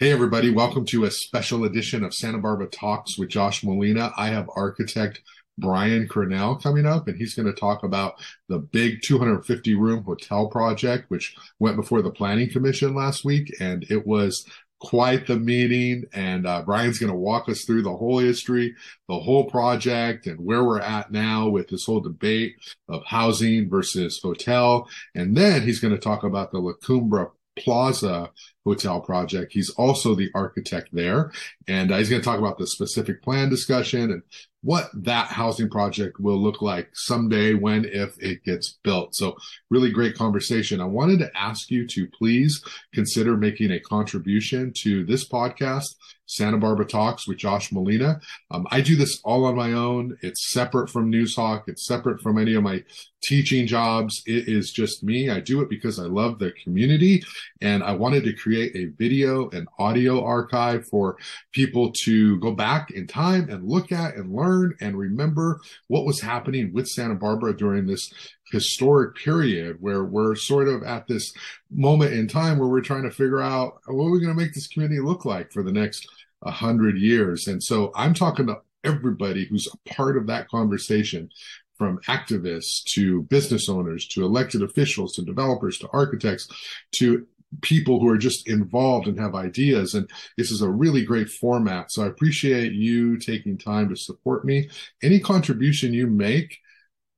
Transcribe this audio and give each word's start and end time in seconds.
Hey, 0.00 0.12
everybody. 0.12 0.48
Welcome 0.48 0.86
to 0.86 1.04
a 1.04 1.10
special 1.10 1.64
edition 1.64 2.04
of 2.04 2.14
Santa 2.14 2.38
Barbara 2.38 2.68
Talks 2.68 3.18
with 3.18 3.28
Josh 3.28 3.62
Molina. 3.62 4.14
I 4.16 4.28
have 4.28 4.48
architect 4.56 5.20
Brian 5.58 6.08
Cearnal 6.08 6.62
coming 6.62 6.86
up, 6.86 7.06
and 7.06 7.18
he's 7.18 7.34
going 7.34 7.44
to 7.44 7.52
talk 7.52 7.82
about 7.84 8.14
the 8.48 8.60
big 8.60 9.02
250 9.02 9.74
room 9.74 10.02
hotel 10.02 10.48
project, 10.48 11.10
which 11.10 11.36
went 11.58 11.76
before 11.76 12.00
the 12.00 12.10
Planning 12.10 12.48
Commission 12.48 12.94
last 12.94 13.26
week. 13.26 13.54
And 13.60 13.84
it 13.90 14.06
was 14.06 14.46
quite 14.78 15.26
the 15.26 15.36
meeting. 15.36 16.04
And 16.14 16.46
uh, 16.46 16.62
Brian's 16.62 16.98
going 16.98 17.12
to 17.12 17.18
walk 17.18 17.50
us 17.50 17.66
through 17.66 17.82
the 17.82 17.94
whole 17.94 18.20
history, 18.20 18.74
the 19.06 19.20
whole 19.20 19.50
project, 19.50 20.26
and 20.26 20.40
where 20.40 20.64
we're 20.64 20.80
at 20.80 21.12
now 21.12 21.50
with 21.50 21.68
this 21.68 21.84
whole 21.84 22.00
debate 22.00 22.56
of 22.88 23.04
housing 23.04 23.68
versus 23.68 24.18
hotel. 24.22 24.88
And 25.14 25.36
then 25.36 25.60
he's 25.60 25.78
going 25.78 25.92
to 25.92 26.00
talk 26.00 26.24
about 26.24 26.52
the 26.52 26.58
La 26.58 26.72
Cumbre 26.82 27.32
Plaza 27.60 28.30
Hotel 28.64 29.00
project. 29.00 29.52
He's 29.52 29.70
also 29.70 30.14
the 30.14 30.30
architect 30.34 30.90
there, 30.92 31.32
and 31.66 31.90
uh, 31.90 31.96
he's 31.96 32.10
going 32.10 32.20
to 32.20 32.24
talk 32.24 32.38
about 32.38 32.58
the 32.58 32.66
specific 32.66 33.22
plan 33.22 33.48
discussion 33.48 34.10
and 34.10 34.22
what 34.62 34.90
that 34.92 35.28
housing 35.28 35.70
project 35.70 36.20
will 36.20 36.36
look 36.36 36.60
like 36.60 36.90
someday 36.92 37.54
when 37.54 37.86
if 37.86 38.16
it 38.22 38.44
gets 38.44 38.78
built. 38.82 39.14
So 39.14 39.36
really 39.70 39.90
great 39.90 40.14
conversation. 40.14 40.80
I 40.80 40.84
wanted 40.84 41.20
to 41.20 41.30
ask 41.34 41.70
you 41.70 41.86
to 41.88 42.06
please 42.08 42.62
consider 42.92 43.36
making 43.36 43.70
a 43.70 43.80
contribution 43.80 44.72
to 44.82 45.04
this 45.06 45.26
podcast 45.26 45.94
Santa 46.30 46.58
Barbara 46.58 46.86
Talks 46.86 47.26
with 47.26 47.38
Josh 47.38 47.72
Molina. 47.72 48.20
Um, 48.52 48.66
I 48.70 48.80
do 48.80 48.94
this 48.94 49.20
all 49.24 49.44
on 49.44 49.56
my 49.56 49.72
own. 49.72 50.16
It's 50.22 50.52
separate 50.52 50.88
from 50.88 51.10
Noozhawk. 51.10 51.64
It's 51.66 51.86
separate 51.86 52.20
from 52.20 52.38
any 52.38 52.54
of 52.54 52.62
my 52.62 52.84
teaching 53.22 53.66
jobs. 53.66 54.22
It 54.26 54.48
is 54.48 54.70
just 54.70 55.02
me. 55.02 55.28
I 55.28 55.40
do 55.40 55.60
it 55.60 55.68
because 55.68 55.98
I 55.98 56.04
love 56.04 56.38
the 56.38 56.52
community 56.62 57.24
and 57.60 57.82
I 57.82 57.92
wanted 57.92 58.24
to 58.24 58.32
create 58.32 58.74
a 58.76 58.92
video 58.96 59.50
and 59.50 59.66
audio 59.78 60.24
archive 60.24 60.86
for 60.88 61.16
people 61.52 61.92
to 62.04 62.38
go 62.38 62.52
back 62.52 62.92
in 62.92 63.08
time 63.08 63.50
and 63.50 63.68
look 63.68 63.90
at 63.90 64.14
and 64.14 64.32
learn 64.32 64.74
and 64.80 64.96
remember 64.96 65.60
what 65.88 66.06
was 66.06 66.20
happening 66.20 66.72
with 66.72 66.86
Santa 66.86 67.16
Barbara 67.16 67.56
during 67.56 67.86
this 67.86 68.10
historic 68.50 69.16
period 69.16 69.76
where 69.80 70.04
we're 70.04 70.34
sort 70.34 70.68
of 70.68 70.82
at 70.82 71.06
this 71.06 71.32
moment 71.70 72.12
in 72.12 72.26
time 72.26 72.58
where 72.58 72.68
we're 72.68 72.80
trying 72.80 73.04
to 73.04 73.10
figure 73.10 73.40
out 73.40 73.80
what 73.86 74.06
are 74.06 74.10
we 74.10 74.20
going 74.20 74.34
to 74.34 74.40
make 74.40 74.54
this 74.54 74.66
community 74.66 75.00
look 75.00 75.24
like 75.24 75.52
for 75.52 75.62
the 75.62 75.72
next 75.72 76.06
hundred 76.44 76.98
years. 76.98 77.46
And 77.46 77.62
so 77.62 77.92
I'm 77.94 78.14
talking 78.14 78.46
to 78.46 78.60
everybody 78.82 79.44
who's 79.44 79.68
a 79.68 79.94
part 79.94 80.16
of 80.16 80.26
that 80.26 80.48
conversation 80.48 81.28
from 81.76 81.98
activists 82.08 82.84
to 82.94 83.22
business 83.24 83.68
owners 83.68 84.06
to 84.08 84.24
elected 84.24 84.62
officials 84.62 85.14
to 85.14 85.22
developers 85.22 85.78
to 85.78 85.88
architects 85.92 86.48
to 86.92 87.26
people 87.62 87.98
who 87.98 88.08
are 88.08 88.18
just 88.18 88.48
involved 88.48 89.06
and 89.06 89.18
have 89.18 89.34
ideas. 89.34 89.94
And 89.94 90.08
this 90.36 90.50
is 90.50 90.62
a 90.62 90.70
really 90.70 91.04
great 91.04 91.28
format. 91.28 91.90
So 91.90 92.04
I 92.04 92.06
appreciate 92.06 92.72
you 92.72 93.18
taking 93.18 93.58
time 93.58 93.88
to 93.88 93.96
support 93.96 94.44
me. 94.44 94.68
Any 95.02 95.20
contribution 95.20 95.92
you 95.92 96.06
make 96.06 96.58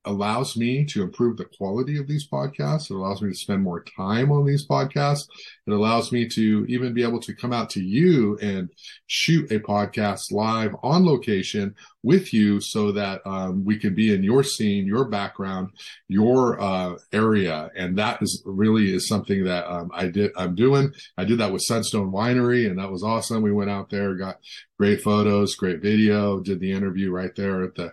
allows 0.05 0.57
me 0.57 0.85
to 0.87 1.03
improve 1.03 1.37
the 1.37 1.45
quality 1.45 1.99
of 1.99 2.07
these 2.07 2.29
podcasts. 2.29 2.91
It 2.91 2.95
allows 2.95 3.23
me 3.23 3.31
to 3.31 3.37
spend 3.37 3.63
more 3.63 3.85
time 3.85 4.33
on 4.33 4.45
these 4.45 4.67
podcasts. 4.67 5.29
It 5.67 5.73
allows 5.73 6.11
me 6.13 6.29
to 6.31 6.67
even 6.69 6.93
be 6.93 7.03
able 7.03 7.21
to 7.21 7.35
come 7.35 7.53
out 7.53 7.71
to 7.71 7.83
you 7.83 8.37
and 8.39 8.69
shoot 9.07 9.51
a 9.53 9.61
podcast 9.61 10.33
live 10.33 10.75
on 10.83 11.05
location 11.05 11.75
with 12.03 12.35
you 12.35 12.61
so 12.61 12.91
that 12.93 13.21
um, 13.25 13.65
we 13.65 13.79
can 13.79 13.95
be 13.95 14.13
in 14.13 14.25
your 14.25 14.43
scene, 14.43 14.87
your 14.87 15.05
background, 15.05 15.71
your 16.09 16.61
uh, 16.61 16.97
area. 17.13 17.71
And 17.77 17.97
that 17.99 18.21
is 18.23 18.43
really 18.45 18.93
is 18.93 19.07
something 19.07 19.45
that 19.45 19.71
um, 19.71 19.91
I 19.95 20.09
did, 20.09 20.33
I'm 20.37 20.55
doing. 20.55 20.93
I 21.17 21.25
did 21.25 21.39
that 21.39 21.53
with 21.53 21.63
Sunstone 21.63 22.11
Winery 22.11 22.69
and 22.69 22.79
that 22.79 22.91
was 22.91 23.05
awesome. 23.05 23.43
We 23.43 23.53
went 23.53 23.71
out 23.71 23.91
there, 23.91 24.15
got 24.15 24.39
great 24.79 25.01
photos, 25.01 25.55
great 25.55 25.81
video, 25.81 26.41
did 26.41 26.59
the 26.59 26.73
interview 26.73 27.13
right 27.13 27.35
there 27.37 27.63
at 27.63 27.77
the 27.77 27.93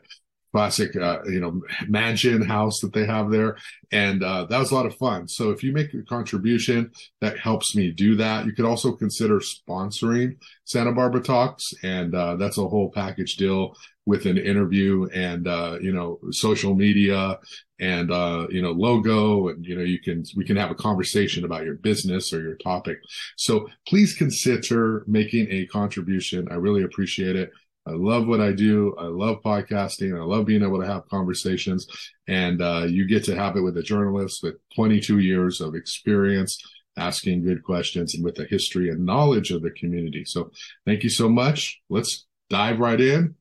classic, 0.51 0.95
uh, 0.95 1.19
you 1.25 1.39
know, 1.39 1.61
mansion 1.87 2.41
house 2.41 2.79
that 2.81 2.93
they 2.93 3.05
have 3.05 3.29
there. 3.29 3.57
And 3.91 4.23
uh, 4.23 4.45
that 4.45 4.59
was 4.59 4.71
a 4.71 4.75
lot 4.75 4.85
of 4.85 4.95
fun. 4.95 5.27
So 5.27 5.51
if 5.51 5.63
you 5.63 5.71
make 5.71 5.93
a 5.93 6.01
contribution, 6.03 6.91
that 7.21 7.37
helps 7.37 7.75
me 7.75 7.91
do 7.91 8.15
that. 8.15 8.45
You 8.45 8.53
could 8.53 8.65
also 8.65 8.91
consider 8.93 9.39
sponsoring 9.39 10.37
Santa 10.65 10.91
Barbara 10.91 11.21
Talks. 11.21 11.65
And 11.83 12.15
uh, 12.15 12.35
that's 12.35 12.57
a 12.57 12.67
whole 12.67 12.91
package 12.91 13.35
deal 13.35 13.75
with 14.05 14.25
an 14.25 14.37
interview 14.37 15.07
and, 15.13 15.47
uh, 15.47 15.77
you 15.81 15.91
know, 15.91 16.19
social 16.31 16.73
media 16.73 17.37
and, 17.79 18.11
uh, 18.11 18.47
you 18.49 18.61
know, 18.61 18.71
logo. 18.71 19.49
And, 19.49 19.63
you 19.63 19.75
know, 19.75 19.83
you 19.83 19.99
can, 19.99 20.23
we 20.35 20.45
can 20.45 20.57
have 20.57 20.71
a 20.71 20.75
conversation 20.75 21.45
about 21.45 21.63
your 21.63 21.75
business 21.75 22.33
or 22.33 22.41
your 22.41 22.55
topic. 22.55 22.97
So 23.37 23.67
please 23.87 24.15
consider 24.15 25.03
making 25.07 25.47
a 25.51 25.67
contribution. 25.67 26.47
I 26.49 26.55
really 26.55 26.83
appreciate 26.83 27.35
it. 27.35 27.51
I 27.89 27.93
love 27.93 28.27
what 28.27 28.39
I 28.39 28.51
do. 28.51 28.95
I 28.99 29.05
love 29.05 29.41
podcasting. 29.41 30.15
I 30.15 30.23
love 30.23 30.45
being 30.45 30.61
able 30.61 30.79
to 30.79 30.85
have 30.85 31.09
conversations. 31.09 31.87
And 32.27 32.61
uh, 32.61 32.85
you 32.87 33.07
get 33.07 33.23
to 33.23 33.35
have 33.35 33.55
it 33.55 33.61
with 33.61 33.77
a 33.77 33.81
journalist 33.81 34.43
with 34.43 34.57
22 34.75 35.17
years 35.17 35.59
of 35.59 35.73
experience 35.73 36.61
asking 36.97 37.43
good 37.43 37.63
questions 37.63 38.13
and 38.13 38.23
with 38.23 38.35
the 38.35 38.45
history 38.45 38.89
and 38.89 39.07
knowledge 39.07 39.49
of 39.49 39.63
the 39.63 39.71
community. 39.71 40.23
So 40.23 40.51
thank 40.85 41.03
you 41.03 41.09
so 41.09 41.29
much. 41.29 41.81
Let's 41.89 42.27
dive 42.51 42.79
right 42.79 43.01
in. 43.01 43.33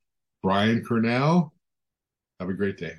Brian 0.43 0.83
Cearnal, 0.83 1.51
have 2.41 2.49
a 2.49 2.55
great 2.55 2.79
day. 2.79 2.95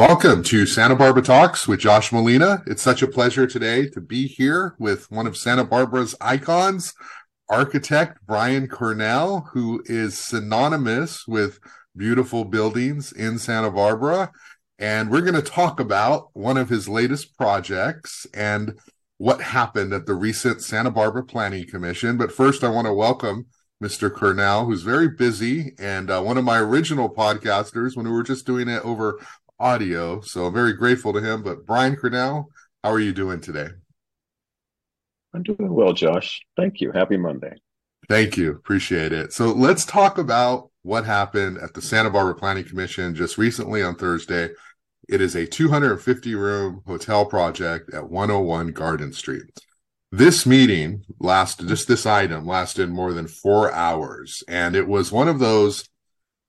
Welcome 0.00 0.42
to 0.44 0.64
Santa 0.64 0.96
Barbara 0.96 1.20
Talks 1.20 1.68
with 1.68 1.80
Josh 1.80 2.10
Molina. 2.10 2.62
It's 2.66 2.80
such 2.80 3.02
a 3.02 3.06
pleasure 3.06 3.46
today 3.46 3.86
to 3.90 4.00
be 4.00 4.26
here 4.26 4.74
with 4.78 5.10
one 5.10 5.26
of 5.26 5.36
Santa 5.36 5.62
Barbara's 5.62 6.14
icons, 6.22 6.94
architect 7.50 8.18
Brian 8.26 8.66
Cearnal, 8.66 9.48
who 9.52 9.82
is 9.84 10.18
synonymous 10.18 11.28
with 11.28 11.60
beautiful 11.94 12.46
buildings 12.46 13.12
in 13.12 13.38
Santa 13.38 13.70
Barbara. 13.70 14.32
And 14.78 15.10
we're 15.10 15.20
going 15.20 15.34
to 15.34 15.42
talk 15.42 15.78
about 15.78 16.30
one 16.32 16.56
of 16.56 16.70
his 16.70 16.88
latest 16.88 17.36
projects 17.36 18.26
and 18.32 18.78
what 19.18 19.42
happened 19.42 19.92
at 19.92 20.06
the 20.06 20.14
recent 20.14 20.62
Santa 20.62 20.90
Barbara 20.90 21.24
Planning 21.24 21.68
Commission. 21.68 22.16
But 22.16 22.32
first, 22.32 22.64
I 22.64 22.70
want 22.70 22.86
to 22.86 22.94
welcome 22.94 23.48
Mr. 23.82 24.10
Cearnal, 24.10 24.66
who's 24.66 24.82
very 24.82 25.08
busy 25.08 25.72
and 25.78 26.10
uh, 26.10 26.20
one 26.20 26.36
of 26.36 26.44
my 26.44 26.58
original 26.58 27.08
podcasters 27.08 27.96
when 27.96 28.06
we 28.06 28.12
were 28.12 28.22
just 28.22 28.44
doing 28.44 28.68
it 28.68 28.84
over 28.84 29.18
audio. 29.60 30.20
So 30.22 30.46
I'm 30.46 30.54
very 30.54 30.72
grateful 30.72 31.12
to 31.12 31.20
him. 31.20 31.42
But 31.42 31.66
Brian 31.66 31.96
Cearnal, 31.96 32.46
how 32.82 32.90
are 32.90 33.00
you 33.00 33.12
doing 33.12 33.40
today? 33.40 33.68
I'm 35.34 35.42
doing 35.42 35.72
well, 35.72 35.92
Josh. 35.92 36.40
Thank 36.56 36.80
you. 36.80 36.90
Happy 36.92 37.16
Monday. 37.16 37.52
Thank 38.08 38.36
you. 38.36 38.50
Appreciate 38.50 39.12
it. 39.12 39.32
So 39.32 39.52
let's 39.52 39.84
talk 39.84 40.18
about 40.18 40.70
what 40.82 41.04
happened 41.04 41.58
at 41.58 41.74
the 41.74 41.82
Santa 41.82 42.10
Barbara 42.10 42.34
Planning 42.34 42.64
Commission 42.64 43.14
just 43.14 43.38
recently 43.38 43.82
on 43.82 43.94
Thursday. 43.94 44.48
It 45.08 45.20
is 45.20 45.34
a 45.34 45.46
250 45.46 46.34
room 46.34 46.82
hotel 46.86 47.26
project 47.26 47.92
at 47.92 48.08
101 48.08 48.72
Garden 48.72 49.12
Street. 49.12 49.44
This 50.12 50.44
meeting 50.44 51.04
lasted, 51.20 51.68
just 51.68 51.86
this 51.86 52.06
item 52.06 52.46
lasted 52.46 52.90
more 52.90 53.12
than 53.12 53.28
four 53.28 53.72
hours. 53.72 54.42
And 54.48 54.74
it 54.74 54.88
was 54.88 55.12
one 55.12 55.28
of 55.28 55.38
those 55.38 55.88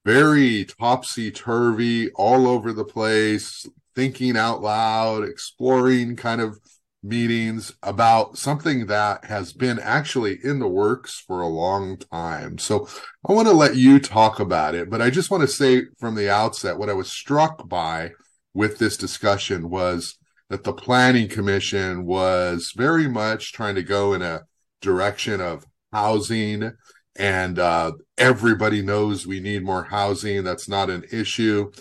very 0.06 0.66
topsy 0.66 1.32
turvy, 1.32 2.10
all 2.12 2.48
over 2.48 2.74
the 2.74 2.86
place, 2.86 3.68
thinking 3.96 4.38
out 4.38 4.62
loud, 4.62 5.24
exploring 5.24 6.16
kind 6.16 6.42
of 6.42 6.60
meetings 7.04 7.74
about 7.82 8.38
something 8.38 8.86
that 8.86 9.26
has 9.26 9.54
been 9.54 9.80
actually 9.80 10.38
in 10.44 10.60
the 10.60 10.68
works 10.68 11.24
for 11.26 11.42
a 11.42 11.48
long 11.48 11.98
time. 11.98 12.58
So 12.58 12.88
I 13.28 13.34
want 13.34 13.48
to 13.48 13.54
let 13.54 13.76
you 13.76 14.00
talk 14.00 14.40
about 14.40 14.76
it, 14.76 14.90
but 14.90 15.02
I 15.02 15.10
just 15.10 15.32
want 15.32 15.42
to 15.42 15.48
say 15.48 15.84
from 16.00 16.16
the 16.16 16.30
outset 16.30 16.78
what 16.78 16.90
I 16.90 16.94
was 16.94 17.12
struck 17.12 17.68
by 17.68 18.12
with 18.54 18.78
this 18.78 18.98
discussion 18.98 19.70
was 19.70 20.18
that 20.50 20.64
the 20.64 20.74
planning 20.74 21.28
commission 21.28 22.06
was 22.06 22.74
very 22.76 23.08
much 23.08 23.54
trying 23.54 23.76
to 23.76 23.84
go 23.84 24.14
in 24.14 24.22
a 24.22 24.42
direction 24.82 25.42
of 25.42 25.66
housing 25.92 26.74
and 27.16 27.60
uh, 27.60 27.94
everybody 28.18 28.82
knows 28.82 29.28
we 29.28 29.40
need 29.40 29.64
more 29.64 29.84
housing. 29.84 30.44
That's 30.44 30.70
not 30.70 30.90
an 30.90 31.06
issue. 31.12 31.72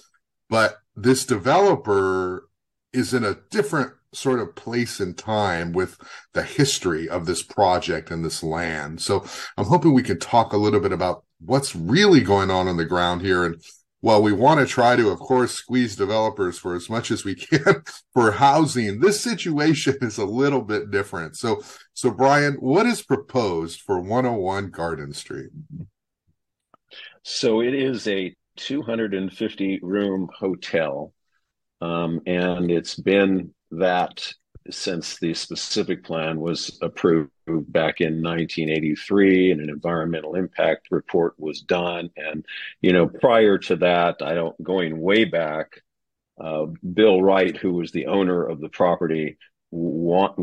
But 0.49 0.79
this 0.97 1.25
developer 1.25 2.49
is 2.93 3.15
in 3.15 3.25
a 3.25 3.37
different 3.51 3.93
sort 4.13 4.41
of 4.41 4.57
place 4.57 4.99
and 4.99 5.17
time 5.17 5.73
with 5.73 5.97
the 6.33 6.43
history 6.43 7.09
of 7.09 7.27
this 7.27 7.43
project 7.43 8.11
and 8.11 8.25
this 8.25 8.43
land. 8.43 9.01
So 9.01 9.25
I'm 9.57 9.67
hoping 9.67 9.95
we 9.95 10.03
can 10.03 10.19
talk 10.19 10.53
a 10.53 10.57
little 10.57 10.81
bit 10.81 10.93
about 10.93 11.25
what's 11.41 11.77
really 11.77 12.21
going 12.21 12.51
on 12.51 12.67
on 12.67 12.77
the 12.77 12.85
ground 12.85 13.23
here 13.23 13.45
and 13.45 13.63
while 14.01 14.23
we 14.23 14.33
want 14.33 14.61
to 14.61 14.67
try 14.67 14.97
to, 14.97 15.11
of 15.11 15.19
course, 15.19 15.53
squeeze 15.53 15.95
developers 15.95 16.59
for 16.59 16.75
as 16.75 16.89
much 16.89 17.11
as 17.11 17.25
we 17.25 17.35
can 17.35 17.83
for 18.15 18.33
housing, 18.33 19.01
this 19.01 19.23
situation 19.23 19.97
is 20.01 20.19
a 20.19 20.25
little 20.25 20.63
bit 20.63 20.91
different. 20.91 21.37
So, 21.37 21.63
so 21.93 22.11
Brian, 22.11 22.55
what 22.55 22.87
is 22.87 23.03
proposed 23.03 23.81
for 23.83 24.01
101 24.01 24.71
Garden 24.71 25.13
Street? 25.13 25.51
So 27.23 27.61
it 27.61 27.75
is 27.75 28.09
a 28.09 28.35
250 28.57 29.81
room 29.83 30.31
hotel, 30.35 31.13
um, 31.81 32.21
and 32.27 32.71
it's 32.71 32.95
been 32.95 33.55
that 33.73 34.33
since 34.71 35.19
the 35.19 35.35
specific 35.35 36.05
plan 36.05 36.41
was 36.41 36.79
approved 36.83 37.31
back 37.47 38.01
in 38.01 38.23
1983 38.23 39.53
and 39.53 39.61
an 39.61 39.71
environmental 39.71 40.35
impact 40.35 40.89
report 40.91 41.35
was 41.39 41.61
done. 41.61 42.11
And 42.17 42.45
you 42.81 42.93
know 42.93 43.07
prior 43.07 43.59
to 43.59 43.77
that 43.77 44.17
i 44.23 44.35
don't 44.35 44.61
going 44.63 45.01
way 45.01 45.25
back 45.25 45.83
uh, 46.41 46.67
bill 46.95 47.23
wright 47.23 47.57
who 47.57 47.75
was 47.75 47.93
the 47.93 48.07
owner 48.07 48.45
of 48.45 48.61
the 48.61 48.69
property 48.69 49.39
want, 49.71 50.37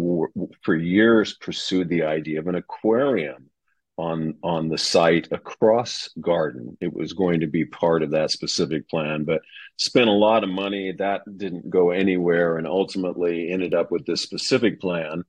for 0.62 0.76
years 0.76 1.34
pursued 1.34 1.90
the 1.90 2.04
idea 2.04 2.40
of 2.40 2.48
an 2.48 2.56
aquarium 2.56 3.50
on 3.98 4.36
on 4.44 4.70
the 4.70 4.78
site 4.78 5.28
across 5.32 6.10
garden. 6.22 6.78
It 6.80 6.94
was 6.94 7.14
going 7.14 7.42
to 7.42 7.48
be 7.48 7.66
part 7.66 8.04
of 8.04 8.12
that 8.12 8.32
specific 8.32 8.88
plan 8.90 9.24
but 9.24 9.42
spent 9.78 10.08
a 10.08 10.14
lot 10.14 10.44
of 10.44 10.50
money. 10.50 10.92
That 10.92 11.22
didn't 11.38 11.70
go 11.70 11.92
anywhere 11.92 12.58
and 12.58 12.68
ultimately 12.68 13.52
ended 13.52 13.74
up 13.74 13.92
with 13.92 14.06
this 14.06 14.22
specific 14.22 14.80
plan 14.80 15.24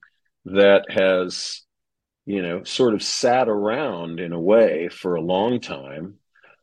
that 0.45 0.91
has 0.91 1.63
you 2.27 2.43
know 2.43 2.63
sort 2.65 2.95
of 2.95 3.03
sat 3.03 3.49
around 3.49 4.21
in 4.21 4.33
a 4.33 4.41
way 4.41 4.89
for 4.89 5.15
a 5.15 5.23
long 5.23 5.61
time. 5.61 6.15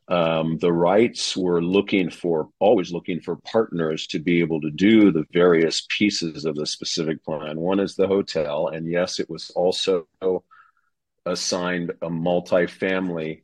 Um, 0.08 0.58
the 0.58 0.72
Wrights 0.72 1.36
were 1.36 1.60
looking 1.60 2.10
for 2.10 2.48
always 2.60 2.92
looking 2.92 3.20
for 3.20 3.36
partners 3.38 4.06
to 4.08 4.20
be 4.20 4.38
able 4.38 4.60
to 4.60 4.70
do 4.70 5.10
the 5.10 5.24
various 5.32 5.84
pieces 5.98 6.44
of 6.44 6.54
the 6.54 6.64
specific 6.64 7.24
plan. 7.24 7.58
One 7.58 7.80
is 7.80 7.96
the 7.96 8.06
hotel 8.06 8.68
and 8.68 8.88
yes 8.88 9.18
it 9.18 9.28
was 9.28 9.50
also 9.50 10.06
assigned 11.26 11.90
a 12.02 12.08
multifamily 12.08 13.42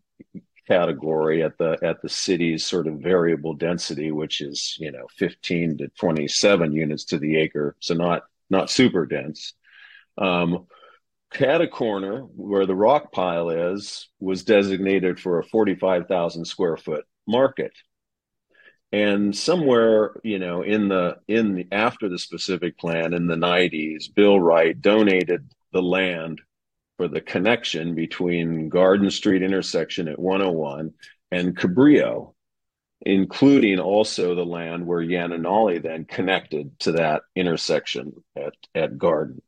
category 0.68 1.42
at 1.42 1.58
the 1.58 1.78
at 1.82 2.00
the 2.00 2.08
city's 2.08 2.64
sort 2.64 2.86
of 2.86 3.00
variable 3.00 3.54
density, 3.54 4.10
which 4.10 4.40
is 4.40 4.76
you 4.78 4.92
know 4.92 5.06
15 5.16 5.78
to 5.78 5.88
27 5.98 6.72
units 6.72 7.04
to 7.06 7.18
the 7.18 7.36
acre, 7.36 7.76
so 7.80 7.94
not 7.94 8.22
not 8.48 8.70
super 8.70 9.06
dense. 9.06 9.54
Um, 10.16 10.66
Corner, 11.70 12.20
where 12.36 12.66
the 12.66 12.74
rock 12.74 13.10
pile 13.10 13.48
is, 13.48 14.08
was 14.20 14.44
designated 14.44 15.18
for 15.18 15.38
a 15.38 15.44
45,000 15.44 16.44
square 16.44 16.76
foot 16.76 17.06
market. 17.26 17.72
And 18.92 19.34
somewhere, 19.34 20.20
you 20.22 20.38
know, 20.38 20.60
in 20.60 20.88
the 20.88 21.16
in 21.26 21.54
the 21.54 21.66
after 21.72 22.10
the 22.10 22.18
specific 22.18 22.76
plan 22.76 23.14
in 23.14 23.26
the 23.26 23.36
90s, 23.36 24.14
Bill 24.14 24.38
Wright 24.38 24.78
donated 24.78 25.50
the 25.72 25.80
land 25.80 26.42
for 27.02 27.08
the 27.08 27.20
connection 27.20 27.96
between 27.96 28.68
Garden 28.68 29.10
Street 29.10 29.42
intersection 29.42 30.06
at 30.06 30.20
101 30.20 30.92
and 31.32 31.56
Cabrillo, 31.56 32.34
including 33.00 33.80
also 33.80 34.36
the 34.36 34.46
land 34.46 34.86
where 34.86 35.00
Yanonali 35.00 35.82
then 35.82 36.04
connected 36.04 36.78
to 36.78 36.92
that 36.92 37.22
intersection 37.34 38.12
at, 38.36 38.52
at 38.72 38.98
Garden. 38.98 39.42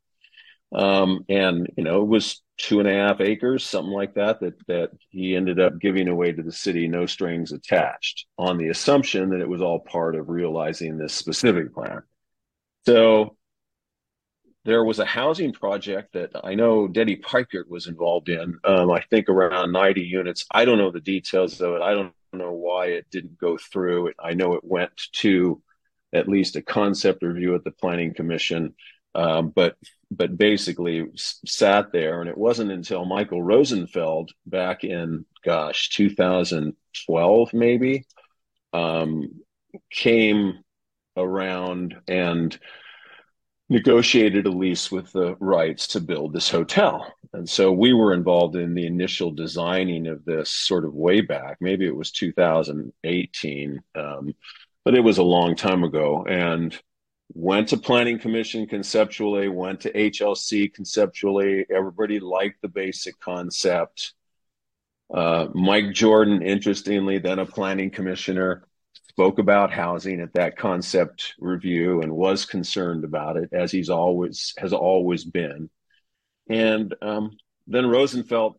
Um, 0.73 1.23
and, 1.29 1.71
you 1.77 1.85
know, 1.85 2.01
it 2.01 2.09
was 2.09 2.41
two 2.57 2.81
and 2.81 2.89
a 2.89 2.93
half 2.93 3.21
acres, 3.21 3.63
something 3.63 3.93
like 3.93 4.15
that, 4.15 4.41
that, 4.41 4.55
that 4.67 4.89
he 5.09 5.33
ended 5.33 5.57
up 5.57 5.79
giving 5.79 6.09
away 6.09 6.33
to 6.33 6.43
the 6.43 6.51
city, 6.51 6.89
no 6.89 7.05
strings 7.05 7.53
attached, 7.53 8.25
on 8.37 8.57
the 8.57 8.67
assumption 8.67 9.29
that 9.29 9.39
it 9.39 9.47
was 9.47 9.61
all 9.61 9.79
part 9.79 10.15
of 10.15 10.27
realizing 10.27 10.97
this 10.97 11.13
specific 11.13 11.73
plan. 11.73 12.01
So 12.85 13.37
there 14.65 14.83
was 14.83 14.97
a 14.97 15.05
housing 15.05 15.53
project 15.53 16.13
that 16.13 16.31
I 16.43 16.55
know 16.55 16.87
Denny 16.87 17.17
Pikert 17.17 17.69
was 17.69 17.85
involved 17.85 18.29
in. 18.29 18.57
Um, 18.63 18.91
I 18.91 19.01
think 19.11 19.29
around 19.29 19.71
90 19.71 20.01
units. 20.01 20.45
I 20.51 20.65
don't 20.65 20.79
know 20.79 20.91
the 20.91 20.99
details 20.99 21.61
of 21.61 21.75
it. 21.75 21.81
I 21.81 21.93
don't 21.93 22.13
know 22.33 22.51
why 22.51 22.87
it 22.87 23.05
didn't 23.11 23.37
go 23.37 23.57
through. 23.57 24.11
I 24.19 24.33
know 24.33 24.53
it 24.53 24.63
went 24.63 24.91
to 25.13 25.61
at 26.13 26.27
least 26.27 26.55
a 26.55 26.63
concept 26.63 27.21
review 27.21 27.53
at 27.53 27.63
the 27.63 27.71
Planning 27.71 28.15
Commission, 28.15 28.73
um, 29.13 29.53
but 29.55 29.77
but 30.09 30.35
basically 30.35 31.05
sat 31.15 31.91
there. 31.91 32.21
And 32.21 32.29
it 32.29 32.37
wasn't 32.37 32.71
until 32.71 33.05
Michael 33.05 33.43
Rosenfeld 33.43 34.31
back 34.47 34.83
in 34.83 35.25
gosh 35.43 35.89
2012 35.89 37.53
maybe 37.53 38.05
um, 38.73 39.29
came 39.91 40.63
around 41.15 41.95
and 42.07 42.57
negotiated 43.69 44.45
a 44.45 44.51
lease 44.51 44.91
with 44.91 45.11
the 45.11 45.35
Wrights 45.39 45.87
to 45.87 45.99
build 45.99 46.33
this 46.33 46.49
hotel. 46.49 47.11
And 47.33 47.49
so 47.49 47.71
we 47.71 47.93
were 47.93 48.13
involved 48.13 48.55
in 48.55 48.75
the 48.75 48.85
initial 48.85 49.31
designing 49.31 50.07
of 50.07 50.23
this 50.23 50.51
sort 50.51 50.85
of 50.85 50.93
way 50.93 51.21
back. 51.21 51.57
Maybe 51.59 51.85
it 51.85 51.95
was 51.95 52.11
2018, 52.11 53.81
um, 53.95 54.35
but 54.83 54.95
it 54.95 55.01
was 55.01 55.17
a 55.17 55.23
long 55.23 55.55
time 55.55 55.83
ago. 55.83 56.25
And 56.25 56.77
went 57.33 57.69
to 57.69 57.77
planning 57.77 58.19
commission 58.19 58.67
conceptually, 58.67 59.49
went 59.49 59.81
to 59.81 59.91
HLC 59.91 60.73
conceptually. 60.73 61.65
Everybody 61.69 62.19
liked 62.19 62.61
the 62.61 62.67
basic 62.67 63.19
concept. 63.19 64.13
Uh, 65.13 65.47
Mike 65.53 65.93
Jordan, 65.93 66.41
interestingly, 66.41 67.17
then 67.17 67.39
a 67.39 67.45
planning 67.45 67.89
commissioner, 67.89 68.67
spoke 69.15 69.39
about 69.39 69.71
housing 69.71 70.19
at 70.19 70.33
that 70.33 70.57
concept 70.57 71.35
review 71.39 72.01
and 72.01 72.11
was 72.11 72.45
concerned 72.45 73.05
about 73.05 73.37
it 73.37 73.47
as 73.53 73.71
he's 73.71 73.89
always 73.89 74.53
has 74.57 74.73
always 74.73 75.23
been. 75.23 75.69
And 76.49 76.93
um, 77.01 77.37
then 77.65 77.87
rosenfeld 77.87 78.57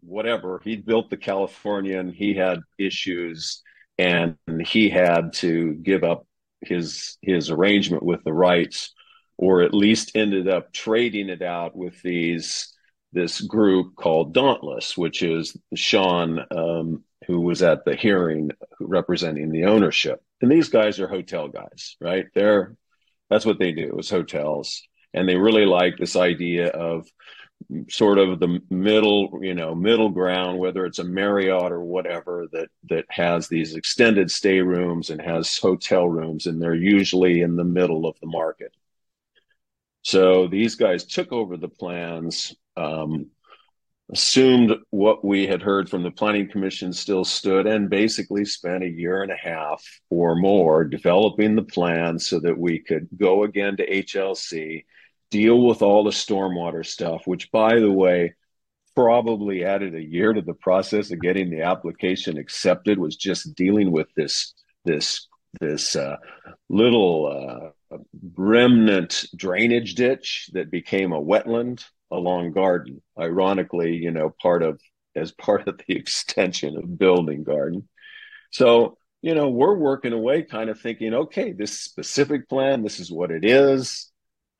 whatever 0.00 0.62
he 0.64 0.76
built 0.76 1.10
the 1.10 1.18
californian 1.18 2.10
he 2.10 2.32
had 2.32 2.60
issues 2.78 3.62
and 3.98 4.36
he 4.64 4.88
had 4.88 5.34
to 5.34 5.74
give 5.74 6.04
up 6.04 6.26
his 6.62 7.18
his 7.20 7.50
arrangement 7.50 8.02
with 8.02 8.24
the 8.24 8.32
Wrights 8.32 8.94
or 9.36 9.60
at 9.60 9.74
least 9.74 10.12
ended 10.14 10.48
up 10.48 10.72
trading 10.72 11.28
it 11.28 11.42
out 11.42 11.76
with 11.76 12.00
these 12.00 12.72
this 13.12 13.42
group 13.42 13.94
called 13.94 14.32
dauntless 14.32 14.96
which 14.96 15.22
is 15.22 15.54
sean 15.74 16.40
um, 16.50 17.04
who 17.26 17.40
was 17.40 17.62
at 17.62 17.84
the 17.84 17.94
hearing 17.94 18.50
representing 18.80 19.50
the 19.50 19.64
ownership. 19.64 20.22
And 20.40 20.50
these 20.50 20.68
guys 20.68 21.00
are 21.00 21.08
hotel 21.08 21.48
guys, 21.48 21.96
right? 22.00 22.26
They're 22.34 22.76
that's 23.30 23.46
what 23.46 23.58
they 23.58 23.72
do 23.72 23.96
is 23.98 24.10
hotels. 24.10 24.82
And 25.12 25.28
they 25.28 25.36
really 25.36 25.64
like 25.64 25.96
this 25.96 26.16
idea 26.16 26.68
of 26.68 27.06
sort 27.88 28.18
of 28.18 28.40
the 28.40 28.60
middle, 28.68 29.38
you 29.42 29.54
know, 29.54 29.74
middle 29.74 30.10
ground, 30.10 30.58
whether 30.58 30.84
it's 30.84 30.98
a 30.98 31.04
Marriott 31.04 31.72
or 31.72 31.82
whatever 31.82 32.46
that 32.52 32.68
that 32.90 33.06
has 33.08 33.48
these 33.48 33.74
extended 33.74 34.30
stay 34.30 34.60
rooms 34.60 35.10
and 35.10 35.20
has 35.20 35.56
hotel 35.56 36.08
rooms, 36.08 36.46
and 36.46 36.60
they're 36.60 36.74
usually 36.74 37.40
in 37.40 37.56
the 37.56 37.64
middle 37.64 38.06
of 38.06 38.18
the 38.20 38.26
market. 38.26 38.72
So 40.02 40.48
these 40.48 40.74
guys 40.74 41.04
took 41.04 41.32
over 41.32 41.56
the 41.56 41.68
plans. 41.68 42.54
Um, 42.76 43.30
assumed 44.12 44.72
what 44.90 45.24
we 45.24 45.46
had 45.46 45.62
heard 45.62 45.88
from 45.88 46.02
the 46.02 46.10
planning 46.10 46.48
commission 46.48 46.92
still 46.92 47.24
stood 47.24 47.66
and 47.66 47.88
basically 47.88 48.44
spent 48.44 48.84
a 48.84 48.88
year 48.88 49.22
and 49.22 49.32
a 49.32 49.36
half 49.36 49.82
or 50.10 50.36
more 50.36 50.84
developing 50.84 51.56
the 51.56 51.62
plan 51.62 52.18
so 52.18 52.38
that 52.38 52.58
we 52.58 52.78
could 52.78 53.08
go 53.16 53.44
again 53.44 53.76
to 53.76 53.90
HLC, 53.90 54.84
deal 55.30 55.62
with 55.62 55.80
all 55.82 56.04
the 56.04 56.10
stormwater 56.10 56.84
stuff, 56.84 57.26
which 57.26 57.50
by 57.50 57.80
the 57.80 57.90
way, 57.90 58.34
probably 58.94 59.64
added 59.64 59.94
a 59.94 60.02
year 60.02 60.32
to 60.32 60.42
the 60.42 60.54
process 60.54 61.10
of 61.10 61.20
getting 61.20 61.50
the 61.50 61.62
application 61.62 62.38
accepted 62.38 62.98
was 62.98 63.16
just 63.16 63.54
dealing 63.54 63.90
with 63.90 64.08
this 64.14 64.54
this 64.84 65.26
this 65.60 65.96
uh, 65.96 66.16
little 66.68 67.72
uh, 67.92 67.98
remnant 68.36 69.24
drainage 69.36 69.94
ditch 69.94 70.50
that 70.52 70.70
became 70.70 71.12
a 71.12 71.20
wetland 71.20 71.84
along 72.14 72.52
garden. 72.52 73.02
Ironically 73.18 73.96
you 73.96 74.10
know 74.10 74.34
part 74.40 74.62
of 74.62 74.80
as 75.16 75.32
part 75.32 75.68
of 75.68 75.78
the 75.78 75.84
extension 75.96 76.76
of 76.76 76.98
building 76.98 77.44
garden. 77.44 77.88
So 78.50 78.98
you 79.22 79.34
know 79.34 79.48
we're 79.48 79.76
working 79.76 80.12
away 80.12 80.42
kind 80.42 80.70
of 80.70 80.80
thinking 80.80 81.14
okay 81.14 81.52
this 81.52 81.80
specific 81.80 82.48
plan 82.48 82.82
this 82.82 83.00
is 83.00 83.10
what 83.10 83.30
it 83.30 83.44
is. 83.44 84.10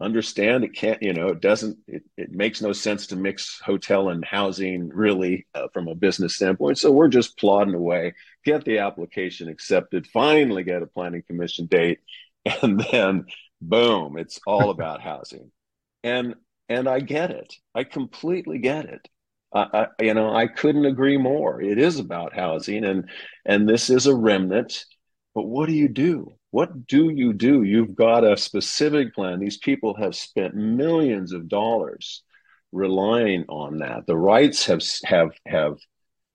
Understand 0.01 0.65
it 0.65 0.75
can't 0.75 1.03
you 1.03 1.13
know 1.13 1.29
it 1.29 1.41
doesn't 1.41 1.79
it, 1.87 2.03
it 2.17 2.31
makes 2.33 2.61
no 2.61 2.73
sense 2.73 3.07
to 3.09 3.17
mix 3.17 3.61
hotel 3.61 4.09
and 4.09 4.25
housing 4.25 4.89
really 4.89 5.47
uh, 5.55 5.69
from 5.73 5.89
a 5.89 5.95
business 5.95 6.35
standpoint. 6.37 6.79
So 6.79 6.91
we're 6.91 7.09
just 7.09 7.39
plodding 7.39 7.75
away 7.75 8.15
get 8.45 8.65
the 8.65 8.79
application 8.79 9.49
accepted 9.49 10.07
finally 10.09 10.65
get 10.65 10.83
a 10.83 10.87
planning 10.87 11.23
commission 11.27 11.67
date 11.67 12.01
and 12.63 12.81
then 12.91 13.27
boom 13.61 14.19
it's 14.19 14.41
all 14.47 14.71
about 14.71 15.01
housing. 15.01 15.51
And 16.03 16.35
and 16.69 16.89
I 16.89 17.01
get 17.01 17.31
it. 17.31 17.55
I 17.75 17.85
completely 17.85 18.59
get 18.59 18.87
it. 18.87 19.09
I, 19.53 19.67
I, 19.73 20.05
you 20.05 20.15
know, 20.15 20.35
I 20.35 20.47
couldn't 20.47 20.87
agree 20.87 21.17
more. 21.17 21.61
It 21.61 21.79
is 21.79 21.99
about 21.99 22.35
housing, 22.35 22.85
and 22.85 23.09
and 23.45 23.69
this 23.69 23.91
is 23.91 24.07
a 24.07 24.15
remnant. 24.15 24.85
But 25.35 25.47
what 25.47 25.67
do 25.67 25.73
you 25.73 25.89
do? 25.89 26.33
What 26.51 26.87
do 26.87 27.11
you 27.11 27.33
do? 27.33 27.65
You've 27.65 27.97
got 27.97 28.25
a 28.25 28.37
specific 28.37 29.15
plan. 29.15 29.41
These 29.41 29.59
people 29.59 29.95
have 29.97 30.15
spent 30.15 30.55
millions 30.55 31.33
of 31.33 31.49
dollars 31.49 32.23
relying 32.73 33.45
on 33.49 33.79
that. 33.79 34.07
The 34.07 34.17
Wrights 34.17 34.67
have 34.67 34.83
have 35.05 35.33
have 35.47 35.79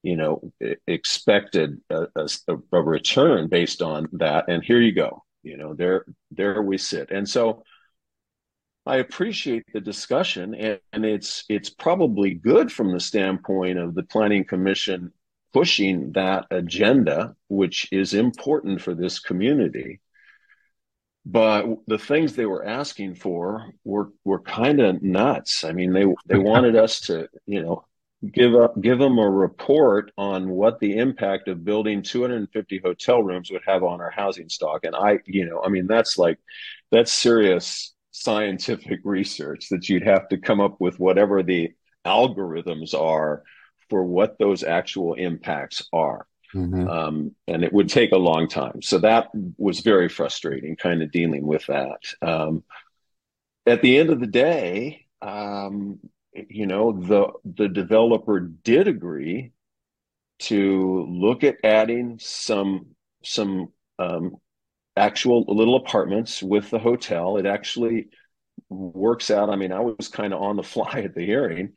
you 0.03 0.15
know, 0.15 0.51
expected 0.88 1.81
a, 1.89 2.07
a, 2.15 2.27
a, 2.71 2.81
return 2.81 3.50
based 3.50 3.81
on 3.81 4.07
that. 4.13 4.45
And 4.48 4.63
here 4.63 4.79
you 4.79 4.93
go. 4.93 5.24
You 5.43 5.57
know, 5.57 5.74
there 5.74 6.05
there 6.31 6.62
we 6.62 6.77
sit. 6.77 7.12
And 7.12 7.27
so 7.27 7.63
I 8.89 8.98
appreciate 8.98 9.65
the 9.72 9.79
discussion, 9.79 10.55
and, 10.55 10.79
and 10.91 11.05
it's 11.05 11.46
it's 11.48 11.69
probably 11.69 12.34
good 12.34 12.72
from 12.72 12.91
the 12.91 13.00
standpoint 13.00 13.77
of 13.77 13.93
the 13.93 14.01
Planning 14.01 14.46
Commission 14.46 15.13
pushing 15.53 16.12
that 16.13 16.48
agenda, 16.50 17.36
which 17.50 17.88
is 17.91 18.15
important 18.15 18.81
for 18.81 18.96
this 18.96 19.19
community. 19.19 20.01
But 21.24 21.67
the 21.86 22.00
things 22.00 22.34
they 22.34 22.48
were 22.48 22.65
asking 22.65 23.13
for 23.13 23.72
were 23.84 24.10
were 24.25 24.41
kind 24.41 24.79
of 24.81 25.03
nuts. 25.03 25.63
I 25.63 25.72
mean, 25.72 25.93
they 25.93 26.08
they 26.25 26.39
wanted 26.39 26.75
us 26.75 27.01
to, 27.01 27.27
you 27.46 27.62
know, 27.62 27.86
give 28.31 28.55
up 28.55 28.81
give 28.81 28.98
them 28.98 29.19
a 29.19 29.29
report 29.29 30.12
on 30.17 30.50
what 30.50 30.79
the 30.79 30.98
impact 30.98 31.48
of 31.48 31.63
building 31.63 32.01
250 32.01 32.79
hotel 32.84 33.22
rooms 33.22 33.51
would 33.51 33.62
have 33.67 33.84
on 33.84 34.01
our 34.01 34.10
housing 34.10 34.50
stock 34.50 34.84
and 34.84 34.93
i 34.93 35.19
you 35.25 35.46
know 35.46 35.62
i 35.63 35.69
mean 35.69 35.88
that's 35.88 36.17
like 36.17 36.38
that's 36.91 37.13
serious 37.13 37.93
scientific 38.11 38.99
research 39.03 39.69
that 39.69 39.89
you'd 39.89 40.05
have 40.05 40.27
to 40.29 40.37
come 40.37 40.59
up 40.59 40.77
with 40.79 40.99
whatever 40.99 41.43
the 41.43 41.71
algorithms 42.05 42.93
are 42.93 43.43
for 43.89 44.03
what 44.03 44.37
those 44.39 44.63
actual 44.63 45.13
impacts 45.13 45.87
are. 45.93 46.25
Mm-hmm. 46.55 46.89
um, 46.89 47.35
and 47.47 47.63
it 47.63 47.71
would 47.71 47.89
take 47.89 48.11
a 48.11 48.17
long 48.17 48.47
time. 48.47 48.81
So 48.81 48.97
that 48.99 49.27
was 49.57 49.81
very 49.81 50.09
frustrating 50.09 50.75
kind 50.75 51.03
of 51.03 51.11
dealing 51.11 51.45
with 51.45 51.67
that. 51.67 51.99
Um, 52.23 52.63
at 53.67 53.83
the 53.83 53.99
end 53.99 54.09
of 54.09 54.19
the 54.19 54.25
day 54.25 55.05
um, 55.21 55.99
you 56.33 56.65
know 56.65 56.91
the 56.91 57.27
the 57.43 57.67
developer 57.67 58.39
did 58.39 58.87
agree 58.87 59.51
to 60.39 61.05
look 61.09 61.43
at 61.43 61.57
adding 61.63 62.17
some 62.21 62.87
some 63.23 63.73
um, 63.97 64.35
actual 64.98 65.46
little 65.48 65.75
apartments 65.75 66.43
with 66.43 66.69
the 66.69 66.79
hotel. 66.79 67.38
It 67.38 67.46
actually 67.46 68.10
works 68.69 69.31
out. 69.31 69.50
I 69.50 69.55
mean, 69.55 69.72
I 69.72 69.79
was 69.79 70.08
kind 70.08 70.34
of 70.34 70.41
on 70.41 70.55
the 70.55 70.63
fly 70.75 71.01
at 71.05 71.15
the 71.15 71.25
hearing, 71.25 71.74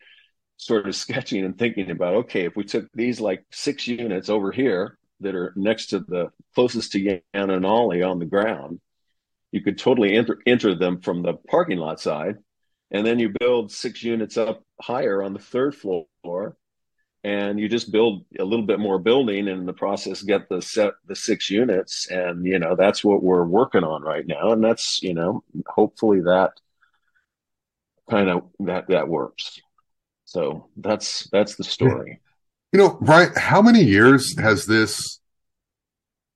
sort 0.57 0.87
of 0.87 0.97
sketching 0.97 1.45
and 1.45 1.59
thinking 1.59 1.91
about 1.91 2.15
okay, 2.15 2.45
if 2.45 2.57
we 2.57 2.65
took 2.65 2.89
these 2.93 3.21
like 3.21 3.45
six 3.51 3.87
units 3.87 4.29
over 4.29 4.53
here 4.53 4.99
that 5.21 5.35
are 5.35 5.53
next 5.57 5.87
to 5.87 6.01
the 6.01 6.31
closest 6.55 6.93
to 6.93 7.21
Yanonali 7.35 8.09
on 8.09 8.19
the 8.19 8.27
ground, 8.27 8.81
you 9.53 9.63
could 9.63 9.79
totally 9.79 10.15
enter 10.15 10.39
enter 10.47 10.75
them 10.75 11.01
from 11.01 11.23
the 11.23 11.35
parking 11.49 11.79
lot 11.79 12.01
side 12.01 12.37
and 12.93 13.07
then 13.07 13.19
you 13.19 13.33
build 13.41 13.73
six 13.73 14.03
units 14.03 14.37
up 14.37 14.63
higher 14.81 15.23
on 15.23 15.33
the 15.33 15.39
third 15.39 15.75
floor 15.75 16.57
and 17.25 17.61
you 17.61 17.69
just 17.69 17.93
build 17.93 18.25
a 18.39 18.45
little 18.45 18.67
bit 18.67 18.81
more 18.81 18.99
building 18.99 19.49
and 19.49 19.61
in 19.61 19.67
the 19.67 19.73
process 19.73 20.23
get 20.23 20.49
the 20.49 20.61
set 20.61 20.95
the 21.07 21.15
six 21.15 21.51
units 21.51 22.09
and 22.11 22.45
you 22.45 22.59
know 22.59 22.75
that's 22.75 23.05
what 23.05 23.23
we're 23.23 23.45
working 23.45 23.85
on 23.85 24.03
right 24.03 24.27
now 24.27 24.53
and 24.53 24.65
that's 24.65 25.01
you 25.03 25.15
know 25.15 25.45
hopefully 25.67 26.21
that 26.21 26.53
kind 28.11 28.29
of 28.29 28.43
that 28.61 28.89
that 28.89 29.09
works. 29.09 29.61
So 30.25 30.69
that's 30.77 31.29
that's 31.33 31.57
the 31.57 31.65
story. 31.65 32.21
You 32.73 32.79
know 32.79 32.99
brian 33.01 33.33
how 33.37 33.63
many 33.63 33.83
years 33.83 34.39
has 34.39 34.67
this 34.67 35.21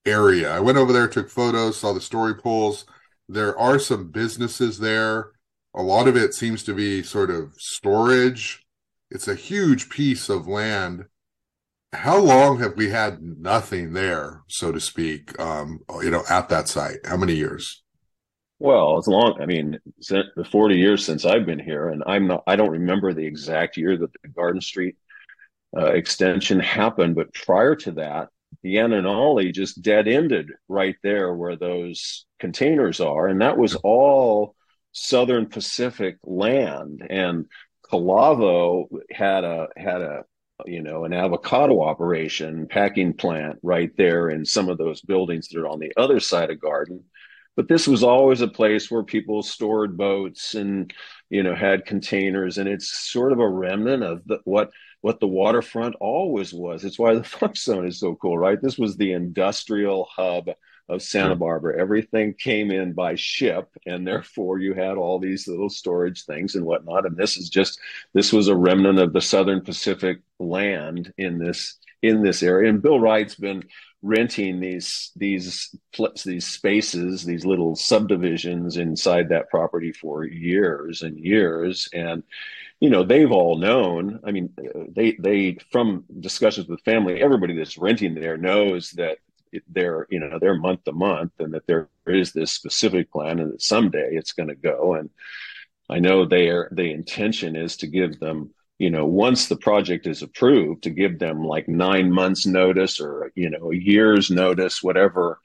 area? 0.04 0.50
I 0.50 0.60
went 0.60 0.78
over 0.78 0.92
there 0.92 1.08
took 1.08 1.30
photos 1.30 1.78
saw 1.78 1.92
the 1.92 2.00
story 2.00 2.34
poles. 2.34 2.84
There 3.28 3.58
are 3.58 3.78
some 3.78 4.10
businesses 4.10 4.78
there. 4.78 5.32
A 5.74 5.82
lot 5.82 6.08
of 6.08 6.16
it 6.16 6.32
seems 6.32 6.62
to 6.64 6.74
be 6.74 7.02
sort 7.02 7.30
of 7.30 7.54
storage. 7.58 8.65
It's 9.10 9.28
a 9.28 9.34
huge 9.34 9.88
piece 9.88 10.28
of 10.28 10.48
land. 10.48 11.04
How 11.92 12.18
long 12.18 12.58
have 12.58 12.76
we 12.76 12.90
had 12.90 13.22
nothing 13.22 13.92
there, 13.92 14.42
so 14.48 14.72
to 14.72 14.80
speak, 14.80 15.38
um, 15.40 15.80
you 16.02 16.10
know, 16.10 16.25
at 16.28 16.48
that 16.48 16.68
site? 16.68 16.98
How 17.06 17.16
many 17.16 17.34
years? 17.34 17.82
Well, 18.58 18.98
as 18.98 19.06
long, 19.06 19.40
I 19.40 19.46
mean, 19.46 19.78
the 20.08 20.48
40 20.50 20.76
years 20.76 21.04
since 21.04 21.25
I've 21.25 21.46
been 21.46 21.58
here, 21.58 21.88
and 21.88 22.02
I'm 22.06 22.26
not, 22.26 22.42
I 22.46 22.56
don't 22.56 22.70
remember 22.70 23.12
the 23.12 23.26
exact 23.26 23.76
year 23.76 23.96
that 23.96 24.10
the 24.22 24.28
Garden 24.28 24.60
Street 24.60 24.96
uh, 25.76 25.92
extension 25.92 26.58
happened, 26.58 27.14
but 27.14 27.34
prior 27.34 27.76
to 27.76 27.92
that, 27.92 28.28
the 28.62 28.76
Yanonali 28.76 29.52
just 29.52 29.82
dead 29.82 30.08
ended 30.08 30.50
right 30.68 30.96
there 31.02 31.34
where 31.34 31.56
those 31.56 32.26
containers 32.40 33.00
are. 33.00 33.28
And 33.28 33.42
that 33.42 33.58
was 33.58 33.75
all 33.76 34.54
Southern 34.92 35.46
Pacific 35.46 36.16
land, 36.25 37.06
and 37.08 37.46
Calavo 37.90 38.86
had 39.10 39.44
a 39.44 39.68
had 39.76 40.00
a 40.00 40.24
you 40.64 40.82
know 40.82 41.04
an 41.04 41.12
avocado 41.12 41.82
operation 41.82 42.66
packing 42.68 43.12
plant 43.12 43.58
right 43.62 43.90
there 43.96 44.30
in 44.30 44.44
some 44.44 44.68
of 44.68 44.78
those 44.78 45.00
buildings 45.02 45.48
that 45.48 45.60
are 45.60 45.68
on 45.68 45.78
the 45.78 45.92
other 45.96 46.20
side 46.20 46.50
of 46.50 46.60
Garden. 46.60 47.04
But 47.56 47.68
this 47.68 47.88
was 47.88 48.02
always 48.02 48.42
a 48.42 48.48
place 48.48 48.90
where 48.90 49.02
people 49.02 49.42
stored 49.42 49.96
boats 49.96 50.54
and 50.54 50.92
you 51.30 51.42
know 51.42 51.54
had 51.54 51.86
containers, 51.86 52.58
and 52.58 52.68
it's 52.68 52.88
sort 52.88 53.32
of 53.32 53.40
a 53.40 53.48
remnant 53.48 54.02
of 54.02 54.22
the, 54.26 54.40
what 54.44 54.70
what 55.00 55.20
the 55.20 55.28
waterfront 55.28 55.94
always 56.00 56.52
was. 56.52 56.84
It's 56.84 56.98
why 56.98 57.14
the 57.14 57.24
funk 57.38 57.56
zone 57.56 57.86
is 57.86 58.00
so 58.00 58.16
cool, 58.16 58.36
right? 58.38 58.60
This 58.60 58.78
was 58.78 58.96
the 58.96 59.12
industrial 59.12 60.08
hub 60.10 60.50
of 60.88 61.02
Santa 61.02 61.34
Barbara. 61.34 61.80
Everything 61.80 62.34
came 62.34 62.70
in 62.70 62.92
by 62.92 63.14
ship, 63.16 63.68
and 63.86 64.06
therefore 64.06 64.58
you 64.58 64.74
had 64.74 64.96
all 64.96 65.18
these 65.18 65.48
little 65.48 65.68
storage 65.68 66.24
things 66.24 66.54
and 66.54 66.64
whatnot. 66.64 67.06
And 67.06 67.16
this 67.16 67.36
is 67.36 67.48
just 67.48 67.80
this 68.12 68.32
was 68.32 68.48
a 68.48 68.56
remnant 68.56 68.98
of 68.98 69.12
the 69.12 69.20
Southern 69.20 69.62
Pacific 69.62 70.20
land 70.38 71.12
in 71.18 71.38
this 71.38 71.78
in 72.02 72.22
this 72.22 72.42
area. 72.42 72.70
And 72.70 72.82
Bill 72.82 73.00
Wright's 73.00 73.34
been 73.34 73.64
renting 74.02 74.60
these 74.60 75.10
these 75.16 75.74
these 76.24 76.46
spaces, 76.46 77.24
these 77.24 77.44
little 77.44 77.74
subdivisions 77.74 78.76
inside 78.76 79.30
that 79.30 79.50
property 79.50 79.92
for 79.92 80.24
years 80.24 81.02
and 81.02 81.18
years, 81.18 81.88
and 81.92 82.22
you 82.78 82.90
know 82.90 83.02
they've 83.02 83.32
all 83.32 83.56
known 83.56 84.20
i 84.24 84.30
mean 84.30 84.52
they 84.94 85.16
they 85.18 85.56
from 85.72 86.04
discussions 86.20 86.68
with 86.68 86.78
family 86.82 87.22
everybody 87.22 87.56
that's 87.56 87.78
renting 87.78 88.14
there 88.14 88.36
knows 88.36 88.90
that 88.90 89.16
they're 89.68 90.06
you 90.10 90.18
know 90.20 90.38
they're 90.38 90.56
month 90.56 90.84
to 90.84 90.92
month 90.92 91.32
and 91.38 91.54
that 91.54 91.66
there 91.66 91.88
is 92.06 92.32
this 92.32 92.52
specific 92.52 93.10
plan 93.10 93.38
and 93.38 93.52
that 93.52 93.62
someday 93.62 94.10
it's 94.12 94.32
going 94.32 94.48
to 94.48 94.54
go. 94.54 94.94
And 94.94 95.10
i 95.88 95.98
know 95.98 96.26
their 96.26 96.68
the 96.72 96.90
intention 96.90 97.56
is 97.56 97.76
to 97.78 97.86
give 97.86 98.18
them 98.18 98.50
you 98.78 98.90
know 98.90 99.06
once 99.06 99.46
the 99.46 99.56
project 99.56 100.06
is 100.06 100.22
approved 100.22 100.82
to 100.82 100.90
give 100.90 101.18
them 101.18 101.44
like 101.44 101.68
nine 101.68 102.12
months 102.12 102.46
notice 102.46 103.00
or 103.00 103.32
you 103.34 103.50
know 103.50 103.72
a 103.72 103.76
year's 103.76 104.30
notice 104.30 104.82
whatever 104.82 105.40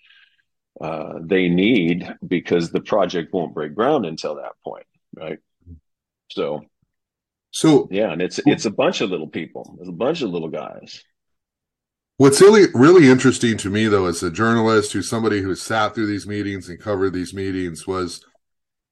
uh, 0.80 1.20
they 1.22 1.48
need 1.48 2.12
because 2.26 2.72
the 2.72 2.82
project 2.82 3.34
won't 3.34 3.54
break 3.54 3.76
ground 3.76 4.06
until 4.06 4.36
that 4.36 4.54
point 4.64 4.86
right? 5.16 5.40
So 6.32 6.64
so 7.52 7.88
yeah 7.92 8.12
and 8.12 8.22
it's 8.22 8.40
it's 8.46 8.66
a 8.66 8.72
bunch 8.72 9.02
of 9.02 9.10
little 9.10 9.28
people 9.28 9.76
there's 9.78 9.90
a 9.90 9.94
bunch 9.94 10.22
of 10.22 10.30
little 10.30 10.50
guys 10.50 11.04
What's 12.18 12.42
really 12.42 12.68
really 12.76 13.10
interesting 13.10 13.58
to 13.58 13.70
me 13.70 13.88
though, 13.88 14.06
as 14.06 14.22
a 14.22 14.30
journalist 14.30 14.94
who's 14.94 15.10
somebody 15.10 15.42
who 15.42 15.56
sat 15.56 15.96
through 15.96 16.08
these 16.08 16.28
meetings 16.28 16.70
and 16.70 16.80
covered 16.80 17.14
these 17.14 17.34
meetings, 17.34 17.88
was 17.88 18.24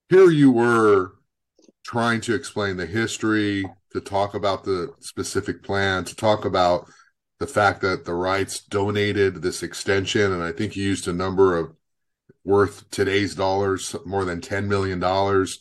here 0.10 0.32
you 0.32 0.52
were 0.52 1.14
trying 1.86 2.22
to 2.22 2.34
explain 2.34 2.78
the 2.78 2.86
history, 2.86 3.66
to 3.92 4.02
talk 4.02 4.34
about 4.34 4.64
the 4.64 4.94
specific 5.00 5.64
plan, 5.64 6.06
to 6.06 6.16
talk 6.16 6.46
about 6.46 6.90
the 7.40 7.48
fact 7.48 7.82
that 7.82 8.06
the 8.06 8.14
Wrights 8.14 8.60
donated 8.62 9.42
this 9.42 9.64
extension, 9.64 10.34
and 10.34 10.44
I 10.44 10.52
think 10.52 10.76
you 10.76 10.84
used 10.84 11.08
a 11.08 11.14
number 11.14 11.58
of 11.58 11.74
worth 12.44 12.90
today's 12.90 13.36
dollars 13.36 13.96
more 14.06 14.26
than 14.26 14.42
ten 14.42 14.68
million 14.68 15.00
dollars, 15.00 15.60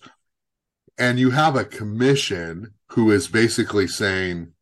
and 0.98 1.18
you 1.18 1.30
have 1.30 1.54
a 1.54 1.64
commission 1.64 2.72
who 2.92 3.10
is 3.10 3.28
basically 3.28 3.86
saying, 3.86 4.52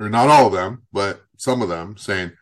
or 0.00 0.08
not 0.08 0.28
all 0.28 0.48
of 0.48 0.52
them, 0.52 0.82
but 0.92 1.22
some 1.38 1.62
of 1.62 1.68
them 1.68 1.96
saying, 1.96 2.32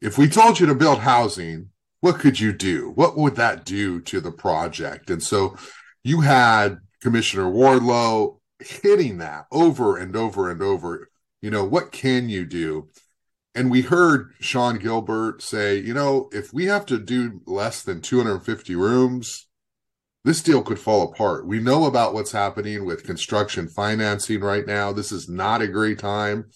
if 0.00 0.18
we 0.18 0.28
told 0.28 0.60
you 0.60 0.66
to 0.66 0.74
build 0.74 1.00
housing, 1.00 1.70
what 2.00 2.18
could 2.18 2.38
you 2.38 2.52
do? 2.52 2.92
What 2.94 3.16
would 3.16 3.36
that 3.36 3.64
do 3.64 4.00
to 4.02 4.20
the 4.20 4.32
project? 4.32 5.10
And 5.10 5.22
so 5.22 5.56
you 6.04 6.20
had 6.20 6.78
Commissioner 7.00 7.44
Wardlow 7.44 8.38
hitting 8.58 9.18
that 9.18 9.46
over 9.50 9.96
and 9.96 10.14
over 10.14 10.50
and 10.50 10.62
over. 10.62 11.08
You 11.40 11.50
know, 11.50 11.64
what 11.64 11.92
can 11.92 12.28
you 12.28 12.44
do? 12.44 12.88
And 13.54 13.70
we 13.70 13.82
heard 13.82 14.32
Sean 14.40 14.78
Gilbert 14.78 15.42
say, 15.42 15.76
you 15.78 15.94
know, 15.94 16.28
if 16.32 16.52
we 16.52 16.66
have 16.66 16.86
to 16.86 16.98
do 16.98 17.40
less 17.46 17.82
than 17.82 18.00
250 18.00 18.74
rooms, 18.74 19.46
this 20.24 20.42
deal 20.42 20.62
could 20.62 20.78
fall 20.78 21.02
apart. 21.02 21.46
We 21.46 21.60
know 21.60 21.84
about 21.84 22.14
what's 22.14 22.32
happening 22.32 22.84
with 22.84 23.04
construction 23.04 23.68
financing 23.68 24.40
right 24.40 24.66
now. 24.66 24.92
This 24.92 25.12
is 25.12 25.28
not 25.28 25.62
a 25.62 25.68
great 25.68 25.98
time 25.98 26.50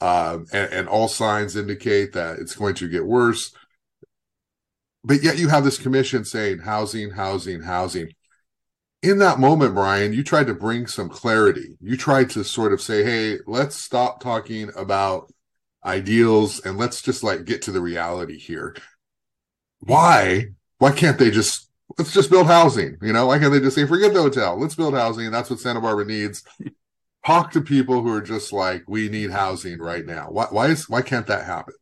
uh, 0.00 0.38
and, 0.52 0.72
and 0.72 0.88
all 0.88 1.08
signs 1.08 1.56
indicate 1.56 2.12
that 2.12 2.38
it's 2.38 2.54
going 2.54 2.74
to 2.76 2.88
get 2.88 3.06
worse. 3.06 3.52
But 5.04 5.22
yet 5.22 5.38
you 5.38 5.48
have 5.48 5.64
this 5.64 5.78
commission 5.78 6.24
saying 6.24 6.60
housing, 6.60 7.10
housing, 7.10 7.62
housing. 7.62 8.10
In 9.02 9.18
that 9.18 9.38
moment, 9.38 9.74
Brian, 9.74 10.12
you 10.12 10.24
tried 10.24 10.48
to 10.48 10.54
bring 10.54 10.86
some 10.86 11.08
clarity. 11.08 11.76
You 11.80 11.96
tried 11.96 12.30
to 12.30 12.42
sort 12.44 12.72
of 12.72 12.82
say, 12.82 13.04
hey, 13.04 13.38
let's 13.46 13.76
stop 13.76 14.20
talking 14.20 14.70
about 14.76 15.32
ideals 15.84 16.60
and 16.64 16.76
let's 16.76 17.00
just 17.00 17.22
like 17.22 17.44
get 17.44 17.62
to 17.62 17.72
the 17.72 17.80
reality 17.80 18.38
here. 18.38 18.76
Why? 19.80 20.46
Why 20.78 20.92
can't 20.92 21.18
they 21.18 21.30
just 21.30 21.70
let's 21.96 22.12
just 22.12 22.30
build 22.30 22.46
housing? 22.46 22.96
You 23.00 23.12
know, 23.12 23.26
why 23.26 23.38
can't 23.38 23.52
they 23.52 23.60
just 23.60 23.76
say 23.76 23.86
forget 23.86 24.12
the 24.12 24.22
hotel? 24.22 24.58
Let's 24.58 24.74
build 24.74 24.94
housing. 24.94 25.30
That's 25.30 25.50
what 25.50 25.60
Santa 25.60 25.80
Barbara 25.80 26.04
needs. 26.04 26.42
Talk 27.28 27.50
to 27.50 27.60
people 27.60 28.00
who 28.00 28.08
are 28.08 28.22
just 28.22 28.54
like, 28.54 28.84
we 28.88 29.10
need 29.10 29.30
housing 29.30 29.78
right 29.80 30.06
now. 30.06 30.28
Why 30.30 30.46
why 30.50 30.68
is 30.68 30.88
why 30.88 31.02
can't 31.02 31.26
that 31.26 31.44
happen? 31.44 31.74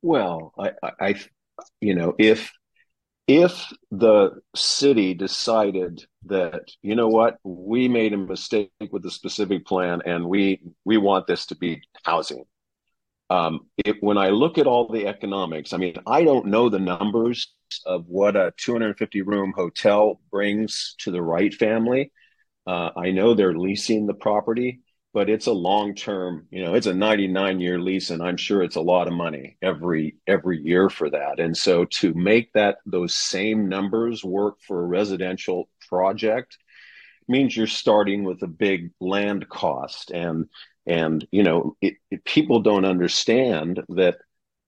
Well, 0.00 0.54
I, 0.58 0.72
I, 0.98 1.14
you 1.78 1.94
know, 1.94 2.14
if 2.18 2.50
if 3.28 3.70
the 3.90 4.40
city 4.56 5.12
decided 5.12 6.06
that 6.24 6.62
you 6.80 6.94
know 6.94 7.08
what 7.08 7.36
we 7.44 7.86
made 7.86 8.14
a 8.14 8.16
mistake 8.16 8.70
with 8.90 9.02
the 9.02 9.10
specific 9.10 9.66
plan 9.66 10.00
and 10.06 10.24
we 10.24 10.62
we 10.86 10.96
want 10.96 11.26
this 11.26 11.44
to 11.46 11.54
be 11.54 11.82
housing 12.02 12.44
um, 13.30 13.66
it, 13.84 13.96
when 14.00 14.18
i 14.18 14.28
look 14.28 14.58
at 14.58 14.66
all 14.66 14.88
the 14.88 15.06
economics 15.06 15.72
i 15.72 15.78
mean 15.78 15.94
i 16.06 16.22
don't 16.22 16.44
know 16.44 16.68
the 16.68 16.78
numbers 16.78 17.54
of 17.86 18.04
what 18.08 18.36
a 18.36 18.52
250 18.58 19.22
room 19.22 19.54
hotel 19.56 20.20
brings 20.30 20.94
to 20.98 21.10
the 21.10 21.22
Wright 21.22 21.54
family 21.54 22.10
uh, 22.66 22.90
i 22.96 23.10
know 23.10 23.34
they're 23.34 23.58
leasing 23.58 24.06
the 24.06 24.14
property 24.14 24.80
but 25.12 25.30
it's 25.30 25.46
a 25.46 25.52
long 25.52 25.94
term 25.94 26.46
you 26.50 26.62
know 26.62 26.74
it's 26.74 26.86
a 26.86 26.94
99 26.94 27.60
year 27.60 27.78
lease 27.80 28.10
and 28.10 28.22
i'm 28.22 28.36
sure 28.36 28.62
it's 28.62 28.76
a 28.76 28.80
lot 28.80 29.06
of 29.06 29.14
money 29.14 29.56
every 29.62 30.16
every 30.26 30.60
year 30.60 30.88
for 30.90 31.10
that. 31.10 31.40
And 31.40 31.56
so 31.56 31.84
to 32.00 32.14
make 32.14 32.52
that 32.52 32.78
those 32.86 33.14
same 33.14 33.68
numbers 33.68 34.24
work 34.24 34.56
for 34.66 34.82
a 34.82 34.86
residential 34.86 35.68
project 35.88 36.58
means 37.28 37.56
you're 37.56 37.66
starting 37.66 38.24
with 38.24 38.42
a 38.42 38.46
big 38.46 38.90
land 39.00 39.48
cost. 39.48 40.10
And 40.10 40.46
and 40.86 41.26
you 41.30 41.42
know 41.42 41.76
it, 41.80 41.94
it, 42.10 42.24
people 42.24 42.60
don't 42.60 42.84
understand 42.84 43.82
that 43.90 44.18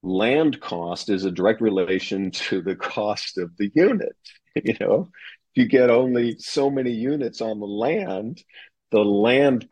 land 0.03 0.61
cost 0.61 1.11
is 1.11 1.25
a 1.25 1.31
direct 1.31 1.61
relation 1.61 2.31
to 2.31 2.63
the 2.63 2.77
cost 2.95 3.39
of 3.39 3.57
the 3.57 3.71
unit 3.75 4.17
you 4.65 4.75
know 4.81 5.09
you 5.57 5.67
get 5.67 5.91
only 5.91 6.37
so 6.39 6.71
many 6.71 6.93
units 6.93 7.41
on 7.41 7.59
the 7.59 7.67
land 7.67 8.43
the 8.91 9.05
land 9.05 9.69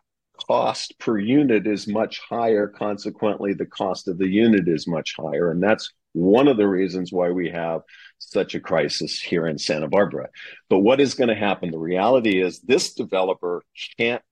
cost 0.47 0.99
per 0.99 1.19
unit 1.19 1.67
is 1.67 1.87
much 1.87 2.21
higher. 2.29 2.67
Consequently, 2.67 3.55
the 3.55 3.67
cost 3.67 4.09
of 4.09 4.19
the 4.19 4.29
unit 4.29 4.69
is 4.69 4.87
much 4.87 5.15
higher. 5.17 5.51
And 5.51 5.63
that's 5.63 5.93
one 6.13 6.49
of 6.49 6.57
the 6.57 6.69
reasons 6.69 7.13
why 7.13 7.31
we 7.31 7.51
have 7.51 7.83
such 8.19 8.55
a 8.55 8.61
crisis 8.61 9.21
here 9.21 9.47
in 9.47 9.59
Santa 9.59 9.89
Barbara. 9.89 10.29
But 10.69 10.81
what 10.81 11.01
is 11.01 11.15
going 11.15 11.29
to 11.29 11.35
happen? 11.35 11.71
The 11.71 11.79
reality 11.79 12.43
is 12.43 12.61
this 12.61 12.95
developer 12.95 13.63
can't 13.99 14.23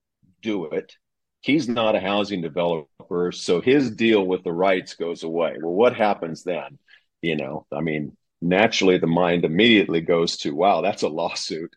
do 0.42 0.66
it. 0.66 0.92
He's 1.40 1.68
not 1.68 1.96
a 1.96 2.00
housing 2.00 2.40
developer, 2.40 3.32
so 3.32 3.60
his 3.60 3.90
deal 3.90 4.24
with 4.24 4.44
the 4.44 4.52
Wrights 4.52 4.94
goes 4.94 5.24
away. 5.24 5.56
Well, 5.60 5.74
what 5.74 5.96
happens 5.96 6.44
then? 6.44 6.78
You 7.20 7.36
know, 7.36 7.66
I 7.72 7.80
mean, 7.80 8.16
naturally 8.42 8.98
the 8.98 9.06
mind 9.06 9.44
immediately 9.44 10.00
goes 10.00 10.36
to, 10.38 10.54
wow, 10.54 10.80
that's 10.80 11.02
a 11.02 11.08
lawsuit 11.08 11.74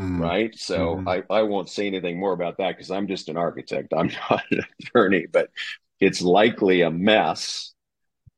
mm 0.00 0.20
Right. 0.20 0.56
So 0.58 0.96
mm 0.96 1.08
I, 1.08 1.22
I 1.34 1.42
won't 1.42 1.68
say 1.68 1.86
anything 1.86 2.18
more 2.18 2.32
about 2.32 2.58
that 2.58 2.76
because 2.76 2.90
I'm 2.90 3.08
just 3.08 3.28
an 3.28 3.36
architect. 3.36 3.92
I'm 3.96 4.08
not 4.30 4.42
an 4.50 4.64
attorney, 4.80 5.26
but 5.30 5.50
it's 6.00 6.22
likely 6.22 6.82
a 6.82 6.90
mess. 6.90 7.72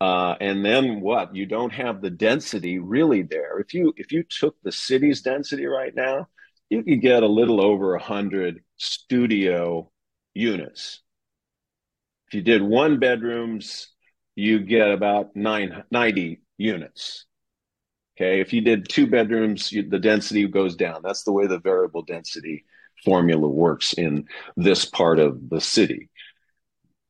Uh, 0.00 0.34
and 0.40 0.64
then 0.64 1.00
what? 1.00 1.34
You 1.34 1.46
don't 1.46 1.72
have 1.72 2.02
the 2.02 2.10
density 2.10 2.78
really 2.78 3.22
there. 3.22 3.60
If 3.60 3.72
you 3.74 3.94
if 3.96 4.12
you 4.12 4.24
took 4.24 4.56
the 4.62 4.72
city's 4.72 5.22
density 5.22 5.66
right 5.66 5.94
now, 5.94 6.28
you 6.68 6.82
could 6.82 7.00
get 7.00 7.22
a 7.22 7.28
little 7.28 7.60
over 7.60 7.94
a 7.94 8.02
hundred 8.02 8.62
studio 8.76 9.90
units. 10.34 11.00
If 12.28 12.34
you 12.34 12.42
did 12.42 12.62
one 12.62 12.98
bedrooms, 12.98 13.88
you 14.34 14.58
get 14.60 14.90
about 14.90 15.36
nine, 15.36 15.84
90 15.90 16.40
units. 16.58 17.26
Okay, 18.16 18.40
if 18.40 18.52
you 18.52 18.60
did 18.60 18.88
two 18.88 19.08
bedrooms, 19.08 19.72
you, 19.72 19.88
the 19.88 19.98
density 19.98 20.46
goes 20.46 20.76
down. 20.76 21.00
That's 21.02 21.24
the 21.24 21.32
way 21.32 21.46
the 21.48 21.58
variable 21.58 22.02
density 22.02 22.64
formula 23.04 23.48
works 23.48 23.92
in 23.92 24.26
this 24.56 24.84
part 24.84 25.18
of 25.18 25.50
the 25.50 25.60
city. 25.60 26.10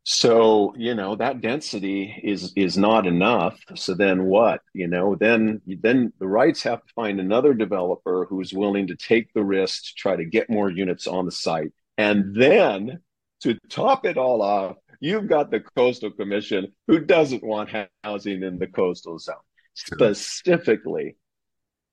So 0.07 0.75
you 0.77 0.95
know 0.95 1.17
that 1.17 1.41
density 1.41 2.15
is 2.23 2.53
is 2.57 2.77
not 2.79 3.07
enough. 3.07 3.59
So 3.75 3.95
then 3.95 4.25
what? 4.25 4.61
You 4.75 4.87
know, 4.87 5.15
then 5.15 5.61
then 5.67 6.13
the 6.19 6.27
Wrights 6.27 6.63
have 6.63 6.85
to 6.85 6.93
find 6.95 7.21
another 7.21 7.55
developer 7.55 8.27
who's 8.29 8.53
willing 8.53 8.87
to 8.89 8.97
take 8.97 9.33
the 9.33 9.45
risk 9.45 9.85
to 9.85 9.95
try 9.97 10.17
to 10.17 10.25
get 10.25 10.51
more 10.51 10.71
units 10.71 11.07
on 11.07 11.27
the 11.27 11.33
site, 11.33 11.73
and 11.99 12.35
then 12.35 13.01
to 13.41 13.59
top 13.69 14.07
it 14.07 14.17
all 14.19 14.43
off, 14.43 14.77
you've 15.01 15.29
got 15.29 15.51
the 15.51 15.61
coastal 15.61 16.11
commission 16.11 16.73
who 16.87 17.01
doesn't 17.01 17.43
want 17.45 17.71
housing 18.03 18.43
in 18.43 18.59
the 18.59 18.67
coastal 18.67 19.19
zone 19.19 19.37
specifically 19.75 21.17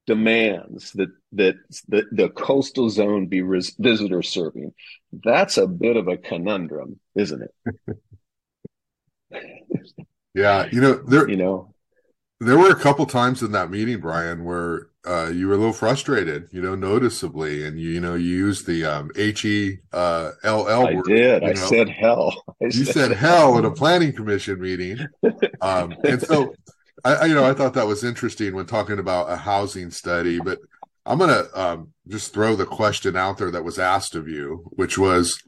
demands 0.07 0.91
that 0.93 1.09
that 1.33 1.55
the, 1.87 2.05
the 2.11 2.29
coastal 2.29 2.89
zone 2.89 3.27
be 3.27 3.41
res- 3.41 3.75
visitor 3.77 4.21
serving. 4.21 4.73
That's 5.23 5.57
a 5.57 5.67
bit 5.67 5.97
of 5.97 6.07
a 6.07 6.17
conundrum, 6.17 6.99
isn't 7.15 7.43
it? 7.43 7.97
yeah, 10.33 10.67
you 10.71 10.81
know 10.81 10.95
there. 11.03 11.29
You 11.29 11.37
know, 11.37 11.73
there 12.39 12.57
were 12.57 12.71
a 12.71 12.75
couple 12.75 13.05
times 13.05 13.41
in 13.41 13.51
that 13.51 13.69
meeting, 13.69 13.99
Brian, 13.99 14.43
where 14.43 14.87
uh, 15.05 15.31
you 15.33 15.47
were 15.47 15.53
a 15.53 15.57
little 15.57 15.73
frustrated, 15.73 16.49
you 16.51 16.61
know, 16.61 16.75
noticeably, 16.75 17.65
and 17.65 17.79
you, 17.79 17.89
you 17.89 17.99
know, 17.99 18.15
you 18.15 18.29
used 18.29 18.67
the 18.67 18.85
um, 18.85 19.11
H 19.15 19.45
E 19.45 19.79
uh, 19.93 20.31
L 20.43 20.67
L. 20.67 20.87
I 20.87 21.01
did. 21.05 21.43
I 21.43 21.47
know. 21.47 21.53
said 21.53 21.89
hell. 21.89 22.43
I 22.61 22.65
you 22.65 22.71
said, 22.71 22.93
said 22.93 23.11
hell 23.11 23.57
at 23.57 23.65
a 23.65 23.71
planning 23.71 24.13
commission 24.13 24.59
meeting, 24.59 24.99
um, 25.61 25.93
and 26.03 26.21
so 26.21 26.53
I, 27.03 27.25
you 27.25 27.33
know, 27.33 27.43
I 27.43 27.53
thought 27.53 27.73
that 27.73 27.87
was 27.87 28.03
interesting 28.03 28.53
when 28.53 28.65
talking 28.65 28.99
about 28.99 29.31
a 29.31 29.35
housing 29.35 29.91
study, 29.91 30.39
but 30.39 30.59
I'm 31.05 31.17
going 31.17 31.29
to 31.29 31.59
um, 31.59 31.93
just 32.07 32.33
throw 32.33 32.55
the 32.55 32.65
question 32.65 33.15
out 33.15 33.37
there 33.37 33.51
that 33.51 33.63
was 33.63 33.79
asked 33.79 34.15
of 34.15 34.27
you, 34.27 34.65
which 34.71 34.97
was 34.97 35.41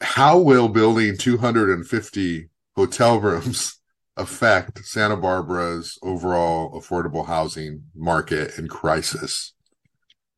how 0.00 0.38
will 0.38 0.68
building 0.68 1.16
250 1.16 2.48
hotel 2.74 3.20
rooms 3.20 3.78
affect 4.16 4.84
Santa 4.84 5.16
Barbara's 5.16 5.98
overall 6.02 6.80
affordable 6.80 7.26
housing 7.26 7.84
market 7.94 8.58
in 8.58 8.68
crisis? 8.68 9.52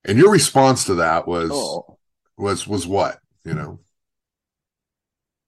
And 0.05 0.19
your 0.19 0.33
response 0.33 0.85
to 0.85 0.95
that 0.97 1.27
was 1.27 1.51
oh. 1.53 1.99
was 2.37 2.67
was 2.67 2.87
what, 2.87 3.19
you 3.45 3.55
know? 3.55 3.81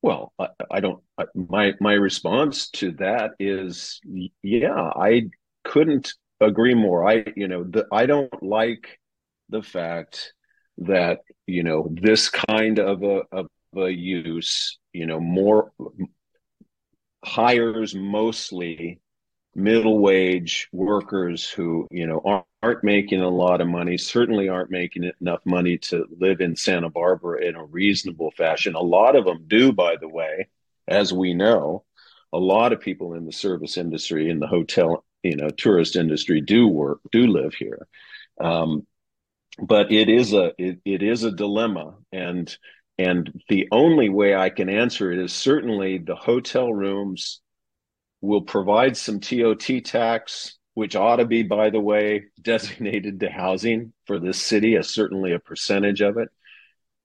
Well, 0.02 0.32
I, 0.38 0.48
I 0.70 0.80
don't. 0.80 1.02
My 1.34 1.72
my 1.80 1.94
response 1.94 2.70
to 2.70 2.92
that 2.92 3.32
is, 3.40 4.00
yeah, 4.42 4.90
I 4.96 5.30
couldn't 5.64 6.14
agree 6.40 6.74
more. 6.74 7.08
I 7.08 7.24
you 7.36 7.48
know 7.48 7.64
the, 7.64 7.86
I 7.92 8.06
don't 8.06 8.42
like 8.42 8.98
the 9.48 9.62
fact 9.62 10.32
that 10.78 11.20
you 11.46 11.64
know 11.64 11.88
this 11.90 12.28
kind 12.30 12.78
of 12.78 13.02
a 13.02 13.22
of 13.32 13.46
a 13.76 13.88
use, 13.90 14.78
you 14.92 15.06
know, 15.06 15.20
more 15.20 15.72
hires 17.24 17.94
mostly 17.94 19.00
middle 19.58 19.98
wage 19.98 20.68
workers 20.72 21.50
who 21.50 21.88
you 21.90 22.06
know 22.06 22.44
aren't, 22.62 22.84
making 22.84 23.20
a 23.20 23.28
lot 23.28 23.60
of 23.60 23.66
money 23.66 23.98
certainly 23.98 24.48
aren't 24.48 24.70
making 24.70 25.10
enough 25.20 25.40
money 25.44 25.76
to 25.78 26.06
live 26.18 26.40
in 26.40 26.54
santa 26.54 26.88
barbara 26.88 27.44
in 27.44 27.56
a 27.56 27.64
reasonable 27.64 28.30
fashion. 28.30 28.74
A 28.74 28.80
lot 28.80 29.16
of 29.16 29.24
them 29.24 29.44
do 29.48 29.72
by 29.72 29.96
the 29.96 30.08
way 30.08 30.48
as 30.86 31.12
we 31.12 31.34
know. 31.34 31.84
A 32.32 32.38
lot 32.38 32.72
of 32.72 32.80
people 32.80 33.14
in 33.14 33.26
the 33.26 33.32
service 33.32 33.76
industry 33.76 34.30
in 34.30 34.38
the 34.38 34.46
hotel 34.46 35.04
you 35.22 35.36
know 35.36 35.50
tourist 35.50 35.96
industry 35.96 36.40
do 36.40 36.68
work 36.68 37.00
do 37.10 37.26
live 37.26 37.54
here. 37.54 37.86
Um, 38.40 38.86
but 39.60 39.90
it 39.90 40.08
is 40.08 40.32
a 40.34 40.52
it, 40.56 40.78
it 40.84 41.02
is 41.02 41.24
a 41.24 41.32
dilemma. 41.32 41.94
And 42.12 42.56
and 42.96 43.42
the 43.48 43.68
only 43.72 44.08
way 44.08 44.34
i 44.34 44.50
can 44.50 44.68
answer 44.68 45.10
it 45.12 45.18
is 45.18 45.32
certainly 45.32 45.98
the 45.98 46.16
hotel 46.16 46.72
rooms 46.72 47.40
will 48.20 48.42
provide 48.42 48.96
some 48.96 49.20
TOT 49.20 49.84
tax, 49.84 50.58
which 50.74 50.96
ought 50.96 51.16
to 51.16 51.24
be, 51.24 51.42
by 51.42 51.70
the 51.70 51.80
way, 51.80 52.24
designated 52.42 53.20
to 53.20 53.30
housing 53.30 53.92
for 54.06 54.18
this 54.18 54.42
city, 54.42 54.76
as 54.76 54.88
certainly 54.88 55.32
a 55.32 55.38
percentage 55.38 56.00
of 56.00 56.16
it. 56.18 56.28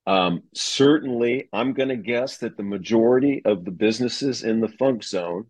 Um, 0.05 0.43
certainly, 0.53 1.47
I'm 1.53 1.73
going 1.73 1.89
to 1.89 1.95
guess 1.95 2.39
that 2.39 2.57
the 2.57 2.63
majority 2.63 3.41
of 3.45 3.63
the 3.63 3.71
businesses 3.71 4.43
in 4.43 4.59
the 4.59 4.67
funk 4.67 5.03
zone 5.03 5.45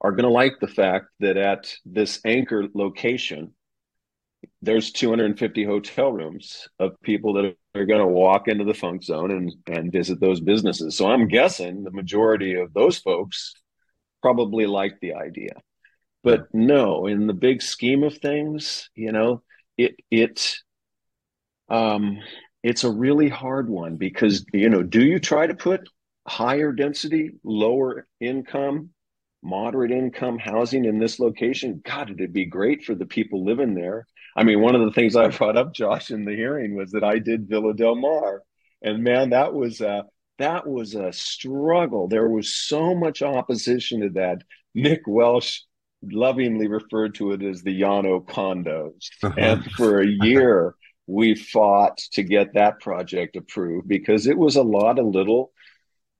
are 0.00 0.10
going 0.10 0.24
to 0.24 0.30
like 0.30 0.54
the 0.60 0.66
fact 0.66 1.06
that 1.20 1.36
at 1.36 1.74
this 1.84 2.20
anchor 2.24 2.66
location, 2.74 3.52
there's 4.62 4.92
250 4.92 5.64
hotel 5.64 6.12
rooms 6.12 6.68
of 6.78 7.00
people 7.02 7.34
that 7.34 7.56
are 7.74 7.86
going 7.86 8.00
to 8.00 8.06
walk 8.06 8.48
into 8.48 8.64
the 8.64 8.74
funk 8.74 9.02
zone 9.02 9.30
and, 9.30 9.52
and 9.66 9.92
visit 9.92 10.20
those 10.20 10.40
businesses. 10.40 10.96
So 10.96 11.10
I'm 11.10 11.28
guessing 11.28 11.84
the 11.84 11.90
majority 11.90 12.54
of 12.54 12.72
those 12.74 12.98
folks 12.98 13.54
probably 14.24 14.64
like 14.64 14.98
the 15.00 15.12
idea. 15.12 15.52
But 16.22 16.46
no, 16.54 17.06
in 17.06 17.26
the 17.26 17.34
big 17.34 17.60
scheme 17.60 18.02
of 18.02 18.16
things, 18.16 18.88
you 18.94 19.12
know, 19.12 19.42
it 19.76 19.96
it 20.10 20.56
um 21.68 22.20
it's 22.62 22.84
a 22.84 22.90
really 22.90 23.28
hard 23.28 23.68
one 23.68 23.96
because 23.96 24.46
you 24.54 24.70
know, 24.70 24.82
do 24.82 25.04
you 25.04 25.18
try 25.18 25.46
to 25.46 25.54
put 25.54 25.86
higher 26.26 26.72
density, 26.72 27.32
lower 27.44 28.06
income, 28.18 28.88
moderate 29.42 29.90
income 29.90 30.38
housing 30.38 30.86
in 30.86 30.98
this 30.98 31.20
location, 31.20 31.82
God, 31.84 32.08
it'd 32.10 32.32
be 32.32 32.46
great 32.46 32.82
for 32.82 32.94
the 32.94 33.04
people 33.04 33.44
living 33.44 33.74
there. 33.74 34.06
I 34.34 34.42
mean, 34.42 34.62
one 34.62 34.74
of 34.74 34.80
the 34.86 34.92
things 34.92 35.16
I 35.16 35.28
brought 35.28 35.58
up, 35.58 35.74
Josh, 35.74 36.10
in 36.10 36.24
the 36.24 36.34
hearing 36.34 36.74
was 36.74 36.92
that 36.92 37.04
I 37.04 37.18
did 37.18 37.46
Villa 37.46 37.74
Del 37.74 37.94
Mar, 37.94 38.42
and 38.80 39.04
man, 39.04 39.30
that 39.30 39.52
was 39.52 39.82
a 39.82 40.06
that 40.38 40.66
was 40.66 40.94
a 40.94 41.12
struggle. 41.12 42.08
There 42.08 42.28
was 42.28 42.54
so 42.54 42.94
much 42.94 43.22
opposition 43.22 44.00
to 44.00 44.10
that. 44.10 44.42
Nick 44.74 45.02
Welsh 45.06 45.60
lovingly 46.02 46.68
referred 46.68 47.14
to 47.16 47.32
it 47.32 47.42
as 47.42 47.62
the 47.62 47.80
Yano 47.80 48.24
condos, 48.24 49.08
and 49.38 49.64
for 49.72 50.00
a 50.00 50.06
year 50.24 50.74
we 51.06 51.34
fought 51.34 51.98
to 52.12 52.22
get 52.22 52.54
that 52.54 52.80
project 52.80 53.36
approved 53.36 53.86
because 53.86 54.26
it 54.26 54.38
was 54.38 54.56
a 54.56 54.62
lot 54.62 54.98
of 54.98 55.06
little 55.06 55.52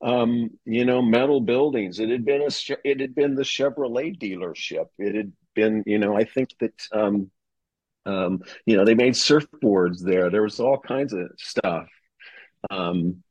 um, 0.04 0.50
you 0.66 0.84
know, 0.84 1.00
metal 1.00 1.40
buildings. 1.40 1.98
It 1.98 2.10
had 2.10 2.24
been 2.26 2.42
a 2.42 2.50
it 2.84 3.00
had 3.00 3.14
been 3.14 3.34
the 3.34 3.42
Chevrolet 3.42 4.18
dealership. 4.18 4.86
It 4.98 5.14
had 5.14 5.32
been, 5.54 5.82
you 5.86 5.98
know, 5.98 6.14
I 6.14 6.24
think 6.24 6.50
that 6.60 6.74
um, 6.92 7.30
um, 8.04 8.42
you 8.66 8.76
know, 8.76 8.84
they 8.84 8.94
made 8.94 9.14
surfboards 9.14 10.00
there. 10.00 10.28
There 10.28 10.42
was 10.42 10.60
all 10.60 10.78
kinds 10.78 11.14
of 11.14 11.30
stuff. 11.38 11.88
Um, 12.70 13.22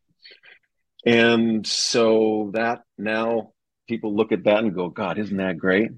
and 1.05 1.65
so 1.65 2.51
that 2.53 2.83
now 2.97 3.51
people 3.87 4.15
look 4.15 4.31
at 4.31 4.45
that 4.45 4.59
and 4.59 4.73
go, 4.73 4.89
God, 4.89 5.17
isn't 5.19 5.37
that 5.37 5.57
great? 5.57 5.91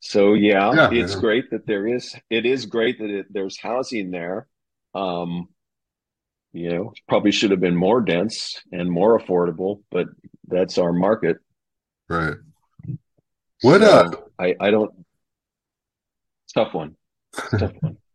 so 0.00 0.34
yeah, 0.34 0.72
yeah 0.72 0.90
it's 0.92 1.14
yeah. 1.14 1.20
great 1.20 1.50
that 1.50 1.66
there 1.66 1.86
is. 1.86 2.14
It 2.28 2.44
is 2.46 2.66
great 2.66 2.98
that 2.98 3.10
it, 3.10 3.26
there's 3.30 3.58
housing 3.58 4.10
there. 4.10 4.46
Um, 4.94 5.48
you 6.52 6.70
know, 6.70 6.92
probably 7.08 7.30
should 7.30 7.50
have 7.50 7.60
been 7.60 7.76
more 7.76 8.00
dense 8.00 8.60
and 8.72 8.90
more 8.90 9.18
affordable, 9.18 9.82
but 9.90 10.08
that's 10.46 10.78
our 10.78 10.92
market. 10.92 11.36
Right. 12.08 12.34
What 13.62 13.80
so 13.80 13.86
uh 13.86 14.10
I, 14.38 14.54
I 14.60 14.70
don't 14.70 14.92
tough 16.54 16.74
one. 16.74 16.96
Tough 17.34 17.72
one. 17.80 17.96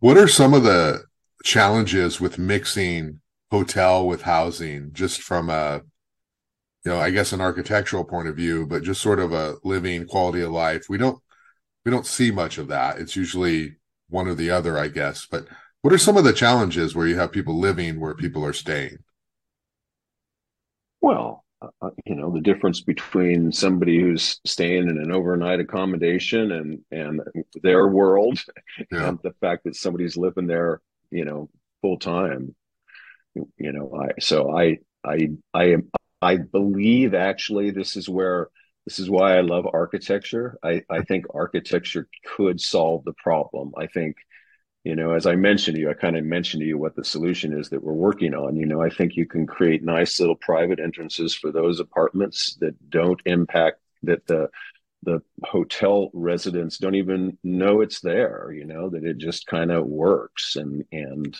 What 0.00 0.16
are 0.16 0.28
some 0.28 0.54
of 0.54 0.62
the 0.62 1.04
challenges 1.44 2.22
with 2.22 2.38
mixing 2.38 3.19
hotel 3.50 4.06
with 4.06 4.22
housing 4.22 4.92
just 4.92 5.22
from 5.22 5.50
a 5.50 5.82
you 6.84 6.90
know, 6.90 6.98
I 6.98 7.10
guess 7.10 7.32
an 7.32 7.40
architectural 7.42 8.04
point 8.04 8.28
of 8.28 8.36
view, 8.36 8.66
but 8.66 8.82
just 8.82 9.02
sort 9.02 9.18
of 9.18 9.32
a 9.32 9.56
living 9.64 10.06
quality 10.06 10.40
of 10.40 10.50
life. 10.50 10.86
We 10.88 10.98
don't 10.98 11.20
we 11.84 11.90
don't 11.90 12.06
see 12.06 12.30
much 12.30 12.58
of 12.58 12.68
that. 12.68 12.98
It's 12.98 13.16
usually 13.16 13.76
one 14.08 14.28
or 14.28 14.34
the 14.34 14.50
other, 14.50 14.78
I 14.78 14.88
guess. 14.88 15.26
But 15.30 15.46
what 15.82 15.92
are 15.92 15.98
some 15.98 16.16
of 16.16 16.24
the 16.24 16.32
challenges 16.32 16.94
where 16.94 17.06
you 17.06 17.18
have 17.18 17.32
people 17.32 17.58
living 17.58 18.00
where 18.00 18.14
people 18.14 18.44
are 18.44 18.52
staying? 18.52 18.98
Well, 21.00 21.44
uh, 21.62 21.68
uh, 21.80 21.90
you 22.06 22.14
know, 22.14 22.30
the 22.30 22.40
difference 22.40 22.80
between 22.80 23.52
somebody 23.52 24.00
who's 24.00 24.40
staying 24.46 24.88
in 24.88 24.98
an 24.98 25.12
overnight 25.12 25.60
accommodation 25.60 26.52
and 26.52 26.80
and 26.90 27.20
their 27.62 27.88
world, 27.88 28.38
yeah. 28.90 29.08
and 29.08 29.18
the 29.22 29.34
fact 29.40 29.64
that 29.64 29.76
somebody's 29.76 30.16
living 30.16 30.46
there, 30.46 30.80
you 31.10 31.24
know, 31.26 31.50
full 31.82 31.98
time. 31.98 32.54
You 33.34 33.72
know, 33.72 33.94
I 33.94 34.20
so 34.20 34.56
I 34.56 34.78
I 35.04 35.30
I 35.54 35.64
am 35.72 35.90
I 36.20 36.36
believe 36.36 37.14
actually 37.14 37.70
this 37.70 37.96
is 37.96 38.08
where 38.08 38.48
this 38.86 38.98
is 38.98 39.08
why 39.10 39.36
I 39.36 39.42
love 39.42 39.66
architecture. 39.72 40.58
I, 40.62 40.82
I 40.90 41.02
think 41.02 41.26
architecture 41.34 42.08
could 42.26 42.60
solve 42.60 43.04
the 43.04 43.12
problem. 43.12 43.72
I 43.76 43.86
think 43.86 44.16
you 44.84 44.96
know 44.96 45.12
as 45.12 45.26
i 45.26 45.34
mentioned 45.34 45.76
to 45.76 45.80
you 45.80 45.90
i 45.90 45.94
kind 45.94 46.16
of 46.16 46.24
mentioned 46.24 46.60
to 46.60 46.66
you 46.66 46.78
what 46.78 46.96
the 46.96 47.04
solution 47.04 47.58
is 47.58 47.68
that 47.68 47.82
we're 47.82 47.92
working 47.92 48.34
on 48.34 48.56
you 48.56 48.66
know 48.66 48.80
i 48.82 48.88
think 48.88 49.16
you 49.16 49.26
can 49.26 49.46
create 49.46 49.82
nice 49.82 50.18
little 50.18 50.36
private 50.36 50.80
entrances 50.80 51.34
for 51.34 51.52
those 51.52 51.80
apartments 51.80 52.56
that 52.60 52.74
don't 52.90 53.20
impact 53.26 53.78
that 54.02 54.26
the 54.26 54.48
the 55.02 55.20
hotel 55.44 56.10
residents 56.12 56.78
don't 56.78 56.94
even 56.94 57.36
know 57.42 57.80
it's 57.80 58.00
there 58.00 58.52
you 58.52 58.64
know 58.64 58.90
that 58.90 59.04
it 59.04 59.18
just 59.18 59.46
kind 59.46 59.70
of 59.70 59.86
works 59.86 60.56
and 60.56 60.84
and 60.92 61.36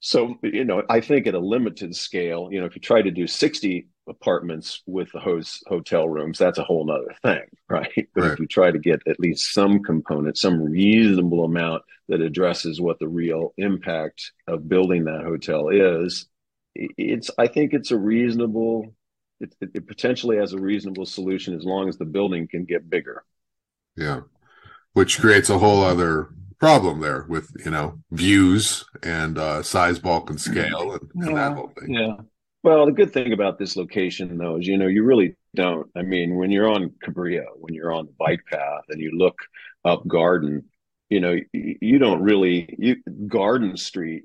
so 0.00 0.36
you 0.42 0.64
know 0.64 0.82
i 0.88 1.00
think 1.00 1.26
at 1.26 1.34
a 1.34 1.38
limited 1.38 1.94
scale 1.94 2.48
you 2.50 2.60
know 2.60 2.66
if 2.66 2.74
you 2.74 2.80
try 2.80 3.02
to 3.02 3.10
do 3.10 3.26
60 3.26 3.88
apartments 4.08 4.82
with 4.86 5.10
the 5.12 5.20
host 5.20 5.64
hotel 5.66 6.08
rooms, 6.08 6.38
that's 6.38 6.58
a 6.58 6.64
whole 6.64 6.84
nother 6.84 7.14
thing, 7.22 7.42
right? 7.68 8.08
But 8.14 8.22
right. 8.22 8.32
if 8.32 8.38
you 8.38 8.46
try 8.46 8.70
to 8.70 8.78
get 8.78 9.00
at 9.06 9.20
least 9.20 9.52
some 9.52 9.82
component, 9.82 10.38
some 10.38 10.62
reasonable 10.62 11.44
amount 11.44 11.82
that 12.08 12.20
addresses 12.20 12.80
what 12.80 12.98
the 12.98 13.08
real 13.08 13.52
impact 13.56 14.32
of 14.46 14.68
building 14.68 15.04
that 15.04 15.24
hotel 15.24 15.68
is, 15.68 16.26
it's 16.74 17.30
I 17.38 17.46
think 17.46 17.72
it's 17.72 17.90
a 17.90 17.98
reasonable 17.98 18.94
it, 19.40 19.54
it, 19.60 19.86
potentially 19.86 20.38
has 20.38 20.54
a 20.54 20.58
reasonable 20.58 21.04
solution 21.04 21.54
as 21.54 21.64
long 21.64 21.90
as 21.90 21.98
the 21.98 22.06
building 22.06 22.48
can 22.48 22.64
get 22.64 22.88
bigger. 22.88 23.22
Yeah. 23.94 24.20
Which 24.94 25.20
creates 25.20 25.50
a 25.50 25.58
whole 25.58 25.82
other 25.82 26.30
problem 26.58 27.00
there 27.00 27.26
with, 27.28 27.50
you 27.64 27.70
know, 27.70 28.00
views 28.10 28.84
and 29.02 29.38
uh, 29.38 29.62
size, 29.62 29.98
bulk, 29.98 30.30
and 30.30 30.40
scale 30.40 30.92
and, 30.92 31.10
and 31.14 31.30
yeah. 31.30 31.34
that 31.34 31.56
whole 31.56 31.72
thing. 31.78 31.94
Yeah. 31.94 32.16
Well, 32.62 32.86
the 32.86 32.92
good 32.92 33.12
thing 33.12 33.32
about 33.32 33.58
this 33.58 33.76
location, 33.76 34.38
though, 34.38 34.56
is 34.56 34.66
you 34.66 34.76
know 34.76 34.88
you 34.88 35.04
really 35.04 35.36
don't. 35.54 35.88
I 35.94 36.02
mean, 36.02 36.34
when 36.34 36.50
you're 36.50 36.68
on 36.68 36.92
Cabrillo, 37.04 37.44
when 37.58 37.74
you're 37.74 37.92
on 37.92 38.06
the 38.06 38.14
bike 38.18 38.40
path, 38.50 38.82
and 38.88 39.00
you 39.00 39.12
look 39.16 39.38
up 39.84 40.04
Garden, 40.08 40.64
you 41.08 41.20
know 41.20 41.36
you, 41.52 41.76
you 41.80 41.98
don't 42.00 42.22
really. 42.22 42.74
You, 42.76 42.96
Garden 43.28 43.76
Street 43.76 44.24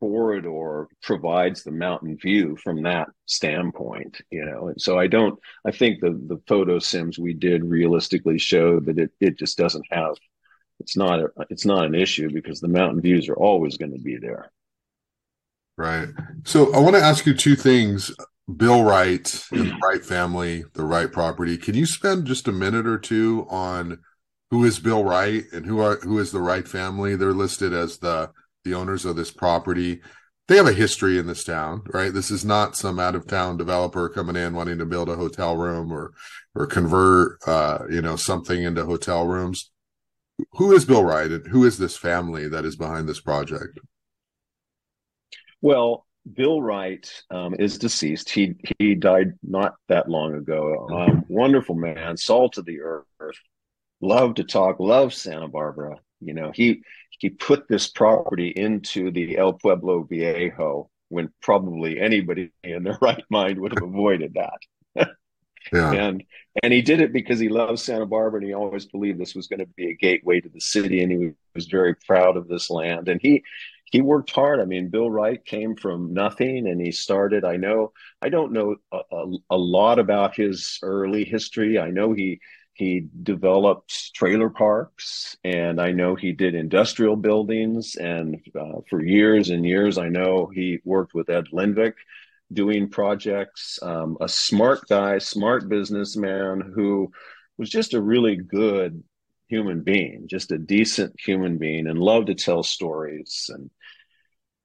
corridor 0.00 0.88
provides 1.02 1.62
the 1.62 1.70
mountain 1.70 2.16
view 2.16 2.56
from 2.56 2.82
that 2.82 3.08
standpoint, 3.26 4.20
you 4.30 4.44
know. 4.44 4.68
And 4.68 4.80
so 4.80 4.98
I 4.98 5.06
don't. 5.06 5.38
I 5.66 5.70
think 5.70 6.00
the 6.00 6.10
the 6.10 6.42
photo 6.46 6.78
sims 6.78 7.18
we 7.18 7.32
did 7.32 7.64
realistically 7.64 8.38
show 8.38 8.80
that 8.80 8.98
it 8.98 9.12
it 9.18 9.38
just 9.38 9.56
doesn't 9.56 9.86
have. 9.90 10.14
It's 10.80 10.96
not 10.96 11.20
a, 11.20 11.28
it's 11.50 11.66
not 11.66 11.84
an 11.84 11.94
issue 11.94 12.30
because 12.32 12.60
the 12.60 12.68
mountain 12.68 13.00
views 13.00 13.28
are 13.28 13.36
always 13.36 13.76
going 13.76 13.92
to 13.92 14.00
be 14.00 14.16
there. 14.16 14.50
Right. 15.76 16.08
So 16.44 16.74
I 16.74 16.80
want 16.80 16.96
to 16.96 17.02
ask 17.02 17.26
you 17.26 17.34
two 17.34 17.56
things. 17.56 18.12
Bill 18.56 18.82
Wright 18.82 19.44
and 19.52 19.70
the 19.70 19.78
Wright 19.82 20.04
family, 20.04 20.64
the 20.74 20.84
Wright 20.84 21.10
property. 21.10 21.56
Can 21.56 21.74
you 21.74 21.86
spend 21.86 22.26
just 22.26 22.48
a 22.48 22.52
minute 22.52 22.86
or 22.86 22.98
two 22.98 23.46
on 23.48 23.98
who 24.50 24.64
is 24.64 24.80
Bill 24.80 25.04
Wright 25.04 25.44
and 25.52 25.64
who 25.64 25.80
are 25.80 25.96
who 26.00 26.18
is 26.18 26.32
the 26.32 26.40
Wright 26.40 26.66
family? 26.66 27.14
They're 27.14 27.32
listed 27.32 27.72
as 27.72 27.98
the 27.98 28.30
the 28.64 28.74
owners 28.74 29.04
of 29.04 29.16
this 29.16 29.30
property. 29.30 30.00
They 30.48 30.56
have 30.56 30.66
a 30.66 30.72
history 30.72 31.16
in 31.16 31.28
this 31.28 31.44
town, 31.44 31.82
right? 31.94 32.12
This 32.12 32.30
is 32.30 32.44
not 32.44 32.76
some 32.76 32.98
out 32.98 33.14
of 33.14 33.28
town 33.28 33.56
developer 33.56 34.08
coming 34.08 34.34
in 34.34 34.54
wanting 34.54 34.78
to 34.78 34.86
build 34.86 35.08
a 35.08 35.16
hotel 35.16 35.56
room 35.56 35.92
or 35.92 36.12
or 36.54 36.66
convert 36.66 37.38
uh, 37.46 37.84
you 37.88 38.02
know 38.02 38.16
something 38.16 38.62
into 38.62 38.84
hotel 38.84 39.26
rooms. 39.26 39.70
Who 40.52 40.72
is 40.72 40.84
Bill 40.84 41.04
Wright 41.04 41.30
and 41.30 41.46
who 41.46 41.64
is 41.64 41.78
this 41.78 41.96
family 41.96 42.48
that 42.48 42.64
is 42.64 42.76
behind 42.76 43.08
this 43.08 43.20
project? 43.20 43.78
Well, 45.62 46.06
Bill 46.32 46.60
Wright 46.60 47.10
um, 47.30 47.54
is 47.58 47.78
deceased. 47.78 48.30
He 48.30 48.54
he 48.78 48.94
died 48.94 49.32
not 49.42 49.74
that 49.88 50.08
long 50.08 50.34
ago. 50.34 50.88
Um, 50.92 51.24
wonderful 51.28 51.74
man, 51.74 52.16
salt 52.16 52.58
of 52.58 52.64
the 52.64 52.80
earth. 52.80 53.06
Loved 54.00 54.36
to 54.36 54.44
talk. 54.44 54.80
Loved 54.80 55.14
Santa 55.14 55.48
Barbara. 55.48 55.96
You 56.20 56.34
know, 56.34 56.52
he 56.54 56.82
he 57.10 57.30
put 57.30 57.68
this 57.68 57.88
property 57.88 58.48
into 58.48 59.10
the 59.10 59.36
El 59.36 59.54
Pueblo 59.54 60.02
Viejo 60.02 60.90
when 61.08 61.32
probably 61.42 62.00
anybody 62.00 62.50
in 62.62 62.84
their 62.84 62.98
right 63.02 63.24
mind 63.30 63.58
would 63.58 63.72
have 63.72 63.82
avoided 63.82 64.34
that. 64.34 65.08
yeah. 65.72 65.92
And 65.92 66.24
and 66.62 66.72
he 66.72 66.82
did 66.82 67.00
it 67.00 67.12
because 67.12 67.38
he 67.38 67.48
loves 67.48 67.82
Santa 67.82 68.06
Barbara 68.06 68.40
and 68.40 68.48
he 68.48 68.54
always 68.54 68.86
believed 68.86 69.18
this 69.18 69.34
was 69.34 69.46
going 69.46 69.60
to 69.60 69.66
be 69.76 69.90
a 69.90 69.94
gateway 69.94 70.40
to 70.40 70.48
the 70.48 70.60
city 70.60 71.02
and 71.02 71.12
he 71.12 71.30
was 71.54 71.66
very 71.66 71.94
proud 71.94 72.36
of 72.36 72.48
this 72.48 72.70
land. 72.70 73.08
And 73.08 73.20
he 73.22 73.44
he 73.90 74.00
worked 74.00 74.30
hard. 74.30 74.60
I 74.60 74.64
mean, 74.64 74.88
Bill 74.88 75.10
Wright 75.10 75.44
came 75.44 75.74
from 75.74 76.14
nothing 76.14 76.68
and 76.68 76.80
he 76.80 76.92
started. 76.92 77.44
I 77.44 77.56
know, 77.56 77.92
I 78.22 78.28
don't 78.28 78.52
know 78.52 78.76
a, 78.92 79.00
a, 79.10 79.32
a, 79.50 79.56
lot 79.56 79.98
about 79.98 80.36
his 80.36 80.78
early 80.82 81.24
history. 81.24 81.78
I 81.78 81.90
know 81.90 82.12
he 82.12 82.40
he 82.72 83.08
developed 83.22 84.14
trailer 84.14 84.48
parks 84.48 85.36
and 85.44 85.80
I 85.80 85.90
know 85.90 86.14
he 86.14 86.32
did 86.32 86.54
industrial 86.54 87.16
buildings. 87.16 87.96
And 87.96 88.40
uh, 88.58 88.80
for 88.88 89.02
years 89.02 89.50
and 89.50 89.66
years, 89.66 89.98
I 89.98 90.08
know 90.08 90.46
he 90.46 90.78
worked 90.84 91.12
with 91.12 91.28
Ed 91.28 91.48
Lenvik 91.52 91.94
doing 92.52 92.88
projects. 92.88 93.78
Um, 93.82 94.16
a 94.20 94.28
smart 94.28 94.86
guy, 94.88 95.18
smart 95.18 95.68
businessman 95.68 96.72
who 96.74 97.10
was 97.58 97.70
just 97.70 97.94
a 97.94 98.00
really 98.00 98.36
good 98.36 99.02
human 99.48 99.82
being, 99.82 100.26
just 100.28 100.52
a 100.52 100.58
decent 100.58 101.14
human 101.18 101.58
being, 101.58 101.86
and 101.86 101.98
loved 101.98 102.28
to 102.28 102.34
tell 102.34 102.62
stories. 102.62 103.50
And 103.52 103.70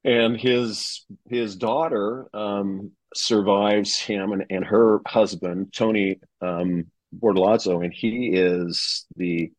and 0.03 0.39
his 0.39 1.05
his 1.29 1.55
daughter 1.55 2.29
um, 2.33 2.91
survives 3.15 3.97
him 3.97 4.31
and, 4.31 4.45
and 4.49 4.65
her 4.65 5.01
husband 5.07 5.73
Tony 5.73 6.19
um, 6.41 6.85
Bortolazzo, 7.17 7.83
and 7.83 7.93
he 7.93 8.31
is 8.33 9.05
the 9.15 9.51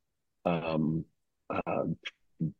um, 0.44 1.04
uh, 1.50 1.84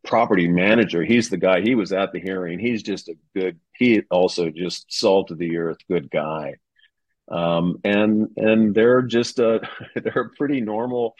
property 0.04 0.48
manager. 0.48 1.02
He's 1.02 1.28
the 1.28 1.36
guy. 1.36 1.60
He 1.60 1.74
was 1.74 1.92
at 1.92 2.12
the 2.12 2.20
hearing. 2.20 2.58
He's 2.58 2.82
just 2.82 3.08
a 3.08 3.14
good. 3.34 3.58
He 3.76 4.02
also 4.10 4.50
just 4.50 4.92
salt 4.92 5.30
of 5.30 5.38
the 5.38 5.56
earth, 5.56 5.78
good 5.88 6.10
guy. 6.10 6.56
Um, 7.28 7.80
and 7.84 8.28
and 8.36 8.74
they're 8.74 9.02
just 9.02 9.38
a 9.38 9.60
they're 9.94 10.30
a 10.32 10.36
pretty 10.36 10.60
normal 10.60 11.14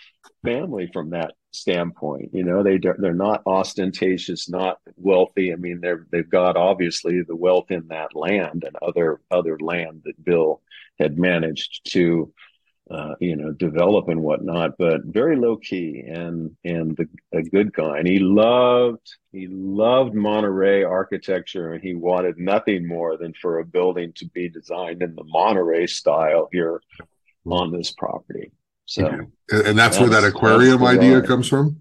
family 0.45 0.89
from 0.93 1.11
that 1.11 1.35
standpoint. 1.51 2.31
You 2.33 2.45
know, 2.45 2.63
they 2.63 2.79
they're 2.79 3.15
not 3.15 3.43
ostentatious, 3.47 4.49
not 4.49 4.79
wealthy. 4.97 5.53
I 5.53 5.57
mean, 5.57 5.81
they're 5.81 6.07
they've 6.11 6.29
got 6.29 6.57
obviously 6.57 7.23
the 7.23 7.37
wealth 7.37 7.71
in 7.71 7.89
that 7.89 8.15
land 8.15 8.65
and 8.65 8.77
other 8.83 9.21
other 9.31 9.59
land 9.59 10.03
that 10.05 10.25
Bill 10.25 10.63
had 10.99 11.19
managed 11.19 11.93
to 11.93 12.33
uh, 12.91 13.15
you 13.21 13.35
know, 13.35 13.51
develop 13.53 14.09
and 14.09 14.23
whatnot, 14.23 14.73
but 14.79 15.05
very 15.05 15.37
low 15.37 15.57
key 15.57 16.05
and 16.07 16.57
and 16.65 16.97
the, 16.97 17.09
a 17.33 17.43
good 17.43 17.73
guy. 17.73 17.99
And 17.99 18.07
he 18.07 18.21
loved 18.21 19.07
he 19.33 19.49
loved 19.49 20.15
Monterey 20.15 20.85
architecture, 20.85 21.73
and 21.73 21.83
he 21.83 21.95
wanted 21.95 22.39
nothing 22.39 22.87
more 22.87 23.17
than 23.17 23.35
for 23.35 23.59
a 23.59 23.65
building 23.65 24.13
to 24.17 24.27
be 24.27 24.49
designed 24.49 25.03
in 25.03 25.15
the 25.17 25.25
Monterey 25.25 25.87
style 25.87 26.49
here 26.53 26.81
on 27.45 27.73
this 27.73 27.91
property. 27.91 28.53
So, 28.85 29.07
and 29.07 29.31
that's, 29.51 29.97
that's 29.97 29.99
where 29.99 30.09
that 30.11 30.25
aquarium 30.25 30.85
idea 30.85 31.23
comes 31.23 31.49
from. 31.49 31.81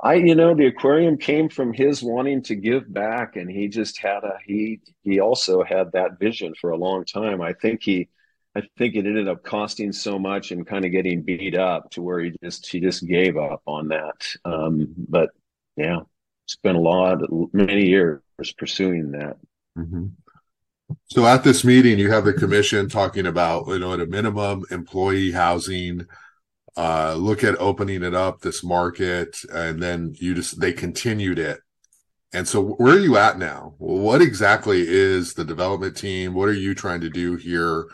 I, 0.00 0.14
you 0.14 0.34
know, 0.34 0.54
the 0.54 0.66
aquarium 0.66 1.16
came 1.16 1.48
from 1.48 1.72
his 1.72 2.02
wanting 2.02 2.42
to 2.44 2.54
give 2.54 2.92
back, 2.92 3.36
and 3.36 3.50
he 3.50 3.68
just 3.68 3.98
had 3.98 4.22
a 4.22 4.38
he. 4.44 4.80
He 5.02 5.18
also 5.18 5.64
had 5.64 5.92
that 5.92 6.20
vision 6.20 6.54
for 6.60 6.70
a 6.70 6.76
long 6.76 7.04
time. 7.04 7.40
I 7.40 7.54
think 7.54 7.82
he 7.82 8.08
I 8.56 8.62
think 8.78 8.94
it 8.94 9.06
ended 9.06 9.28
up 9.28 9.42
costing 9.42 9.92
so 9.92 10.18
much 10.18 10.52
and 10.52 10.66
kind 10.66 10.84
of 10.84 10.92
getting 10.92 11.22
beat 11.22 11.56
up 11.56 11.90
to 11.92 12.02
where 12.02 12.20
he 12.20 12.32
just 12.42 12.66
he 12.66 12.80
just 12.80 13.06
gave 13.06 13.36
up 13.36 13.62
on 13.66 13.88
that. 13.88 14.26
Um, 14.44 14.94
but 14.96 15.30
yeah, 15.76 16.00
spent 16.46 16.76
a 16.76 16.80
lot, 16.80 17.18
many 17.52 17.86
years 17.86 18.20
pursuing 18.56 19.10
that. 19.12 19.36
Mm-hmm. 19.76 20.06
So 21.06 21.26
at 21.26 21.42
this 21.42 21.64
meeting, 21.64 21.98
you 21.98 22.10
have 22.10 22.24
the 22.24 22.32
commission 22.32 22.88
talking 22.88 23.26
about 23.26 23.66
you 23.68 23.78
know 23.80 23.94
at 23.94 24.00
a 24.00 24.06
minimum 24.06 24.64
employee 24.70 25.32
housing. 25.32 26.06
Uh, 26.76 27.14
look 27.16 27.44
at 27.44 27.60
opening 27.60 28.02
it 28.02 28.14
up 28.14 28.40
this 28.40 28.64
market, 28.64 29.36
and 29.52 29.82
then 29.82 30.14
you 30.18 30.34
just 30.34 30.60
they 30.60 30.72
continued 30.72 31.38
it. 31.38 31.60
And 32.32 32.48
so, 32.48 32.62
where 32.62 32.94
are 32.94 33.00
you 33.00 33.16
at 33.16 33.38
now? 33.38 33.74
What 33.78 34.20
exactly 34.20 34.84
is 34.86 35.34
the 35.34 35.44
development 35.44 35.96
team? 35.96 36.34
What 36.34 36.48
are 36.48 36.52
you 36.52 36.74
trying 36.74 37.00
to 37.02 37.10
do 37.10 37.36
here? 37.36 37.86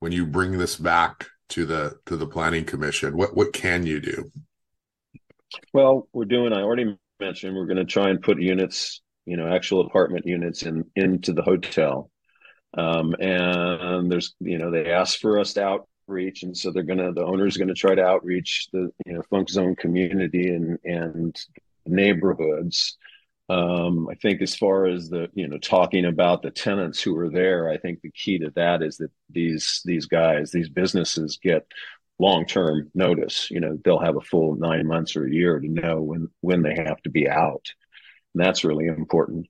When 0.00 0.12
you 0.12 0.26
bring 0.26 0.58
this 0.58 0.76
back 0.76 1.26
to 1.48 1.64
the 1.64 1.96
to 2.06 2.16
the 2.16 2.26
planning 2.26 2.64
commission 2.64 3.16
what 3.16 3.36
what 3.36 3.52
can 3.52 3.86
you 3.86 4.00
do? 4.00 4.30
Well 5.72 6.08
we're 6.12 6.24
doing 6.24 6.52
i 6.52 6.62
already 6.62 6.96
mentioned 7.20 7.56
we're 7.56 7.66
going 7.66 7.76
to 7.76 7.84
try 7.84 8.10
and 8.10 8.20
put 8.20 8.40
units 8.40 9.00
you 9.26 9.36
know 9.36 9.48
actual 9.48 9.80
apartment 9.86 10.24
units 10.24 10.62
in 10.62 10.84
into 10.94 11.32
the 11.32 11.42
hotel. 11.42 12.10
Um, 12.78 13.14
and 13.20 14.10
there's 14.10 14.34
you 14.40 14.58
know 14.58 14.70
they 14.70 14.90
asked 14.90 15.20
for 15.20 15.38
us 15.38 15.52
to 15.54 15.64
outreach 16.08 16.42
and 16.42 16.56
so 16.56 16.70
they're 16.70 16.82
going 16.82 16.98
to 16.98 17.12
the 17.12 17.24
owner's 17.24 17.56
going 17.56 17.68
to 17.68 17.74
try 17.74 17.94
to 17.94 18.04
outreach 18.04 18.68
the 18.72 18.90
you 19.04 19.14
know 19.14 19.22
funk 19.28 19.50
zone 19.50 19.76
community 19.76 20.48
and 20.48 20.78
and 20.84 21.36
neighborhoods 21.86 22.96
um, 23.48 24.08
I 24.10 24.14
think 24.16 24.42
as 24.42 24.56
far 24.56 24.86
as 24.86 25.08
the 25.08 25.28
you 25.34 25.46
know 25.46 25.58
talking 25.58 26.04
about 26.04 26.42
the 26.42 26.50
tenants 26.50 27.00
who 27.00 27.16
are 27.16 27.30
there, 27.30 27.68
I 27.68 27.78
think 27.78 28.00
the 28.00 28.10
key 28.10 28.38
to 28.38 28.50
that 28.56 28.82
is 28.82 28.96
that 28.96 29.10
these 29.30 29.82
these 29.84 30.06
guys, 30.06 30.50
these 30.50 30.68
businesses 30.68 31.38
get 31.40 31.66
long 32.18 32.46
term 32.46 32.90
notice. 32.94 33.48
You 33.50 33.60
know, 33.60 33.78
they'll 33.84 34.00
have 34.00 34.16
a 34.16 34.20
full 34.20 34.56
nine 34.56 34.86
months 34.86 35.14
or 35.16 35.26
a 35.26 35.32
year 35.32 35.60
to 35.60 35.68
know 35.68 36.02
when 36.02 36.28
when 36.40 36.62
they 36.62 36.74
have 36.74 37.00
to 37.02 37.10
be 37.10 37.28
out. 37.28 37.66
And 38.34 38.44
that's 38.44 38.64
really 38.64 38.86
important. 38.86 39.46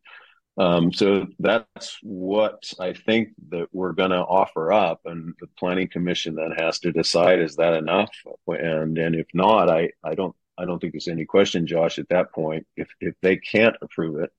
Um, 0.58 0.92
so 0.92 1.26
that's 1.38 1.98
what 2.02 2.72
I 2.80 2.94
think 2.94 3.30
that 3.50 3.68
we're 3.72 3.92
going 3.92 4.10
to 4.10 4.24
offer 4.24 4.72
up, 4.72 5.00
and 5.04 5.34
the 5.40 5.48
planning 5.58 5.88
commission 5.88 6.34
then 6.34 6.52
has 6.56 6.78
to 6.80 6.92
decide 6.92 7.40
is 7.40 7.56
that 7.56 7.74
enough, 7.74 8.10
and 8.46 8.96
and 8.98 9.14
if 9.14 9.26
not, 9.34 9.70
I 9.70 9.90
I 10.04 10.14
don't 10.14 10.34
I 10.58 10.64
don't 10.64 10.78
think 10.78 10.92
there's 10.92 11.08
any 11.08 11.24
question, 11.24 11.66
Josh, 11.66 11.98
at 11.98 12.08
that 12.08 12.32
point. 12.32 12.66
If 12.76 12.88
if 13.00 13.14
they 13.22 13.36
can't 13.36 13.76
approve 13.82 14.20
it, 14.20 14.30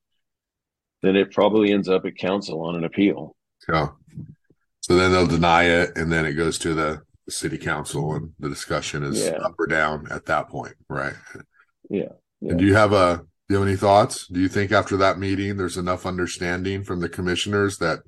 then 1.01 1.15
it 1.15 1.31
probably 1.31 1.71
ends 1.71 1.89
up 1.89 2.05
at 2.05 2.17
council 2.17 2.61
on 2.61 2.75
an 2.75 2.83
appeal. 2.83 3.35
Yeah. 3.69 3.89
So 4.81 4.95
then 4.95 5.11
they'll 5.11 5.27
deny 5.27 5.65
it, 5.65 5.97
and 5.97 6.11
then 6.11 6.25
it 6.25 6.33
goes 6.33 6.57
to 6.59 6.73
the 6.73 7.01
city 7.29 7.57
council, 7.57 8.13
and 8.13 8.31
the 8.39 8.49
discussion 8.49 9.03
is 9.03 9.25
yeah. 9.25 9.37
up 9.37 9.55
or 9.59 9.67
down 9.67 10.07
at 10.11 10.25
that 10.25 10.49
point, 10.49 10.75
right? 10.89 11.13
Yeah. 11.89 12.03
yeah. 12.41 12.51
And 12.51 12.59
do 12.59 12.65
you 12.65 12.75
have 12.75 12.93
a 12.93 13.25
do 13.47 13.53
you 13.53 13.59
have 13.59 13.67
any 13.67 13.77
thoughts? 13.77 14.27
Do 14.27 14.39
you 14.39 14.49
think 14.49 14.71
after 14.71 14.97
that 14.97 15.19
meeting 15.19 15.57
there's 15.57 15.77
enough 15.77 16.05
understanding 16.05 16.83
from 16.83 16.99
the 16.99 17.09
commissioners 17.09 17.77
that 17.77 17.99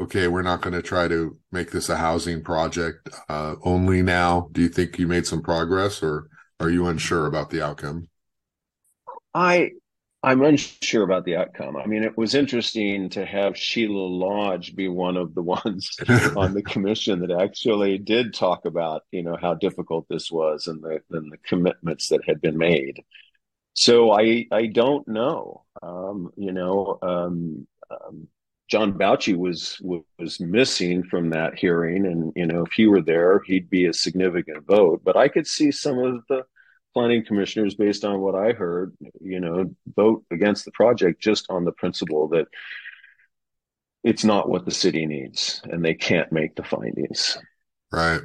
okay, 0.00 0.26
we're 0.28 0.42
not 0.42 0.60
going 0.60 0.74
to 0.74 0.82
try 0.82 1.06
to 1.08 1.38
make 1.52 1.70
this 1.70 1.88
a 1.88 1.96
housing 1.96 2.42
project 2.42 3.08
uh, 3.28 3.54
only 3.62 4.02
now? 4.02 4.48
Do 4.52 4.60
you 4.62 4.68
think 4.68 4.98
you 4.98 5.06
made 5.06 5.26
some 5.26 5.42
progress, 5.42 6.02
or 6.02 6.28
are 6.60 6.70
you 6.70 6.86
unsure 6.86 7.26
about 7.26 7.50
the 7.50 7.62
outcome? 7.62 8.08
I 9.34 9.72
I'm 10.24 10.42
unsure 10.42 11.02
about 11.02 11.26
the 11.26 11.36
outcome. 11.36 11.76
I 11.76 11.84
mean, 11.84 12.02
it 12.02 12.16
was 12.16 12.34
interesting 12.34 13.10
to 13.10 13.26
have 13.26 13.58
Sheila 13.58 13.92
Lodge 13.92 14.74
be 14.74 14.88
one 14.88 15.18
of 15.18 15.34
the 15.34 15.42
ones 15.58 15.94
on 16.34 16.54
the 16.54 16.62
commission 16.62 17.20
that 17.20 17.30
actually 17.30 17.98
did 17.98 18.32
talk 18.32 18.64
about, 18.64 19.02
you 19.10 19.22
know, 19.22 19.36
how 19.38 19.52
difficult 19.52 20.06
this 20.08 20.30
was 20.30 20.66
and 20.66 20.82
the 20.82 21.00
and 21.10 21.30
the 21.30 21.36
commitments 21.38 22.08
that 22.08 22.22
had 22.26 22.40
been 22.40 22.56
made. 22.56 23.02
So 23.74 24.12
I 24.12 24.46
I 24.50 24.66
don't 24.66 25.06
know. 25.06 25.64
Um, 25.82 26.32
you 26.36 26.52
know, 26.52 26.98
um, 27.02 27.66
um, 27.90 28.28
John 28.68 28.92
Bouchy 28.92 29.36
was 29.36 29.80
was 29.82 30.40
missing 30.40 31.02
from 31.02 31.30
that 31.30 31.58
hearing, 31.58 32.06
and 32.06 32.32
you 32.34 32.46
know, 32.46 32.64
if 32.64 32.72
he 32.72 32.86
were 32.86 33.02
there, 33.02 33.42
he'd 33.46 33.68
be 33.68 33.86
a 33.86 33.92
significant 33.92 34.66
vote. 34.66 35.02
But 35.04 35.16
I 35.16 35.28
could 35.28 35.46
see 35.46 35.70
some 35.70 35.98
of 35.98 36.22
the 36.28 36.44
planning 36.94 37.24
commissioners, 37.24 37.74
based 37.74 38.04
on 38.04 38.20
what 38.20 38.34
I 38.34 38.52
heard, 38.52 38.96
you 39.20 39.40
know, 39.40 39.74
vote 39.94 40.24
against 40.30 40.64
the 40.64 40.70
project 40.70 41.20
just 41.20 41.46
on 41.50 41.64
the 41.64 41.72
principle 41.72 42.28
that 42.28 42.46
it's 44.02 44.24
not 44.24 44.48
what 44.48 44.64
the 44.64 44.70
city 44.70 45.04
needs, 45.04 45.60
and 45.64 45.84
they 45.84 45.94
can't 45.94 46.32
make 46.32 46.54
the 46.54 46.62
findings. 46.62 47.36
Right. 47.92 48.20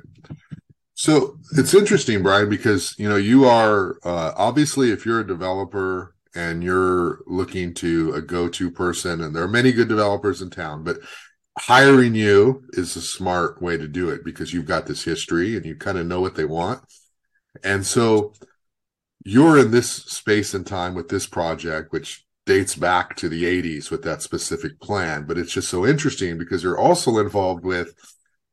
So 0.93 1.37
it's 1.57 1.73
interesting, 1.73 2.23
Brian, 2.23 2.49
because 2.49 2.95
you 2.97 3.09
know 3.09 3.15
you 3.15 3.45
are 3.45 3.97
uh, 4.03 4.33
obviously 4.35 4.91
if 4.91 5.05
you're 5.05 5.21
a 5.21 5.27
developer 5.27 6.15
and 6.35 6.63
you're 6.63 7.19
looking 7.25 7.73
to 7.73 8.13
a 8.13 8.21
go-to 8.21 8.69
person 8.69 9.21
and 9.21 9.35
there 9.35 9.43
are 9.43 9.47
many 9.47 9.71
good 9.71 9.87
developers 9.87 10.41
in 10.41 10.49
town 10.49 10.83
but 10.83 10.99
hiring 11.59 12.15
you 12.15 12.63
is 12.71 12.95
a 12.95 13.01
smart 13.01 13.61
way 13.61 13.77
to 13.77 13.87
do 13.87 14.09
it 14.09 14.23
because 14.23 14.53
you've 14.53 14.65
got 14.65 14.85
this 14.85 15.03
history 15.03 15.57
and 15.57 15.65
you 15.65 15.75
kind 15.75 15.97
of 15.97 16.05
know 16.05 16.21
what 16.21 16.35
they 16.35 16.45
want. 16.45 16.81
And 17.63 17.85
so 17.85 18.33
you're 19.25 19.57
in 19.57 19.71
this 19.71 19.91
space 19.91 20.53
and 20.53 20.65
time 20.65 20.95
with 20.95 21.09
this 21.09 21.27
project 21.27 21.91
which 21.91 22.25
dates 22.45 22.75
back 22.75 23.15
to 23.17 23.27
the 23.27 23.43
80s 23.43 23.91
with 23.91 24.01
that 24.03 24.21
specific 24.21 24.79
plan 24.79 25.25
but 25.27 25.37
it's 25.37 25.51
just 25.51 25.69
so 25.69 25.85
interesting 25.85 26.37
because 26.37 26.63
you're 26.63 26.79
also 26.79 27.19
involved 27.19 27.63
with 27.63 27.93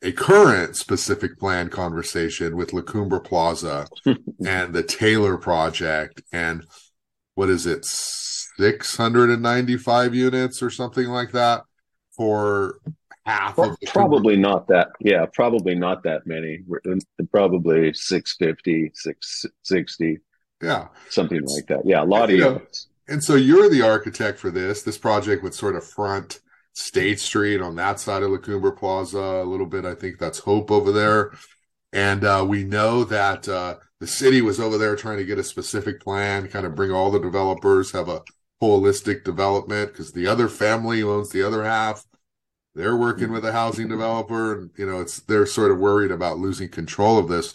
a 0.02 0.12
current 0.12 0.76
specific 0.76 1.38
plan 1.38 1.70
conversation 1.70 2.56
with 2.56 2.72
La 2.72 2.82
Cumbre 2.82 3.20
Plaza 3.20 3.86
and 4.44 4.74
the 4.74 4.82
Taylor 4.82 5.38
project 5.38 6.20
and 6.32 6.66
what 7.36 7.48
is 7.48 7.66
it 7.66 7.84
695 7.84 10.14
units 10.14 10.62
or 10.62 10.70
something 10.70 11.06
like 11.06 11.32
that 11.32 11.62
for 12.16 12.80
half 13.26 13.58
of 13.58 13.76
probably 13.86 14.36
not 14.36 14.68
that 14.68 14.88
yeah 15.00 15.26
probably 15.32 15.74
not 15.74 16.02
that 16.04 16.26
many. 16.26 16.60
Probably 17.30 17.92
650 17.92 18.92
660 18.94 20.18
yeah. 20.62 20.88
Something 21.10 21.44
like 21.44 21.66
that. 21.66 21.82
Yeah 21.84 22.02
a 22.02 22.04
lot 22.04 22.30
of 22.30 22.36
units. 22.36 22.88
and 23.08 23.22
so 23.22 23.34
you're 23.34 23.68
the 23.68 23.82
architect 23.82 24.38
for 24.38 24.50
this. 24.50 24.82
This 24.82 24.96
project 24.96 25.42
would 25.42 25.54
sort 25.54 25.76
of 25.76 25.86
front 25.86 26.40
state 26.72 27.20
street 27.20 27.60
on 27.60 27.76
that 27.76 28.00
side 28.00 28.22
of 28.22 28.30
La 28.30 28.38
Cumbre 28.38 28.72
Plaza 28.72 29.18
a 29.18 29.44
little 29.44 29.66
bit 29.66 29.86
i 29.86 29.94
think 29.94 30.18
that's 30.18 30.38
hope 30.38 30.70
over 30.70 30.90
there. 30.90 31.32
And 31.92 32.24
uh, 32.24 32.46
we 32.48 32.64
know 32.64 33.04
that 33.04 33.46
uh, 33.48 33.76
the 34.00 34.06
city 34.06 34.42
was 34.42 34.60
over 34.60 34.78
there 34.78 34.96
trying 34.96 35.18
to 35.18 35.24
get 35.24 35.38
a 35.38 35.44
specific 35.44 36.00
plan, 36.00 36.48
kind 36.48 36.66
of 36.66 36.74
bring 36.74 36.90
all 36.90 37.10
the 37.10 37.20
developers, 37.20 37.92
have 37.92 38.08
a 38.08 38.22
holistic 38.62 39.24
development 39.24 39.92
because 39.92 40.12
the 40.12 40.26
other 40.26 40.48
family 40.48 41.02
owns 41.02 41.30
the 41.30 41.42
other 41.42 41.64
half, 41.64 42.04
they're 42.76 42.96
working 42.96 43.32
with 43.32 43.44
a 43.44 43.52
housing 43.52 43.88
developer, 43.88 44.54
and 44.54 44.70
you 44.76 44.84
know 44.86 45.00
it's 45.00 45.20
they're 45.20 45.46
sort 45.46 45.70
of 45.70 45.78
worried 45.78 46.10
about 46.10 46.38
losing 46.38 46.68
control 46.68 47.18
of 47.18 47.26
this. 47.26 47.54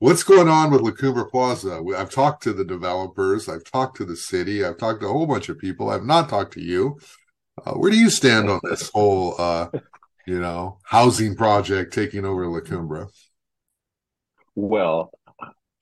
What's 0.00 0.22
going 0.22 0.48
on 0.48 0.70
with 0.70 0.82
La 0.82 0.90
Cumbre 0.90 1.24
Plaza? 1.24 1.82
I've 1.96 2.10
talked 2.10 2.42
to 2.42 2.52
the 2.52 2.64
developers, 2.64 3.48
I've 3.48 3.64
talked 3.64 3.96
to 3.96 4.04
the 4.04 4.16
city, 4.16 4.62
I've 4.62 4.76
talked 4.76 5.00
to 5.00 5.06
a 5.06 5.12
whole 5.12 5.26
bunch 5.26 5.48
of 5.48 5.58
people. 5.58 5.88
I've 5.88 6.04
not 6.04 6.28
talked 6.28 6.52
to 6.54 6.60
you. 6.60 6.98
Uh, 7.64 7.72
where 7.72 7.90
do 7.90 7.96
you 7.96 8.10
stand 8.10 8.50
on 8.50 8.60
this 8.64 8.90
whole, 8.90 9.34
uh, 9.38 9.68
you 10.26 10.38
know, 10.40 10.78
housing 10.84 11.36
project 11.36 11.94
taking 11.94 12.26
over 12.26 12.46
La 12.46 12.60
Cumbre? 12.60 13.08
Well, 14.54 15.10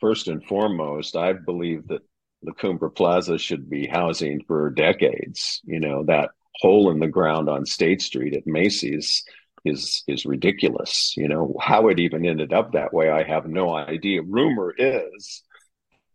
first 0.02 0.26
and 0.26 0.44
foremost, 0.44 1.14
I 1.14 1.32
believe 1.32 1.86
that 1.86 2.02
the 2.42 2.52
Cumbre 2.52 2.90
Plaza 2.90 3.38
should 3.38 3.70
be 3.70 3.86
housing 3.86 4.42
for 4.46 4.68
decades. 4.68 5.60
You 5.64 5.78
know, 5.78 6.04
that 6.06 6.30
hole 6.56 6.90
in 6.90 6.98
the 6.98 7.06
ground 7.06 7.48
on 7.48 7.64
State 7.64 8.02
Street 8.02 8.34
at 8.34 8.46
Macy's 8.46 9.24
is 9.64 10.02
is 10.08 10.26
ridiculous. 10.26 11.14
You 11.16 11.28
know, 11.28 11.54
how 11.60 11.86
it 11.88 12.00
even 12.00 12.26
ended 12.26 12.52
up 12.52 12.72
that 12.72 12.92
way, 12.92 13.10
I 13.10 13.22
have 13.22 13.46
no 13.46 13.74
idea. 13.74 14.22
Rumor 14.22 14.74
is 14.76 15.42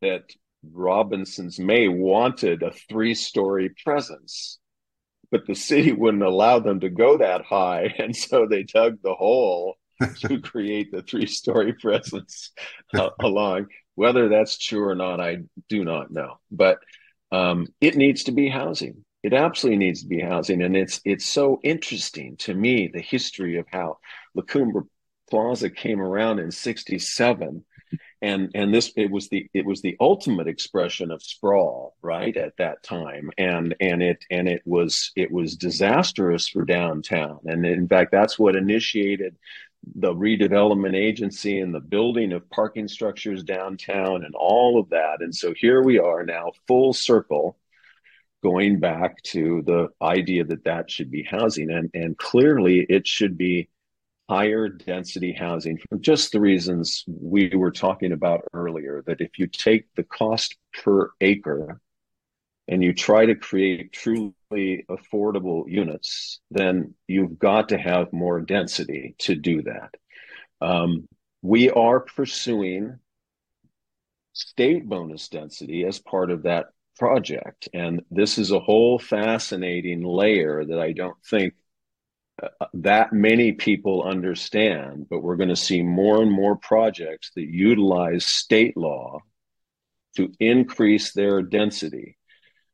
that 0.02 0.24
Robinson's 0.70 1.58
May 1.58 1.88
wanted 1.88 2.64
a 2.64 2.74
three-story 2.90 3.74
presence, 3.86 4.60
but 5.32 5.48
the 5.48 5.56
city 5.56 5.94
wouldn't 5.94 6.24
allow 6.24 6.60
them 6.60 6.82
to 6.82 6.90
go 6.90 7.20
that 7.20 7.44
high, 7.46 7.96
and 8.00 8.14
so 8.14 8.46
they 8.46 8.64
dug 8.64 9.02
the 9.02 9.16
hole 9.16 9.78
to 10.20 10.40
create 10.42 10.92
the 10.92 11.02
three-story 11.02 11.74
presence 11.82 12.52
uh, 12.94 13.10
along. 13.20 13.68
Whether 13.96 14.30
that's 14.30 14.58
true 14.58 14.88
or 14.88 14.96
not, 14.96 15.20
I 15.20 15.40
do 15.70 15.84
not 15.84 16.12
know. 16.12 16.40
But 16.52 16.80
um, 17.32 17.68
it 17.82 17.96
needs 17.96 18.26
to 18.26 18.32
be 18.32 18.48
housing. 18.50 19.04
It 19.24 19.34
absolutely 19.34 19.80
needs 19.86 20.04
to 20.04 20.08
be 20.08 20.22
housing, 20.22 20.62
and 20.62 20.78
it's 20.78 21.02
it's 21.04 21.26
so 21.26 21.60
interesting 21.64 22.38
to 22.38 22.54
me 22.54 22.88
the 22.88 23.02
history 23.02 23.58
of 23.58 23.66
how 23.70 23.98
La 24.36 24.44
Cumbre 24.44 24.84
Plaza 25.30 25.70
came 25.70 26.00
around 26.00 26.40
in 26.40 26.52
'67, 26.52 27.66
and 28.22 28.52
and 28.54 28.74
this 28.74 28.94
it 28.96 29.12
was 29.12 29.28
the 29.30 29.50
it 29.54 29.66
was 29.66 29.82
the 29.82 29.98
ultimate 30.00 30.48
expression 30.48 31.12
of 31.12 31.24
sprawl, 31.24 31.98
right 32.02 32.38
at 32.38 32.56
that 32.58 32.84
time, 32.84 33.32
and 33.38 33.76
and 33.82 34.02
it 34.02 34.24
and 34.32 34.48
it 34.48 34.62
was 34.66 35.12
it 35.16 35.32
was 35.32 35.58
disastrous 35.58 36.48
for 36.48 36.64
downtown, 36.64 37.40
and 37.46 37.66
in 37.66 37.88
fact 37.88 38.12
that's 38.12 38.40
what 38.40 38.56
initiated 38.56 39.36
the 39.96 40.14
redevelopment 40.14 40.96
agency 40.96 41.60
and 41.60 41.74
the 41.74 41.80
building 41.80 42.34
of 42.34 42.50
parking 42.50 42.88
structures 42.88 43.44
downtown 43.44 44.24
and 44.26 44.36
all 44.36 44.80
of 44.80 44.90
that. 44.90 45.22
And 45.22 45.34
so 45.34 45.54
here 45.56 45.82
we 45.82 46.00
are 46.00 46.24
now, 46.24 46.52
full 46.68 46.94
circle, 46.94 47.58
going 48.44 48.80
back 48.80 49.22
to 49.24 49.64
the 49.66 49.90
idea 50.02 50.44
that 50.44 50.66
that 50.66 50.92
should 50.92 51.10
be 51.10 51.24
housing. 51.24 51.72
And, 51.72 51.90
and 51.94 52.18
clearly 52.18 52.86
it 52.88 53.08
should 53.08 53.38
be 53.38 53.70
higher 54.30 54.68
density 54.68 55.32
housing 55.32 55.78
for 55.78 55.98
just 55.98 56.32
the 56.32 56.42
reasons 56.42 57.06
we 57.08 57.50
were 57.56 57.72
talking 57.72 58.12
about 58.12 58.44
earlier 58.54 59.02
that 59.08 59.22
if 59.22 59.40
you 59.40 59.48
take 59.48 59.86
the 59.96 60.04
cost 60.04 60.58
per 60.84 61.12
acre 61.22 61.80
and 62.68 62.84
you 62.84 62.94
try 62.94 63.26
to 63.26 63.36
create 63.36 63.94
truly 63.94 64.34
affordable 64.52 65.64
units, 65.68 66.40
then 66.52 66.94
you've 67.08 67.38
got 67.38 67.70
to 67.70 67.78
have 67.78 68.14
more 68.14 68.42
density 68.42 69.16
to 69.20 69.36
do 69.36 69.64
that. 69.64 69.94
Um, 70.62 71.08
we 71.42 71.70
are 71.70 72.00
pursuing 72.00 73.00
state 74.34 74.88
bonus 74.88 75.30
density 75.30 75.86
as 75.86 76.00
part 76.00 76.32
of 76.32 76.44
that 76.44 76.68
project. 76.98 77.70
And 77.74 78.02
this 78.12 78.38
is 78.38 78.52
a 78.52 78.60
whole 78.60 79.00
fascinating 79.00 80.04
layer 80.04 80.66
that 80.66 80.80
I 80.80 80.94
don't 80.94 81.18
think 81.30 81.54
uh, 82.42 82.66
that 82.74 83.14
many 83.14 83.54
people 83.54 84.04
understand, 84.04 85.08
but 85.10 85.22
we're 85.22 85.38
going 85.38 85.50
to 85.50 85.56
see 85.56 85.82
more 85.82 86.22
and 86.22 86.32
more 86.32 86.56
projects 86.56 87.32
that 87.36 87.48
utilize 87.48 88.26
state 88.26 88.78
law 88.78 89.20
to 90.16 90.32
increase 90.40 91.14
their 91.14 91.42
density. 91.42 92.17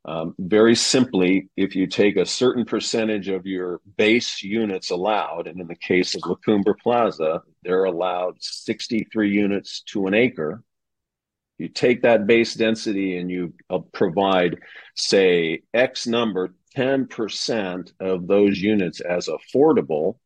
Um, 0.06 0.36
very 0.38 0.76
simply, 0.76 1.50
if 1.56 1.76
you 1.76 1.88
take 1.88 2.18
a 2.18 2.26
certain 2.26 2.66
percentage 2.66 3.30
of 3.30 3.46
your 3.46 3.80
base 3.96 4.44
units 4.44 4.90
allowed, 4.90 5.48
and 5.48 5.62
in 5.62 5.68
the 5.68 5.76
case 5.76 6.16
of 6.16 6.22
La 6.26 6.36
Cumbre 6.36 6.76
Plaza, 6.76 7.42
they're 7.64 7.86
allowed 7.86 8.36
63 8.42 9.30
units 9.30 9.82
to 9.88 10.08
an 10.08 10.14
acre. 10.14 10.62
You 11.58 11.70
take 11.70 12.02
that 12.02 12.28
base 12.28 12.54
density 12.56 13.18
and 13.18 13.32
you 13.32 13.54
uh, 13.70 13.80
provide, 13.94 14.60
say, 14.96 15.62
X 15.74 16.06
number, 16.06 16.54
10% 16.76 17.94
of 18.02 18.28
those 18.28 18.60
units 18.60 19.00
as 19.00 19.30
affordable 19.30 20.18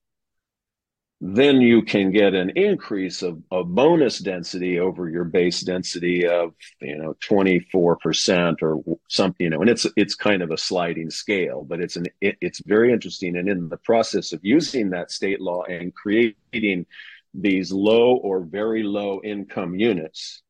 then 1.19 1.61
you 1.61 1.81
can 1.81 2.11
get 2.11 2.35
an 2.35 2.51
increase 2.51 3.23
of, 3.23 3.41
of 3.49 3.73
bonus 3.73 4.19
density 4.19 4.79
over 4.79 5.09
your 5.09 5.23
base 5.23 5.61
density 5.61 6.27
of 6.27 6.53
you 6.79 6.95
know 6.97 7.15
24% 7.27 8.61
or 8.61 8.97
something 9.09 9.43
you 9.43 9.49
know 9.49 9.61
and 9.61 9.69
it's 9.69 9.87
it's 9.95 10.13
kind 10.13 10.43
of 10.43 10.51
a 10.51 10.57
sliding 10.57 11.09
scale 11.09 11.65
but 11.67 11.79
it's 11.79 11.95
an 11.95 12.05
it, 12.21 12.37
it's 12.39 12.61
very 12.65 12.93
interesting. 12.93 13.35
And 13.35 13.49
in 13.49 13.67
the 13.69 13.77
process 13.77 14.31
of 14.31 14.41
using 14.43 14.91
that 14.91 15.11
state 15.11 15.41
law 15.41 15.63
and 15.63 15.93
creating 15.93 16.85
these 17.33 17.71
low 17.71 18.15
or 18.15 18.41
very 18.41 18.83
low 18.83 19.19
income 19.23 19.75
units 19.75 20.43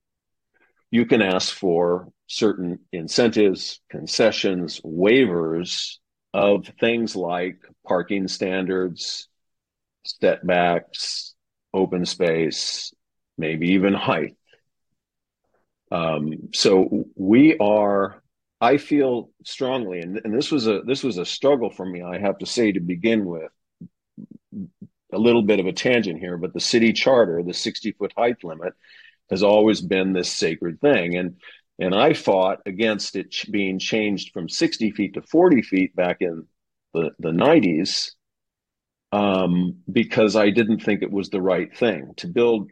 you 0.92 1.06
can 1.06 1.22
ask 1.22 1.54
for 1.54 2.10
certain 2.28 2.80
incentives 2.92 3.80
concessions 3.90 4.82
waivers 4.82 5.96
of 6.34 6.70
things 6.80 7.16
like 7.16 7.58
parking 7.86 8.28
standards 8.28 9.30
setbacks, 10.08 11.36
open 11.74 12.06
space, 12.06 12.94
maybe 13.38 13.70
even 13.70 13.94
height. 13.94 14.36
Um, 15.92 16.50
so 16.54 17.06
we 17.16 17.58
are. 17.58 18.22
I 18.60 18.78
feel 18.78 19.30
strongly, 19.46 20.00
and, 20.00 20.20
and 20.24 20.34
this 20.34 20.52
was 20.52 20.68
a 20.68 20.82
this 20.82 21.04
was 21.04 21.20
a 21.20 21.26
struggle 21.26 21.70
for 21.70 21.86
me. 21.86 22.02
I 22.02 22.18
have 22.18 22.40
to 22.40 22.46
say 22.46 22.72
to 22.72 22.80
begin 22.80 23.26
with, 23.26 23.52
a 25.14 25.18
little 25.18 25.44
bit 25.44 25.60
of 25.60 25.68
a 25.68 25.74
tangent 25.74 26.20
here, 26.20 26.38
but 26.38 26.54
the 26.54 26.60
city 26.60 26.92
charter, 26.92 27.44
the 27.44 27.54
sixty 27.54 27.92
foot 27.92 28.14
height 28.18 28.44
limit, 28.44 28.74
has 29.30 29.44
always 29.44 29.80
been 29.82 30.14
this 30.14 30.32
sacred 30.32 30.82
thing, 30.82 31.16
and 31.16 31.38
and 31.80 31.94
I 31.94 32.14
fought 32.14 32.60
against 32.66 33.16
it 33.16 33.36
being 33.52 33.80
changed 33.80 34.34
from 34.34 34.50
sixty 34.50 34.92
feet 34.92 35.14
to 35.14 35.22
forty 35.22 35.62
feet 35.62 35.96
back 35.96 36.18
in 36.22 36.46
the 36.94 37.12
the 37.20 37.32
nineties 37.32 38.17
um, 39.12 39.78
because 39.92 40.36
I 40.36 40.50
didn't 40.50 40.80
think 40.80 41.02
it 41.02 41.12
was 41.12 41.30
the 41.30 41.42
right 41.42 41.76
thing 41.76 42.14
to 42.18 42.28
build 42.28 42.70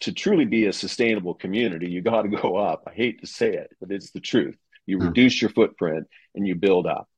to 0.00 0.12
truly 0.12 0.44
be 0.44 0.66
a 0.66 0.72
sustainable 0.72 1.34
community. 1.34 1.90
You 1.90 2.02
got 2.02 2.22
to 2.22 2.28
go 2.28 2.56
up. 2.56 2.84
I 2.86 2.92
hate 2.92 3.20
to 3.20 3.26
say 3.26 3.52
it, 3.52 3.70
but 3.80 3.90
it's 3.90 4.10
the 4.10 4.20
truth. 4.20 4.56
You 4.86 4.98
mm. 4.98 5.06
reduce 5.06 5.40
your 5.40 5.50
footprint 5.50 6.06
and 6.34 6.46
you 6.46 6.54
build 6.54 6.86
up. 6.86 7.08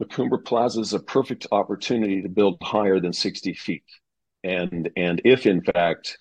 La 0.00 0.06
Cumbre 0.06 0.38
Plaza 0.38 0.80
is 0.80 0.92
a 0.92 1.00
perfect 1.00 1.46
opportunity 1.52 2.22
to 2.22 2.28
build 2.28 2.58
higher 2.60 3.00
than 3.00 3.12
60 3.12 3.54
feet. 3.54 3.84
And, 4.44 4.90
and 4.96 5.22
if 5.24 5.46
in 5.46 5.62
fact 5.62 6.18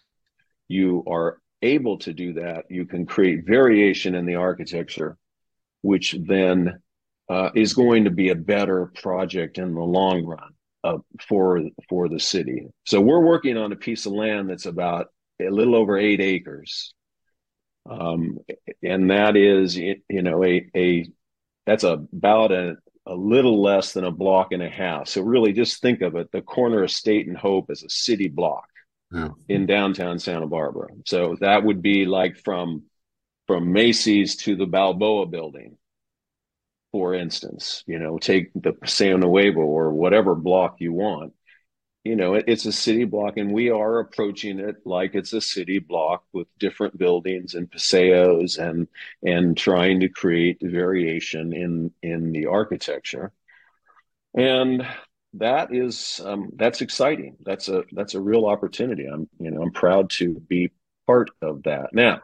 you 0.68 1.04
are 1.08 1.40
able 1.62 1.98
to 2.00 2.14
do 2.14 2.34
that, 2.34 2.66
you 2.70 2.86
can 2.86 3.06
create 3.06 3.46
variation 3.46 4.16
in 4.16 4.26
the 4.26 4.36
architecture, 4.36 5.18
which 5.82 6.16
then 6.28 6.80
uh, 7.28 7.50
is 7.56 7.74
going 7.74 8.06
to 8.06 8.12
be 8.12 8.30
a 8.30 8.36
better 8.36 8.92
project 9.02 9.58
in 9.58 9.74
the 9.74 9.82
long 9.82 10.26
run 10.26 10.55
uh, 10.86 10.98
for 11.28 11.62
for 11.90 12.08
the 12.08 12.20
city. 12.20 12.68
So 12.86 13.02
we're 13.02 13.26
working 13.26 13.58
on 13.58 13.72
a 13.72 13.76
piece 13.76 14.06
of 14.06 14.14
land 14.14 14.50
that's 14.50 14.68
about 14.68 15.08
a 15.42 15.50
little 15.50 15.76
over 15.76 15.98
eight 15.98 16.22
acres, 16.22 16.94
um, 17.90 18.38
and 18.84 19.10
that 19.10 19.36
is 19.36 19.76
you 19.76 19.98
know 20.10 20.44
a 20.44 20.70
a 20.76 21.08
that's 21.66 21.84
about 21.84 22.52
a 22.52 22.76
a 23.08 23.16
little 23.16 23.62
less 23.62 23.94
than 23.94 24.04
a 24.04 24.12
block 24.12 24.52
and 24.52 24.62
a 24.62 24.70
half. 24.70 25.08
So 25.08 25.22
really, 25.22 25.54
just 25.54 25.82
think 25.82 26.02
of 26.02 26.16
it: 26.16 26.32
the 26.32 26.42
corner 26.42 26.84
of 26.84 26.92
State 26.92 27.28
and 27.28 27.38
Hope 27.38 27.72
as 27.72 27.84
a 27.84 27.90
city 27.90 28.28
block 28.28 28.68
yeah. 29.12 29.30
in 29.50 29.66
downtown 29.66 30.20
Santa 30.20 30.48
Barbara. 30.48 30.90
So 31.06 31.36
that 31.42 31.64
would 31.64 31.82
be 31.82 32.06
like 32.06 32.38
from 32.38 32.84
from 33.48 33.74
Macy's 33.74 34.36
to 34.38 34.56
the 34.56 34.68
Balboa 34.68 35.26
Building 35.26 35.78
for 36.96 37.14
instance, 37.14 37.84
you 37.88 38.00
know, 38.00 38.18
take 38.18 38.52
the 38.56 38.72
Paseo 38.72 39.18
Nuevo 39.18 39.60
or 39.60 39.92
whatever 39.92 40.34
block 40.34 40.78
you 40.80 40.94
want. 40.94 41.34
You 42.06 42.16
know, 42.16 42.36
it, 42.36 42.46
it's 42.48 42.66
a 42.66 42.72
city 42.72 43.04
block, 43.04 43.36
and 43.36 43.52
we 43.52 43.70
are 43.70 44.00
approaching 44.00 44.60
it 44.60 44.78
like 44.86 45.14
it's 45.14 45.34
a 45.34 45.42
city 45.42 45.80
block 45.80 46.24
with 46.32 46.48
different 46.58 46.98
buildings 46.98 47.54
and 47.54 47.70
paseos, 47.70 48.58
and 48.58 48.88
and 49.22 49.58
trying 49.58 50.00
to 50.00 50.08
create 50.08 50.60
variation 50.62 51.52
in 51.52 51.92
in 52.02 52.32
the 52.32 52.46
architecture. 52.46 53.34
And 54.34 54.88
that 55.34 55.76
is 55.76 56.22
um, 56.24 56.52
that's 56.56 56.80
exciting. 56.80 57.36
That's 57.44 57.68
a 57.68 57.84
that's 57.92 58.16
a 58.16 58.22
real 58.22 58.46
opportunity. 58.46 59.06
I'm 59.06 59.28
you 59.38 59.52
know 59.52 59.64
I'm 59.64 59.74
proud 59.74 60.12
to 60.12 60.40
be 60.48 60.72
part 61.08 61.30
of 61.42 61.64
that. 61.64 61.90
Now, 61.92 62.22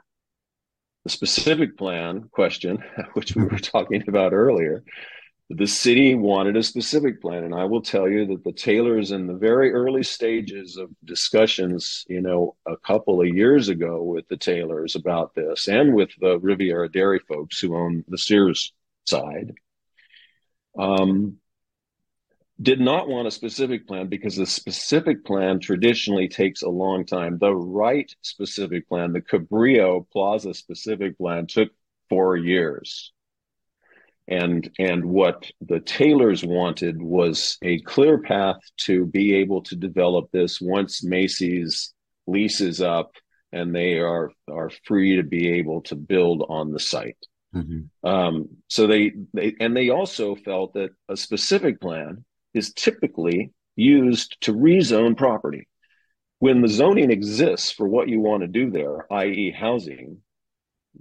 the 1.03 1.09
specific 1.09 1.77
plan 1.77 2.29
question, 2.31 2.83
which 3.13 3.35
we 3.35 3.43
were 3.43 3.59
talking 3.59 4.03
about 4.07 4.33
earlier, 4.33 4.83
the 5.49 5.67
city 5.67 6.15
wanted 6.15 6.55
a 6.55 6.63
specific 6.63 7.21
plan. 7.21 7.43
And 7.43 7.53
I 7.53 7.65
will 7.65 7.81
tell 7.81 8.07
you 8.07 8.25
that 8.27 8.43
the 8.43 8.53
Taylors 8.53 9.11
in 9.11 9.27
the 9.27 9.33
very 9.33 9.73
early 9.73 10.03
stages 10.03 10.77
of 10.77 10.89
discussions, 11.03 12.05
you 12.07 12.21
know, 12.21 12.55
a 12.65 12.77
couple 12.77 13.21
of 13.21 13.27
years 13.27 13.67
ago 13.67 14.01
with 14.01 14.27
the 14.29 14.37
Taylors 14.37 14.95
about 14.95 15.35
this 15.35 15.67
and 15.67 15.93
with 15.93 16.11
the 16.19 16.39
Riviera 16.39 16.89
Dairy 16.89 17.19
folks 17.19 17.59
who 17.59 17.75
own 17.75 18.05
the 18.07 18.17
Sears 18.17 18.71
side, 19.05 19.53
um, 20.77 21.37
did 22.61 22.79
not 22.79 23.07
want 23.07 23.27
a 23.27 23.31
specific 23.31 23.87
plan 23.87 24.07
because 24.07 24.35
the 24.35 24.45
specific 24.45 25.25
plan 25.25 25.59
traditionally 25.59 26.27
takes 26.27 26.61
a 26.61 26.69
long 26.69 27.05
time. 27.05 27.37
The 27.39 27.55
right 27.55 28.13
specific 28.21 28.87
plan, 28.87 29.13
the 29.13 29.21
Cabrillo 29.21 30.05
Plaza 30.11 30.53
specific 30.53 31.17
plan, 31.17 31.47
took 31.47 31.69
four 32.09 32.35
years. 32.37 33.13
And, 34.27 34.69
and 34.77 35.05
what 35.05 35.49
the 35.61 35.79
Taylors 35.79 36.43
wanted 36.43 37.01
was 37.01 37.57
a 37.63 37.79
clear 37.81 38.19
path 38.19 38.59
to 38.81 39.05
be 39.05 39.35
able 39.35 39.63
to 39.63 39.75
develop 39.75 40.29
this 40.31 40.61
once 40.61 41.03
Macy's 41.03 41.93
leases 42.27 42.81
up 42.81 43.13
and 43.51 43.75
they 43.75 43.99
are, 43.99 44.31
are 44.49 44.71
free 44.85 45.17
to 45.17 45.23
be 45.23 45.53
able 45.53 45.81
to 45.81 45.95
build 45.95 46.45
on 46.47 46.71
the 46.71 46.79
site. 46.79 47.17
Mm-hmm. 47.55 48.07
Um, 48.07 48.49
so 48.67 48.87
they, 48.87 49.13
they, 49.33 49.55
and 49.59 49.75
they 49.75 49.89
also 49.89 50.35
felt 50.35 50.75
that 50.75 50.91
a 51.09 51.17
specific 51.17 51.81
plan 51.81 52.23
is 52.53 52.73
typically 52.73 53.51
used 53.75 54.39
to 54.41 54.53
rezone 54.53 55.15
property. 55.15 55.67
When 56.39 56.61
the 56.61 56.67
zoning 56.67 57.11
exists 57.11 57.71
for 57.71 57.87
what 57.87 58.09
you 58.09 58.19
want 58.19 58.41
to 58.41 58.47
do 58.47 58.71
there, 58.71 59.11
i.e., 59.13 59.51
housing, 59.51 60.21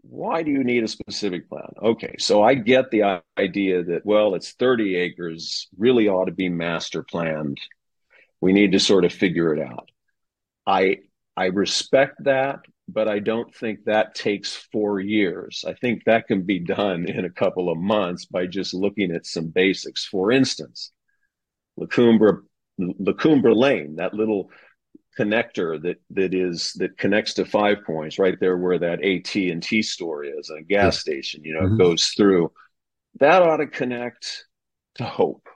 why 0.02 0.42
do 0.42 0.50
you 0.50 0.62
need 0.62 0.84
a 0.84 0.88
specific 0.88 1.48
plan? 1.48 1.72
Okay, 1.82 2.14
so 2.18 2.42
I 2.42 2.54
get 2.54 2.90
the 2.90 3.22
idea 3.38 3.82
that, 3.84 4.04
well, 4.04 4.34
it's 4.34 4.52
30 4.52 4.96
acres, 4.96 5.68
really 5.78 6.08
ought 6.08 6.26
to 6.26 6.32
be 6.32 6.48
master 6.48 7.02
planned. 7.02 7.58
We 8.40 8.52
need 8.52 8.72
to 8.72 8.80
sort 8.80 9.04
of 9.04 9.12
figure 9.12 9.54
it 9.54 9.60
out. 9.60 9.90
I 10.66 10.98
I 11.36 11.46
respect 11.46 12.24
that, 12.24 12.60
but 12.88 13.08
I 13.08 13.18
don't 13.18 13.54
think 13.54 13.84
that 13.84 14.14
takes 14.14 14.54
four 14.72 15.00
years. 15.00 15.64
I 15.66 15.72
think 15.74 16.04
that 16.04 16.26
can 16.26 16.42
be 16.42 16.58
done 16.58 17.08
in 17.08 17.24
a 17.24 17.30
couple 17.30 17.70
of 17.70 17.78
months 17.78 18.26
by 18.26 18.46
just 18.46 18.74
looking 18.74 19.10
at 19.12 19.26
some 19.26 19.48
basics. 19.48 20.04
For 20.04 20.30
instance, 20.32 20.92
La 21.80 21.86
Cumbre, 21.86 22.44
Lacoumbra 22.78 23.56
Lane, 23.56 23.96
that 23.96 24.14
little 24.14 24.50
connector 25.18 25.82
that 25.82 25.96
that 26.10 26.34
is 26.34 26.72
that 26.74 26.96
connects 26.96 27.34
to 27.34 27.44
Five 27.44 27.78
Points, 27.84 28.18
right 28.18 28.38
there 28.38 28.56
where 28.56 28.78
that 28.78 29.04
AT 29.04 29.34
and 29.34 29.62
T 29.62 29.82
store 29.82 30.24
is, 30.24 30.50
a 30.50 30.62
gas 30.62 31.00
station. 31.00 31.42
You 31.42 31.54
know, 31.54 31.66
mm-hmm. 31.66 31.78
goes 31.78 32.12
through. 32.16 32.52
That 33.18 33.42
ought 33.42 33.56
to 33.56 33.66
connect 33.66 34.46
to 34.96 35.04
Hope. 35.04 35.48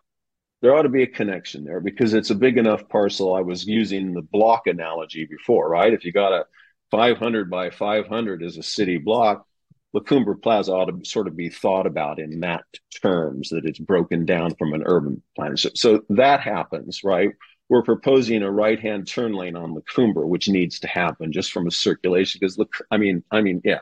There 0.60 0.74
ought 0.74 0.82
to 0.82 0.88
be 0.88 1.02
a 1.02 1.06
connection 1.06 1.64
there 1.64 1.80
because 1.80 2.14
it's 2.14 2.30
a 2.30 2.34
big 2.34 2.56
enough 2.56 2.88
parcel. 2.88 3.34
I 3.34 3.42
was 3.42 3.66
using 3.66 4.14
the 4.14 4.22
block 4.22 4.66
analogy 4.66 5.26
before, 5.26 5.68
right? 5.68 5.92
If 5.92 6.04
you 6.04 6.12
got 6.12 6.32
a 6.32 6.46
500 6.90 7.50
by 7.50 7.68
500 7.68 8.42
as 8.42 8.56
a 8.56 8.62
city 8.62 8.96
block, 8.96 9.46
La 9.94 10.00
Cumbre 10.00 10.36
Plaza 10.36 10.72
ought 10.72 10.86
to 10.86 11.08
sort 11.08 11.28
of 11.28 11.36
be 11.36 11.48
thought 11.48 11.86
about 11.86 12.18
in 12.18 12.40
that 12.40 12.64
terms 13.00 13.50
that 13.50 13.64
it's 13.64 13.78
broken 13.78 14.26
down 14.26 14.54
from 14.56 14.74
an 14.74 14.82
urban 14.84 15.22
plan. 15.36 15.56
So, 15.56 15.70
so 15.74 16.02
that 16.10 16.40
happens, 16.40 17.04
right? 17.04 17.30
We're 17.68 17.84
proposing 17.84 18.42
a 18.42 18.50
right-hand 18.50 19.06
turn 19.06 19.32
lane 19.32 19.56
on 19.56 19.72
La 19.72 19.80
Cumbre, 19.94 20.26
which 20.26 20.48
needs 20.48 20.80
to 20.80 20.88
happen 20.88 21.32
just 21.32 21.52
from 21.52 21.68
a 21.68 21.70
circulation. 21.70 22.40
Because 22.40 22.58
look, 22.58 22.74
I 22.90 22.96
mean, 22.96 23.22
I 23.30 23.40
mean, 23.40 23.62
yeah, 23.64 23.78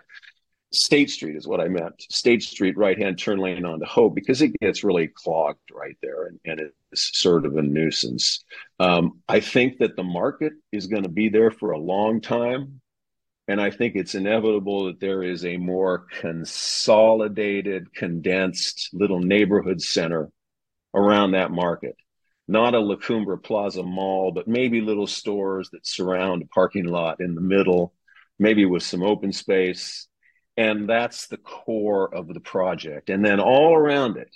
State 0.71 1.11
Street 1.11 1.35
is 1.35 1.49
what 1.49 1.61
I 1.61 1.69
meant. 1.69 2.03
State 2.11 2.43
Street 2.43 2.77
right-hand 2.77 3.19
turn 3.19 3.39
lane 3.39 3.65
onto 3.65 3.87
Hope 3.87 4.15
because 4.15 4.43
it 4.43 4.53
gets 4.61 4.85
really 4.85 5.09
clogged 5.09 5.71
right 5.73 5.97
there, 6.03 6.27
and, 6.27 6.39
and 6.45 6.61
it's 6.93 7.19
sort 7.19 7.47
of 7.47 7.57
a 7.57 7.63
nuisance. 7.63 8.45
Um, 8.79 9.23
I 9.29 9.41
think 9.41 9.79
that 9.79 9.97
the 9.97 10.05
market 10.05 10.53
is 10.73 10.89
going 10.89 11.05
to 11.05 11.09
be 11.09 11.31
there 11.31 11.51
for 11.51 11.71
a 11.71 11.79
long 11.79 12.21
time. 12.21 12.82
And 13.53 13.61
I 13.61 13.71
think 13.71 13.97
it's 13.97 14.15
inevitable 14.15 14.87
that 14.87 14.99
there 14.99 15.23
is 15.23 15.45
a 15.45 15.59
more 15.59 16.07
consolidated, 16.11 17.93
condensed 17.93 18.89
little 18.95 19.21
neighborhood 19.21 19.83
center 19.83 20.31
around 20.95 21.33
that 21.33 21.51
market. 21.51 21.95
Not 22.49 22.75
a 22.75 22.81
La 22.81 22.97
Cumbre 22.97 23.37
Plaza 23.37 23.83
mall, 23.83 24.33
but 24.33 24.49
maybe 24.49 24.81
little 24.81 25.07
stores 25.07 25.69
that 25.73 25.87
surround 25.87 26.41
a 26.41 26.47
parking 26.47 26.87
lot 26.87 27.21
in 27.21 27.35
the 27.35 27.43
middle, 27.43 27.93
maybe 28.39 28.65
with 28.65 28.85
some 28.85 29.03
open 29.03 29.33
space. 29.33 30.09
And 30.57 30.89
that's 30.89 31.27
the 31.27 31.37
core 31.37 32.09
of 32.15 32.29
the 32.29 32.41
project. 32.41 33.11
And 33.11 33.23
then 33.23 33.39
all 33.39 33.75
around 33.75 34.17
it, 34.17 34.35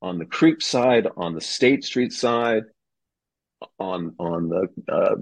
on 0.00 0.16
the 0.16 0.24
creek 0.24 0.62
side, 0.62 1.06
on 1.18 1.34
the 1.34 1.42
State 1.42 1.84
Street 1.84 2.14
side, 2.14 2.62
on 3.78 4.14
on 4.18 4.48
the 4.48 4.68
uh, 4.90 5.16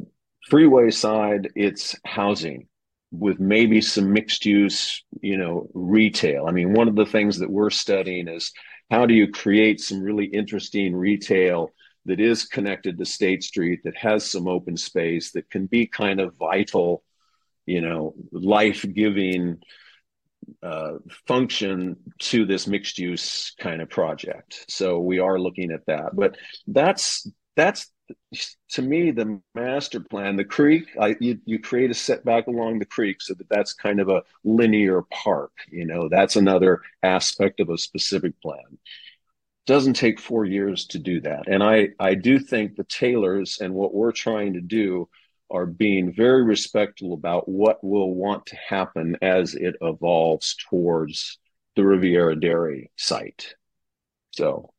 freeway 0.49 0.91
side, 0.91 1.49
it's 1.57 1.97
housing 2.05 2.68
with 3.11 3.38
maybe 3.40 3.80
some 3.80 4.12
mixed 4.12 4.44
use, 4.44 5.04
you 5.20 5.38
know, 5.38 5.68
retail. 5.74 6.46
I 6.46 6.52
mean, 6.52 6.72
one 6.72 6.88
of 6.88 6.96
the 6.96 7.07
things 7.07 7.38
that 7.38 7.50
we're 7.50 7.70
studying 7.70 8.28
is 8.28 8.52
how 8.90 9.07
do 9.07 9.14
you 9.14 9.30
create 9.30 9.80
some 9.80 10.00
really 10.00 10.26
interesting 10.26 10.94
retail 10.94 11.70
that 12.04 12.20
is 12.20 12.44
connected 12.44 12.98
to 12.98 13.04
State 13.04 13.42
Street 13.42 13.80
that 13.84 13.96
has 13.96 14.30
some 14.30 14.46
open 14.48 14.76
space 14.76 15.32
that 15.32 15.50
can 15.50 15.66
be 15.66 15.86
kind 15.86 16.20
of 16.20 16.36
vital, 16.36 17.02
you 17.64 17.80
know, 17.80 18.14
life 18.32 18.84
giving 18.92 19.59
uh, 20.62 20.92
function 21.26 21.96
to 22.18 22.46
this 22.46 22.66
mixed 22.66 22.98
use 22.98 23.52
kind 23.59 23.82
of 23.82 23.88
project. 23.88 24.64
So 24.68 25.00
we 25.00 25.18
are 25.18 25.38
looking 25.38 25.72
at 25.72 25.86
that, 25.86 26.14
but 26.14 26.36
that's 26.66 27.28
that's 27.57 27.90
to 28.68 28.82
me 28.82 29.11
the 29.11 29.40
master 29.54 30.00
plan 30.00 30.36
the 30.36 30.44
creek 30.44 30.88
I, 31.00 31.16
you, 31.20 31.40
you 31.44 31.59
create 31.59 31.90
a 31.90 31.94
setback 31.94 32.46
along 32.46 32.78
the 32.78 32.84
creek 32.84 33.20
so 33.20 33.34
that 33.34 33.48
that's 33.48 33.72
kind 33.72 34.00
of 34.00 34.09
a 34.09 34.22
linear 34.44 35.02
park 35.02 35.52
you 35.70 35.86
know 35.86 36.09
that's 36.09 36.36
another 36.36 36.82
aspect 37.02 37.61
of 37.61 37.70
a 37.70 37.78
specific 37.78 38.40
plan. 38.40 38.78
Doesn't 39.66 39.94
take 39.94 40.20
four 40.20 40.44
years 40.44 40.86
to 40.86 40.98
do 40.98 41.20
that. 41.22 41.48
And 41.48 41.62
i 41.62 41.88
i 41.98 42.14
do 42.14 42.38
think 42.38 42.76
the 42.76 42.84
taylors 42.84 43.59
and 43.61 43.74
what 43.74 43.94
we're 43.94 44.12
trying 44.12 44.54
to 44.54 44.61
do 44.61 45.09
are 45.50 45.66
being 45.66 46.12
very 46.12 46.42
respectful 46.42 47.12
about 47.14 47.48
what 47.48 47.82
will 47.82 48.12
want 48.14 48.46
to 48.46 48.57
happen 48.57 49.16
as 49.22 49.54
it 49.54 49.76
evolves 49.80 50.57
towards 50.68 51.38
the 51.76 51.84
riviera 51.84 52.38
dairy 52.38 52.90
site. 52.96 53.54
So 54.32 54.72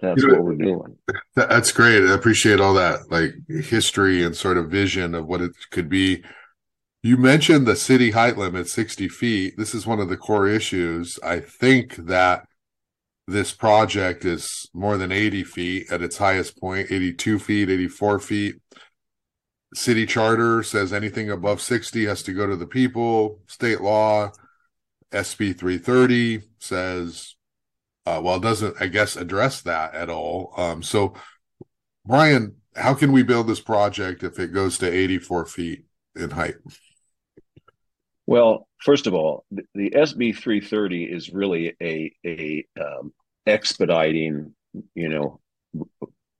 that's 0.00 0.22
you 0.22 0.28
know, 0.28 0.34
what 0.34 0.44
we're 0.44 0.54
doing. 0.56 0.96
That's 1.34 1.72
great. 1.72 2.02
I 2.04 2.14
appreciate 2.14 2.60
all 2.60 2.74
that 2.74 3.10
like 3.10 3.34
history 3.48 4.22
and 4.24 4.36
sort 4.36 4.58
of 4.58 4.70
vision 4.70 5.14
of 5.14 5.26
what 5.26 5.40
it 5.40 5.52
could 5.70 5.88
be. 5.88 6.22
You 7.02 7.16
mentioned 7.16 7.66
the 7.66 7.76
city 7.76 8.10
height 8.10 8.36
limit, 8.36 8.68
60 8.68 9.08
feet. 9.08 9.54
This 9.56 9.74
is 9.74 9.86
one 9.86 10.00
of 10.00 10.08
the 10.08 10.16
core 10.16 10.48
issues. 10.48 11.18
I 11.22 11.40
think 11.40 11.96
that 11.96 12.46
this 13.28 13.52
project 13.52 14.24
is 14.24 14.68
more 14.74 14.96
than 14.96 15.12
80 15.12 15.44
feet 15.44 15.90
at 15.90 16.02
its 16.02 16.18
highest 16.18 16.60
point, 16.60 16.90
82 16.90 17.38
feet, 17.38 17.70
84 17.70 18.18
feet. 18.20 18.56
City 19.74 20.06
charter 20.06 20.62
says 20.62 20.92
anything 20.92 21.30
above 21.30 21.60
60 21.60 22.06
has 22.06 22.22
to 22.24 22.32
go 22.32 22.46
to 22.46 22.56
the 22.56 22.66
people. 22.66 23.40
State 23.46 23.80
law, 23.80 24.30
SB 25.12 25.56
330 25.58 26.42
says 26.58 27.35
uh, 28.06 28.20
well, 28.22 28.36
it 28.36 28.42
doesn't, 28.42 28.76
I 28.80 28.86
guess, 28.86 29.16
address 29.16 29.62
that 29.62 29.94
at 29.94 30.08
all. 30.08 30.54
Um, 30.56 30.82
so, 30.82 31.14
Brian, 32.06 32.56
how 32.76 32.94
can 32.94 33.10
we 33.10 33.24
build 33.24 33.48
this 33.48 33.60
project 33.60 34.22
if 34.22 34.38
it 34.38 34.52
goes 34.52 34.78
to 34.78 34.90
84 34.90 35.46
feet 35.46 35.84
in 36.14 36.30
height? 36.30 36.54
Well, 38.26 38.68
first 38.78 39.06
of 39.06 39.14
all, 39.14 39.44
the, 39.50 39.64
the 39.74 39.90
SB 39.90 40.36
330 40.36 41.04
is 41.04 41.32
really 41.32 41.74
a 41.82 42.12
a 42.24 42.64
um, 42.80 43.12
expediting, 43.46 44.54
you 44.94 45.08
know, 45.08 45.40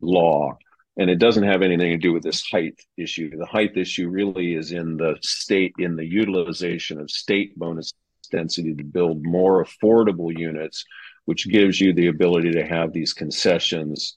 law, 0.01 0.57
and 0.97 1.11
it 1.11 1.19
doesn't 1.19 1.45
have 1.45 1.63
anything 1.63 1.91
to 1.91 1.97
do 1.97 2.13
with 2.13 2.23
this 2.23 2.45
height 2.49 2.81
issue. 2.97 3.37
The 3.37 3.47
height 3.47 3.77
issue 3.77 4.09
really 4.09 4.55
is 4.55 4.73
in 4.73 4.97
the 4.97 5.17
state 5.23 5.75
in 5.79 5.97
the 5.97 6.07
utilization 6.07 7.01
of 7.01 7.11
state 7.11 7.57
bonus 7.59 7.93
density 8.31 8.75
to 8.75 8.85
build 8.85 9.25
more 9.25 9.65
affordable 9.65 10.37
units 10.37 10.85
which 11.27 11.49
gives 11.49 11.81
you 11.81 11.93
the 11.93 12.07
ability 12.09 12.53
to 12.53 12.67
have 12.67 12.93
these 12.93 13.13
concessions 13.13 14.17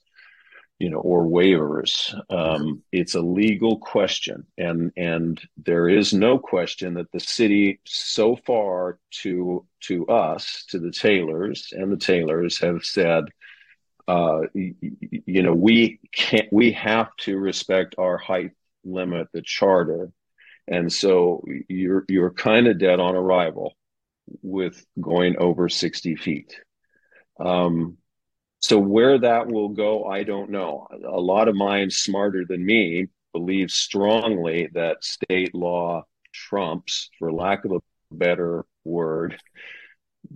you 0.80 0.88
know 0.88 0.98
or 0.98 1.24
waivers. 1.26 2.14
Um, 2.30 2.82
it's 2.90 3.14
a 3.14 3.20
legal 3.20 3.78
question 3.78 4.46
and 4.58 4.90
and 4.96 5.40
there 5.58 5.88
is 5.88 6.12
no 6.12 6.38
question 6.38 6.94
that 6.94 7.12
the 7.12 7.20
city 7.20 7.80
so 7.84 8.34
far 8.34 8.98
to 9.22 9.66
to 9.80 10.06
us 10.06 10.64
to 10.70 10.80
the 10.80 10.90
Taylors 10.90 11.68
and 11.72 11.92
the 11.92 11.98
Taylors 11.98 12.58
have 12.60 12.82
said 12.82 13.24
uh, 14.08 14.40
you, 14.54 14.74
you 14.80 15.42
know 15.42 15.52
we 15.52 16.00
can't 16.12 16.50
we 16.50 16.72
have 16.72 17.14
to 17.18 17.36
respect 17.36 17.94
our 17.98 18.16
height 18.16 18.52
limit 18.82 19.28
the 19.32 19.42
charter. 19.42 20.10
And 20.66 20.90
so 20.90 21.44
you're 21.68 22.06
you're 22.08 22.30
kind 22.30 22.66
of 22.66 22.78
dead 22.78 23.00
on 23.00 23.14
arrival 23.14 23.74
with 24.42 24.84
going 25.00 25.36
over 25.38 25.68
60 25.68 26.16
feet 26.16 26.56
um, 27.40 27.96
so 28.60 28.78
where 28.78 29.18
that 29.18 29.46
will 29.46 29.70
go, 29.70 30.04
I 30.04 30.22
don't 30.22 30.50
know. 30.50 30.86
A 30.90 31.20
lot 31.20 31.48
of 31.48 31.56
minds 31.56 31.96
smarter 31.96 32.44
than 32.46 32.64
me 32.64 33.06
believe 33.32 33.70
strongly 33.70 34.68
that 34.74 35.02
state 35.02 35.54
law 35.54 36.04
trumps, 36.32 37.08
for 37.18 37.32
lack 37.32 37.64
of 37.64 37.72
a 37.72 37.80
better 38.12 38.66
word, 38.84 39.40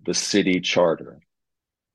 the 0.05 0.15
city 0.15 0.61
charter. 0.61 1.21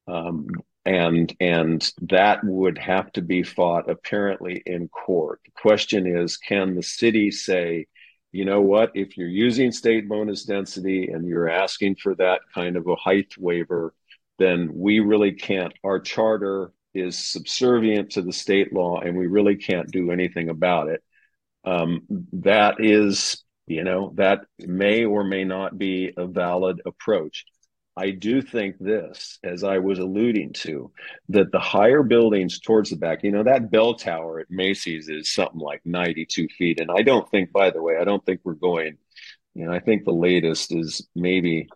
Um, 0.07 0.47
and 0.85 1.35
and 1.39 1.91
that 2.03 2.43
would 2.43 2.77
have 2.77 3.11
to 3.13 3.21
be 3.21 3.43
fought 3.43 3.89
apparently 3.89 4.61
in 4.65 4.87
court. 4.87 5.41
The 5.45 5.51
question 5.51 6.07
is, 6.07 6.37
can 6.37 6.75
the 6.75 6.83
city 6.83 7.31
say, 7.31 7.87
you 8.31 8.45
know 8.45 8.61
what? 8.61 8.91
If 8.95 9.17
you're 9.17 9.27
using 9.27 9.71
state 9.71 10.07
bonus 10.07 10.45
density 10.45 11.09
and 11.09 11.27
you're 11.27 11.49
asking 11.49 11.95
for 11.95 12.15
that 12.15 12.41
kind 12.53 12.77
of 12.77 12.87
a 12.87 12.95
height 12.95 13.33
waiver, 13.37 13.93
then 14.39 14.71
we 14.73 14.99
really 14.99 15.33
can't. 15.33 15.73
Our 15.83 15.99
charter 15.99 16.71
is 16.93 17.17
subservient 17.17 18.11
to 18.11 18.21
the 18.21 18.33
state 18.33 18.73
law, 18.73 18.99
and 18.99 19.17
we 19.17 19.27
really 19.27 19.55
can't 19.55 19.91
do 19.91 20.11
anything 20.11 20.49
about 20.49 20.89
it. 20.89 21.03
Um, 21.65 22.01
that 22.33 22.75
is, 22.79 23.43
you 23.67 23.83
know, 23.83 24.13
that 24.15 24.45
may 24.59 25.05
or 25.05 25.23
may 25.23 25.43
not 25.43 25.77
be 25.77 26.13
a 26.17 26.25
valid 26.25 26.81
approach. 26.85 27.45
I 27.99 28.11
do 28.11 28.41
think 28.41 28.77
this, 28.79 29.39
as 29.43 29.65
I 29.65 29.79
was 29.79 29.99
alluding 29.99 30.53
to, 30.53 30.89
that 31.29 31.51
the 31.51 31.59
higher 31.59 32.01
buildings 32.01 32.59
towards 32.59 32.91
the 32.91 32.95
back, 32.95 33.23
you 33.23 33.31
know, 33.31 33.43
that 33.43 33.71
bell 33.71 33.95
tower 33.95 34.39
at 34.39 34.49
Macy's 34.49 35.09
is 35.09 35.33
something 35.33 35.59
like 35.59 35.81
92 35.83 36.47
feet. 36.57 36.79
And 36.79 36.89
I 36.89 37.01
don't 37.01 37.29
think, 37.29 37.51
by 37.51 37.71
the 37.71 37.81
way, 37.81 37.97
I 37.99 38.05
don't 38.05 38.25
think 38.25 38.39
we're 38.45 38.53
going, 38.53 38.97
you 39.53 39.65
know, 39.65 39.73
I 39.73 39.79
think 39.79 40.05
the 40.05 40.13
latest 40.13 40.73
is 40.73 41.09
maybe 41.13 41.67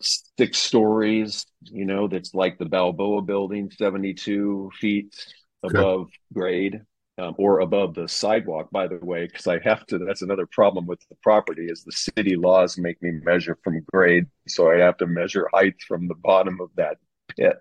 six 0.00 0.58
stories, 0.58 1.46
you 1.62 1.84
know, 1.84 2.08
that's 2.08 2.34
like 2.34 2.58
the 2.58 2.66
Balboa 2.66 3.22
building, 3.22 3.70
72 3.70 4.70
feet 4.78 5.14
above 5.62 6.02
okay. 6.02 6.12
grade 6.32 6.82
um, 7.18 7.34
or 7.38 7.60
above 7.60 7.94
the 7.94 8.08
sidewalk, 8.08 8.70
by 8.70 8.86
the 8.86 8.98
way, 9.02 9.26
because 9.26 9.46
I 9.46 9.58
have 9.60 9.86
to. 9.86 9.98
That's 9.98 10.22
another 10.22 10.46
problem 10.46 10.86
with 10.86 11.00
the 11.08 11.16
property 11.22 11.66
is 11.66 11.82
the 11.82 11.92
city 11.92 12.36
laws 12.36 12.76
make 12.76 13.00
me 13.02 13.12
measure 13.24 13.58
from 13.64 13.80
grade, 13.90 14.26
so 14.46 14.70
I 14.70 14.76
have 14.78 14.98
to 14.98 15.06
measure 15.06 15.48
height 15.52 15.76
from 15.86 16.08
the 16.08 16.14
bottom 16.14 16.60
of 16.60 16.70
that 16.76 16.98
pit. 17.36 17.58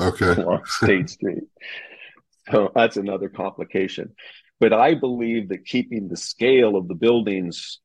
Okay. 0.00 0.26
Along 0.42 0.64
State 0.64 1.10
Street. 1.10 1.44
So 2.50 2.72
that's 2.74 2.96
another 2.96 3.28
complication. 3.28 4.14
But 4.60 4.72
I 4.72 4.94
believe 4.94 5.50
that 5.50 5.66
keeping 5.66 6.08
the 6.08 6.16
scale 6.16 6.76
of 6.76 6.88
the 6.88 6.94
buildings 6.94 7.80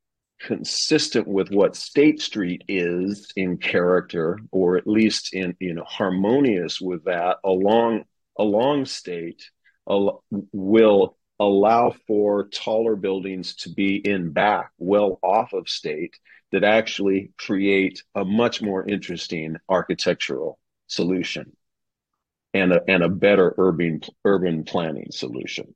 consistent 0.46 1.28
with 1.28 1.50
what 1.52 1.76
State 1.76 2.22
Street 2.22 2.64
is 2.68 3.32
in 3.36 3.58
character, 3.58 4.40
or 4.52 4.78
at 4.78 4.88
least 4.88 5.34
in 5.34 5.56
you 5.60 5.74
know 5.74 5.84
harmonious 5.86 6.82
with 6.82 7.06
that 7.06 7.38
along 7.44 8.04
along 8.38 8.86
State 8.86 9.50
will 9.88 11.18
allow 11.40 11.94
for 12.08 12.48
taller 12.50 12.96
buildings 12.96 13.56
to 13.56 13.70
be 13.70 13.96
in 13.96 14.32
back, 14.32 14.72
well 14.78 15.20
off 15.24 15.54
of 15.54 15.68
state, 15.68 16.16
that 16.52 16.64
actually 16.64 17.32
create 17.38 18.04
a 18.14 18.24
much 18.24 18.62
more 18.62 18.88
interesting 18.88 19.56
architectural 19.68 20.60
solution 20.88 21.52
and 22.54 22.74
a, 22.74 22.82
and 22.88 23.02
a 23.02 23.10
better 23.10 23.56
urban 23.58 24.02
urban 24.26 24.64
planning 24.64 25.08
solution. 25.12 25.74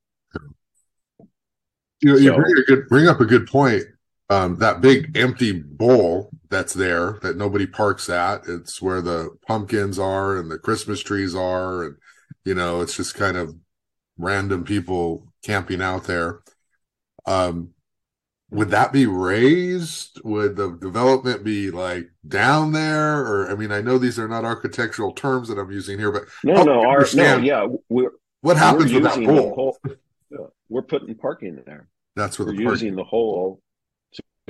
You 2.02 2.12
know, 2.12 2.18
you 2.18 2.34
bring, 2.36 2.64
good, 2.68 2.88
bring 2.88 3.08
up 3.08 3.22
a 3.22 3.26
good 3.26 3.48
point. 3.48 3.86
Um, 4.30 4.58
that 4.58 4.82
big 4.82 5.16
empty 5.16 5.52
bowl 5.52 6.32
that's 6.50 6.74
there 6.74 7.20
that 7.22 7.38
nobody 7.38 7.68
parks 7.68 8.10
at. 8.10 8.48
It's 8.48 8.82
where 8.82 9.02
the 9.02 9.38
pumpkins 9.48 10.00
are 10.00 10.38
and 10.38 10.50
the 10.50 10.58
Christmas 10.58 11.02
trees 11.02 11.36
are, 11.36 11.84
and 11.84 11.98
you 12.44 12.56
know, 12.56 12.82
it's 12.82 12.98
just 12.98 13.14
kind 13.16 13.38
of 13.38 13.56
random 14.18 14.64
people 14.64 15.32
camping 15.44 15.82
out 15.82 16.06
there. 16.06 16.42
Um, 17.28 17.72
would 18.52 18.70
that 18.70 18.94
be 18.94 19.06
raised? 19.06 20.22
Would 20.24 20.56
the 20.56 20.72
development 20.72 21.44
be 21.44 21.72
like 21.72 22.10
down 22.28 22.72
there? 22.72 23.20
Or 23.20 23.52
I 23.52 23.56
mean, 23.56 23.72
I 23.72 23.82
know 23.82 23.98
these 23.98 24.18
are 24.18 24.28
not 24.28 24.46
architectural 24.46 25.12
terms 25.12 25.50
that 25.50 25.60
I'm 25.60 25.72
using 25.72 26.00
here, 26.00 26.12
but 26.12 26.24
no, 26.44 26.64
no, 26.64 26.86
our, 26.86 27.06
no, 27.14 27.38
yeah, 27.38 27.68
we're 27.90 28.12
what 28.42 28.58
happens 28.58 28.94
we're 28.94 29.02
with 29.02 29.14
that 29.14 29.26
pole? 29.26 29.78
we're 30.70 30.84
putting 30.84 31.16
parking 31.16 31.62
there. 31.66 31.88
That's 32.16 32.40
what 32.40 32.48
we're 32.48 32.54
using 32.54 32.96
the 32.96 33.04
hole 33.04 33.36
to, 33.44 33.50
to 33.50 33.65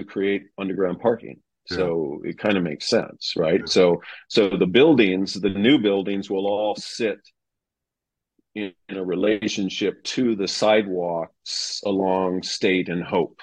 create 0.04 0.48
underground 0.58 1.00
parking. 1.00 1.40
Yeah. 1.70 1.78
So 1.78 2.22
it 2.24 2.38
kind 2.38 2.58
of 2.58 2.64
makes 2.64 2.88
sense, 2.88 3.34
right? 3.36 3.62
Yeah. 3.62 3.66
So 3.66 4.02
so 4.28 4.50
the 4.50 4.68
buildings, 4.68 5.34
the 5.34 5.50
new 5.50 5.80
buildings 5.80 6.30
will 6.30 6.48
all 6.48 6.76
sit 6.76 7.20
in, 8.54 8.74
in 8.90 8.98
a 8.98 9.04
relationship 9.04 10.04
to 10.04 10.36
the 10.36 10.48
sidewalks 10.48 11.82
along 11.86 12.44
State 12.44 12.90
and 12.90 13.04
Hope. 13.04 13.40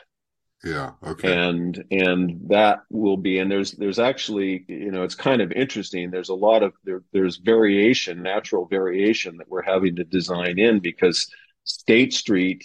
Yeah. 0.64 0.92
Okay. 1.04 1.36
And 1.36 1.82
and 1.90 2.40
that 2.48 2.82
will 2.88 3.16
be 3.16 3.38
and 3.38 3.50
there's 3.50 3.72
there's 3.72 3.98
actually 3.98 4.64
you 4.68 4.92
know 4.92 5.02
it's 5.02 5.16
kind 5.16 5.42
of 5.42 5.50
interesting. 5.50 6.10
There's 6.10 6.28
a 6.28 6.34
lot 6.34 6.62
of 6.62 6.74
there 6.84 7.02
there's 7.12 7.38
variation, 7.38 8.22
natural 8.22 8.66
variation 8.66 9.38
that 9.38 9.48
we're 9.48 9.62
having 9.62 9.96
to 9.96 10.04
design 10.04 10.60
in 10.60 10.78
because 10.78 11.28
State 11.64 12.12
Street, 12.12 12.62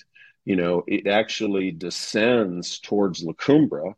you 0.47 0.55
know, 0.55 0.81
it 0.87 1.07
actually 1.07 1.71
descends 1.71 2.79
towards 2.79 3.21
La 3.21 3.33
Cumbre, 3.33 3.95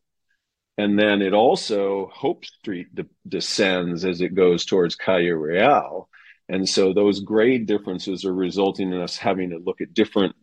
and 0.80 0.98
then 0.98 1.22
it 1.22 1.32
also 1.32 2.10
Hope 2.12 2.44
Street 2.44 2.88
de- 2.96 3.06
descends 3.28 4.04
as 4.04 4.20
it 4.22 4.34
goes 4.34 4.66
towards 4.66 4.96
Calle 4.96 5.30
Real. 5.30 6.10
And 6.48 6.68
so 6.68 6.92
those 6.92 7.20
grade 7.20 7.68
differences 7.68 8.26
are 8.26 8.34
resulting 8.34 8.92
in 8.92 9.00
us 9.00 9.16
having 9.16 9.52
to 9.52 9.60
look 9.60 9.80
at 9.80 9.94
different 9.94 10.36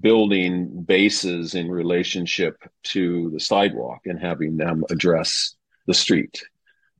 building 0.00 0.82
bases 0.82 1.54
in 1.54 1.70
relationship 1.70 2.56
to 2.94 3.30
the 3.30 3.38
sidewalk 3.38 4.00
and 4.06 4.20
having 4.20 4.56
them 4.56 4.82
address 4.90 5.54
the 5.86 5.94
street. 5.94 6.42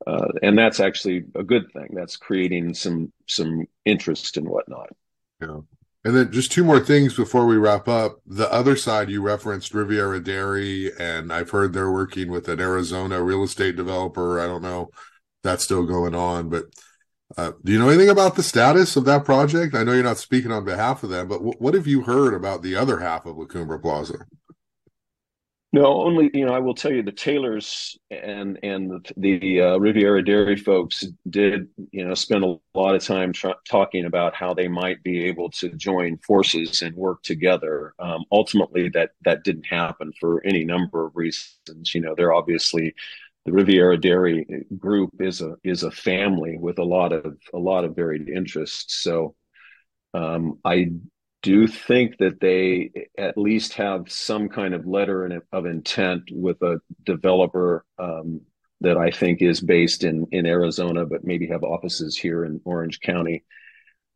Uh, 0.07 0.29
and 0.45 0.57
that's 0.57 0.79
actually 0.79 1.25
a 1.35 1.43
good 1.43 1.73
thing. 1.73 1.89
That's 1.93 2.17
creating 2.17 2.75
some 2.75 3.13
some 3.27 3.67
interest 3.85 4.37
and 4.37 4.49
whatnot. 4.49 4.91
Yeah. 5.41 5.63
And 6.07 6.15
then 6.15 6.31
just 6.31 6.53
two 6.53 6.63
more 6.63 6.79
things 6.79 7.17
before 7.17 7.47
we 7.47 7.57
wrap 7.57 7.89
up. 7.89 8.21
The 8.25 8.49
other 8.53 8.77
side 8.77 9.11
you 9.11 9.21
referenced 9.21 9.75
Riviera 9.75 10.23
Dairy, 10.23 10.93
and 11.01 11.33
I've 11.33 11.51
heard 11.51 11.73
they're 11.73 11.91
working 11.91 12.31
with 12.31 12.49
an 12.49 12.61
Arizona 12.61 13.21
real 13.21 13.43
estate 13.43 13.75
developer. 13.75 14.39
I 14.39 14.47
don't 14.47 14.63
know 14.63 14.91
that's 15.43 15.65
still 15.65 15.85
going 15.85 16.15
on, 16.15 16.49
but 16.49 16.67
uh, 17.37 17.51
do 17.65 17.73
you 17.73 17.81
know 17.81 17.89
anything 17.89 18.09
about 18.09 18.37
the 18.37 18.45
status 18.45 18.95
of 18.95 19.05
that 19.07 19.25
project? 19.25 19.75
I 19.75 19.83
know 19.83 19.95
you're 19.95 20.05
not 20.05 20.19
speaking 20.19 20.53
on 20.53 20.65
behalf 20.65 21.03
of 21.03 21.11
them, 21.11 21.27
but 21.27 21.39
w- 21.39 21.59
what 21.59 21.75
have 21.75 21.89
you 21.89 22.03
heard 22.03 22.35
about 22.35 22.63
the 22.63 22.77
other 22.77 23.01
half 23.01 23.27
of 23.27 23.37
La 23.37 23.47
Cumbre 23.47 23.81
Plaza? 23.81 24.19
No, 25.73 26.03
only 26.03 26.31
you 26.33 26.47
know. 26.47 26.55
I 26.55 26.61
will 26.61 26.75
tell 26.75 26.93
you 26.93 27.03
the 27.03 27.12
Taylors 27.12 27.99
and 28.11 28.59
and 28.62 28.91
the, 28.91 29.12
the 29.17 29.61
uh, 29.61 29.79
Riviera 29.79 30.25
Dairy 30.25 30.57
folks 30.57 31.05
did 31.29 31.69
you 31.91 32.07
know 32.07 32.14
spend 32.14 32.45
a 32.45 32.57
lot 32.75 32.95
of 32.95 33.05
time 33.05 33.33
talking 33.69 34.07
about 34.07 34.35
how 34.35 34.55
they 34.55 34.69
might 34.69 35.03
be 35.03 35.25
able 35.25 35.51
to 35.51 35.69
join 35.71 36.19
forces 36.19 36.83
and 36.83 36.95
work 36.97 37.23
together. 37.23 37.95
Um, 37.99 38.25
ultimately, 38.33 38.89
that 38.91 39.11
that 39.25 39.45
didn't 39.45 39.67
happen 39.67 40.12
for 40.19 40.41
any 40.47 40.64
number 40.64 41.05
of 41.07 41.17
reasons. 41.17 41.95
You 41.95 42.01
know, 42.01 42.14
they're 42.17 42.33
obviously 42.33 42.95
the 43.45 43.53
Riviera 43.53 43.99
Dairy 43.99 44.47
Group 44.79 45.11
is 45.21 45.41
a 45.43 45.57
is 45.64 45.83
a 45.83 45.91
family 45.91 46.57
with 46.59 46.79
a 46.79 46.85
lot 46.85 47.12
of 47.12 47.37
a 47.53 47.59
lot 47.59 47.85
of 47.85 47.97
varied 47.97 48.29
interests. 48.29 49.03
So 49.03 49.35
um, 50.14 50.59
I 50.64 50.93
do 51.47 51.68
think 51.68 52.18
that 52.18 52.40
they 52.40 52.90
at 53.16 53.38
least 53.38 53.74
have 53.74 54.11
some 54.11 54.49
kind 54.49 54.74
of 54.74 54.84
letter 54.84 55.44
of 55.53 55.64
intent 55.64 56.24
with 56.32 56.61
a 56.62 56.80
developer 57.05 57.84
um, 58.01 58.40
that 58.80 58.97
I 58.97 59.12
think 59.12 59.40
is 59.40 59.61
based 59.61 60.03
in 60.03 60.26
in 60.32 60.44
Arizona, 60.44 61.07
but 61.07 61.22
maybe 61.22 61.47
have 61.47 61.62
offices 61.62 62.16
here 62.16 62.44
in 62.44 62.61
Orange 62.64 62.99
County. 62.99 63.44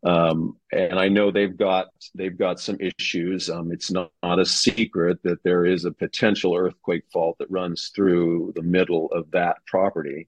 Um, 0.02 0.56
and 0.72 0.98
I 0.98 1.06
know 1.06 1.30
they've 1.30 1.56
got 1.56 1.86
they've 2.16 2.36
got 2.36 2.58
some 2.58 2.78
issues. 2.80 3.48
Um, 3.48 3.70
it's 3.70 3.92
not, 3.92 4.10
not 4.24 4.40
a 4.40 4.44
secret 4.44 5.20
that 5.22 5.44
there 5.44 5.64
is 5.64 5.84
a 5.84 5.92
potential 5.92 6.56
earthquake 6.56 7.04
fault 7.12 7.36
that 7.38 7.48
runs 7.48 7.92
through 7.94 8.54
the 8.56 8.62
middle 8.76 9.06
of 9.12 9.30
that 9.30 9.58
property, 9.68 10.26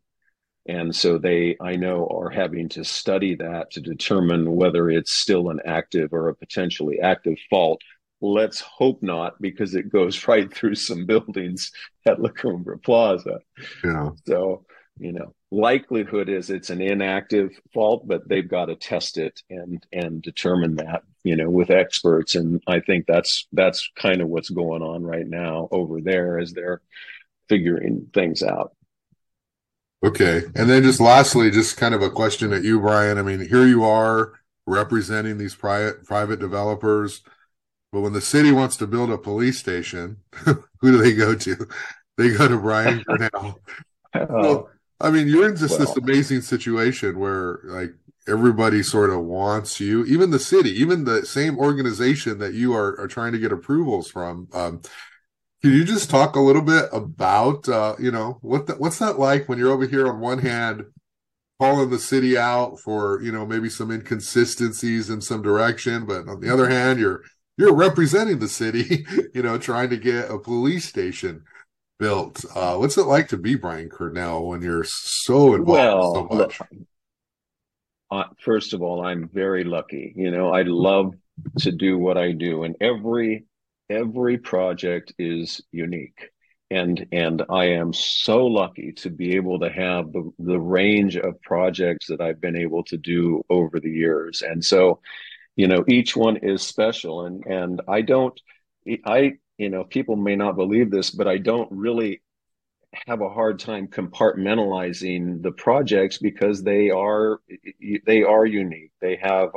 and 0.67 0.95
so 0.95 1.19
they 1.19 1.57
I 1.61 1.77
know 1.77 2.07
are 2.11 2.31
having 2.31 2.69
to 2.71 2.85
study 2.85 3.35
that 3.37 3.71
to 3.73 3.81
determine 3.81 4.55
whether 4.55 4.91
it's 4.91 5.21
still 5.21 5.51
an 5.51 5.61
active 5.65 6.13
or 6.13 6.29
a 6.29 6.35
potentially 6.35 7.01
active 7.01 7.37
fault. 7.51 7.81
Let's 8.21 8.61
hope 8.61 9.03
not, 9.03 9.41
because 9.41 9.75
it 9.75 9.91
goes 9.91 10.29
right 10.29 10.53
through 10.53 10.77
some 10.77 11.07
buildings 11.07 11.71
at 12.07 12.21
La 12.21 12.31
Cumbre 12.31 12.79
Plaza. 12.79 13.41
Yeah. 13.83 14.11
So 14.27 14.65
you 14.99 15.13
know 15.13 15.35
likelihood 15.51 16.29
is 16.29 16.51
it's 16.51 16.71
an 16.71 16.81
inactive 16.81 17.51
fault 17.73 18.07
but 18.07 18.29
they've 18.29 18.49
got 18.49 18.67
to 18.67 18.77
test 18.77 19.19
it 19.19 19.41
and 19.51 19.85
and 19.93 20.23
determine 20.23 20.77
that 20.77 21.03
you 21.25 21.37
know 21.37 21.49
with 21.49 21.71
experts 21.71 22.35
and 22.35 22.63
i 22.67 22.79
think 22.81 23.07
that's 23.07 23.47
that's 23.53 23.91
kind 23.97 24.21
of 24.21 24.29
what's 24.29 24.51
going 24.51 24.83
on 24.83 25.03
right 25.03 25.27
now 25.27 25.69
over 25.71 26.01
there 26.01 26.39
as 26.39 26.53
they're 26.53 26.83
figuring 27.49 28.09
things 28.13 28.43
out 28.43 28.73
okay 30.03 30.43
and 30.55 30.69
then 30.69 30.83
just 30.83 31.01
lastly 31.01 31.51
just 31.51 31.77
kind 31.77 31.95
of 31.95 32.03
a 32.03 32.11
question 32.11 32.53
at 32.53 32.65
you 32.65 32.81
brian 32.81 33.19
i 33.19 33.23
mean 33.23 33.47
here 33.49 33.67
you 33.67 33.85
are 33.85 34.33
representing 34.67 35.39
these 35.39 35.55
private 35.55 36.05
private 36.05 36.39
developers 36.39 37.23
but 37.93 38.01
when 38.01 38.13
the 38.13 38.21
city 38.21 38.53
wants 38.53 38.77
to 38.77 38.87
build 38.87 39.11
a 39.11 39.19
police 39.19 39.59
station 39.59 40.17
who 40.45 40.63
do 40.83 40.99
they 40.99 41.13
go 41.13 41.35
to 41.35 41.57
they 42.17 42.31
go 42.31 42.49
to 42.49 42.59
brian 42.59 43.05
Cearnal. 43.09 43.57
oh. 44.15 44.69
I 45.03 45.11
mean, 45.11 45.27
you're 45.27 45.49
in 45.49 45.57
just 45.57 45.79
well, 45.79 45.89
this 45.89 45.97
amazing 45.97 46.43
situation 46.43 47.19
where 47.19 47.59
like 47.65 47.93
everybody 48.29 48.85
sort 48.85 49.11
of 49.11 49.21
wants 49.25 49.81
you, 49.81 50.05
even 50.05 50.31
the 50.31 50.39
city, 50.39 50.71
even 50.81 51.05
the 51.05 51.27
same 51.27 51.59
organization 51.59 52.39
that 52.39 52.55
you 52.55 52.73
are, 52.75 52.99
are 53.01 53.09
trying 53.09 53.33
to 53.33 53.39
get 53.39 53.53
approvals 53.53 54.09
from. 54.09 54.49
Um, 54.53 54.81
Can 55.63 55.73
you 55.73 55.85
just 55.85 56.11
talk 56.11 56.35
a 56.35 56.41
little 56.41 56.63
bit 56.63 56.87
about, 56.93 57.69
uh, 57.69 57.95
you 57.99 58.11
know, 58.11 58.39
what 58.43 58.67
the, 58.67 58.75
what's 58.75 58.99
that 58.99 59.19
like 59.19 59.49
when 59.49 59.59
you're 59.59 59.71
over 59.71 59.87
here 59.87 60.09
on 60.09 60.19
one 60.19 60.39
hand 60.39 60.87
calling 61.61 61.91
the 61.91 62.01
city 62.01 62.37
out 62.37 62.81
for, 62.81 63.23
you 63.23 63.31
know, 63.31 63.47
maybe 63.47 63.69
some 63.69 63.93
inconsistencies 63.93 65.09
in 65.09 65.21
some 65.21 65.41
direction, 65.41 66.05
but 66.05 66.27
on 66.27 66.41
the 66.41 66.53
other 66.53 66.69
hand, 66.69 66.99
you're 66.99 67.23
you're 67.57 67.75
representing 67.75 68.41
the 68.41 68.49
city, 68.49 69.07
you 69.35 69.43
know, 69.43 69.57
trying 69.57 69.91
to 69.91 69.97
get 69.97 70.31
a 70.31 70.39
police 70.39 70.89
station 70.89 71.45
built. 72.01 72.45
Uh, 72.57 72.77
what's 72.77 72.99
it 72.99 73.07
like 73.07 73.29
to 73.29 73.37
be 73.37 73.55
Brian 73.55 73.89
Cearnal 73.89 74.49
when 74.49 74.63
you're 74.63 74.85
so 74.85 75.55
involved 75.55 75.69
well, 75.69 76.15
so 76.15 76.37
much? 76.37 76.61
Uh, 78.11 78.25
first 78.41 78.75
of 78.75 78.83
all, 78.83 79.07
I'm 79.07 79.31
very 79.33 79.63
lucky. 79.63 80.13
You 80.17 80.33
know, 80.33 80.53
I 80.53 80.63
love 80.63 81.15
to 81.61 81.71
do 81.71 81.99
what 81.99 82.19
I 82.19 82.33
do, 82.33 82.65
and 82.65 82.75
every 82.81 83.45
every 83.91 84.39
project 84.39 85.13
is 85.19 85.61
unique. 85.73 86.31
And 86.71 87.07
and 87.13 87.43
I 87.51 87.67
am 87.67 87.93
so 87.93 88.47
lucky 88.47 88.93
to 88.93 89.11
be 89.11 89.37
able 89.37 89.61
to 89.61 89.71
have 89.71 90.13
the 90.13 90.31
the 90.39 90.59
range 90.59 91.17
of 91.17 91.41
projects 91.43 92.07
that 92.09 92.23
I've 92.23 92.41
been 92.41 92.57
able 92.57 92.83
to 92.85 92.97
do 92.97 93.45
over 93.51 93.79
the 93.79 93.91
years. 93.91 94.43
And 94.43 94.65
so 94.65 95.01
you 95.57 95.69
know 95.69 95.85
each 95.87 96.17
one 96.17 96.39
is 96.39 96.63
special. 96.63 97.27
And 97.27 97.45
and 97.45 97.83
I 97.89 98.01
don't 98.01 98.39
I 99.05 99.35
you 99.59 99.69
know 99.69 99.85
people 99.85 100.17
may 100.17 100.35
not 100.37 100.57
believe 100.57 100.91
this 100.91 101.11
but 101.11 101.29
I 101.29 101.37
don't 101.39 101.71
really 101.71 102.23
have 103.07 103.21
a 103.21 103.29
hard 103.29 103.59
time 103.59 103.89
compartmentalizing 103.89 105.43
the 105.43 105.53
projects 105.53 106.19
because 106.19 106.63
they 106.63 106.91
are 106.91 107.41
they 108.07 108.23
are 108.23 108.47
unique. 108.47 108.93
They 109.01 109.17
have 109.17 109.51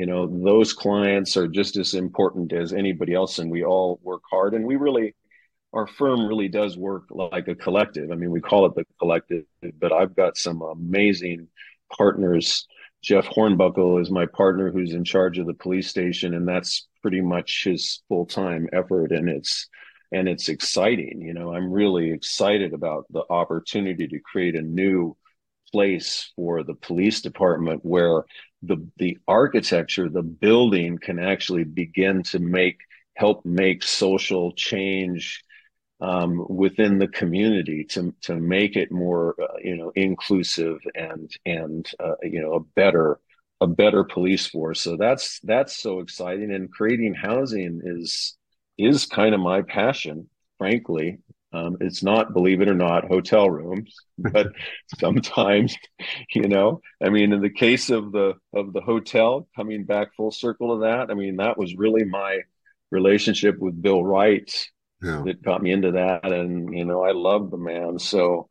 you 0.00 0.06
know 0.06 0.26
those 0.26 0.72
clients 0.72 1.36
are 1.36 1.46
just 1.46 1.76
as 1.76 1.92
important 1.92 2.54
as 2.54 2.72
anybody 2.72 3.12
else 3.12 3.38
and 3.38 3.50
we 3.50 3.62
all 3.62 4.00
work 4.02 4.22
hard 4.30 4.54
and 4.54 4.64
we 4.64 4.76
really 4.76 5.14
our 5.74 5.86
firm 5.86 6.26
really 6.26 6.48
does 6.48 6.76
work 6.76 7.04
like 7.10 7.46
a 7.48 7.54
collective. 7.54 8.10
I 8.10 8.14
mean 8.14 8.30
we 8.30 8.40
call 8.40 8.64
it 8.64 8.74
the 8.74 8.86
collective 8.98 9.44
but 9.78 9.92
i've 9.92 10.16
got 10.16 10.38
some 10.38 10.62
amazing 10.62 11.48
partners. 11.94 12.66
Jeff 13.02 13.26
hornbuckle 13.26 14.00
is 14.00 14.10
my 14.10 14.24
partner 14.24 14.70
who's 14.70 14.94
in 14.94 15.04
charge 15.04 15.36
of 15.38 15.46
the 15.46 15.60
police 15.64 15.88
station 15.88 16.32
and 16.32 16.48
that's 16.48 16.88
pretty 17.02 17.20
much 17.20 17.64
his 17.64 18.00
full-time 18.08 18.68
effort 18.72 19.12
and 19.12 19.28
it's 19.28 19.68
and 20.12 20.30
it's 20.30 20.48
exciting 20.48 21.20
you 21.20 21.34
know. 21.34 21.52
I'm 21.54 21.70
really 21.70 22.10
excited 22.10 22.72
about 22.72 23.04
the 23.10 23.24
opportunity 23.28 24.08
to 24.08 24.18
create 24.20 24.56
a 24.56 24.62
new 24.62 25.14
place 25.72 26.32
for 26.36 26.62
the 26.62 26.74
police 26.74 27.20
department 27.20 27.84
where 27.84 28.24
the 28.62 28.86
the 28.98 29.18
architecture, 29.26 30.08
the 30.08 30.22
building 30.22 30.98
can 30.98 31.18
actually 31.18 31.64
begin 31.64 32.22
to 32.24 32.38
make 32.38 32.78
help 33.14 33.44
make 33.44 33.82
social 33.82 34.52
change 34.52 35.42
um, 36.00 36.46
within 36.48 36.98
the 36.98 37.08
community 37.08 37.84
to 37.84 38.14
to 38.22 38.36
make 38.36 38.76
it 38.76 38.90
more 38.90 39.34
uh, 39.40 39.56
you 39.62 39.76
know 39.76 39.92
inclusive 39.94 40.78
and 40.94 41.30
and 41.46 41.90
uh, 42.00 42.14
you 42.22 42.40
know 42.40 42.54
a 42.54 42.60
better 42.60 43.20
a 43.60 43.66
better 43.66 44.04
police 44.04 44.46
force. 44.46 44.80
So 44.80 44.96
that's 44.96 45.40
that's 45.40 45.76
so 45.76 46.00
exciting. 46.00 46.52
And 46.52 46.72
creating 46.72 47.14
housing 47.14 47.80
is 47.84 48.36
is 48.78 49.06
kind 49.06 49.34
of 49.34 49.40
my 49.40 49.62
passion, 49.62 50.28
frankly. 50.58 51.18
Um, 51.52 51.78
it's 51.80 52.02
not, 52.02 52.32
believe 52.32 52.60
it 52.60 52.68
or 52.68 52.74
not, 52.74 53.08
hotel 53.08 53.50
rooms, 53.50 53.96
but 54.18 54.52
sometimes, 54.98 55.76
you 56.32 56.48
know, 56.48 56.80
I 57.02 57.08
mean, 57.08 57.32
in 57.32 57.40
the 57.40 57.50
case 57.50 57.90
of 57.90 58.12
the 58.12 58.34
of 58.52 58.72
the 58.72 58.80
hotel, 58.80 59.48
coming 59.56 59.84
back 59.84 60.14
full 60.14 60.30
circle 60.30 60.76
to 60.76 60.82
that, 60.82 61.10
I 61.10 61.14
mean, 61.14 61.36
that 61.36 61.58
was 61.58 61.74
really 61.74 62.04
my 62.04 62.40
relationship 62.90 63.58
with 63.58 63.80
Bill 63.80 64.04
Wright 64.04 64.52
yeah. 65.02 65.22
that 65.24 65.42
got 65.42 65.62
me 65.62 65.72
into 65.72 65.92
that, 65.92 66.30
and 66.30 66.76
you 66.76 66.84
know, 66.84 67.02
I 67.02 67.12
love 67.12 67.50
the 67.50 67.56
man. 67.56 67.98
So, 67.98 68.48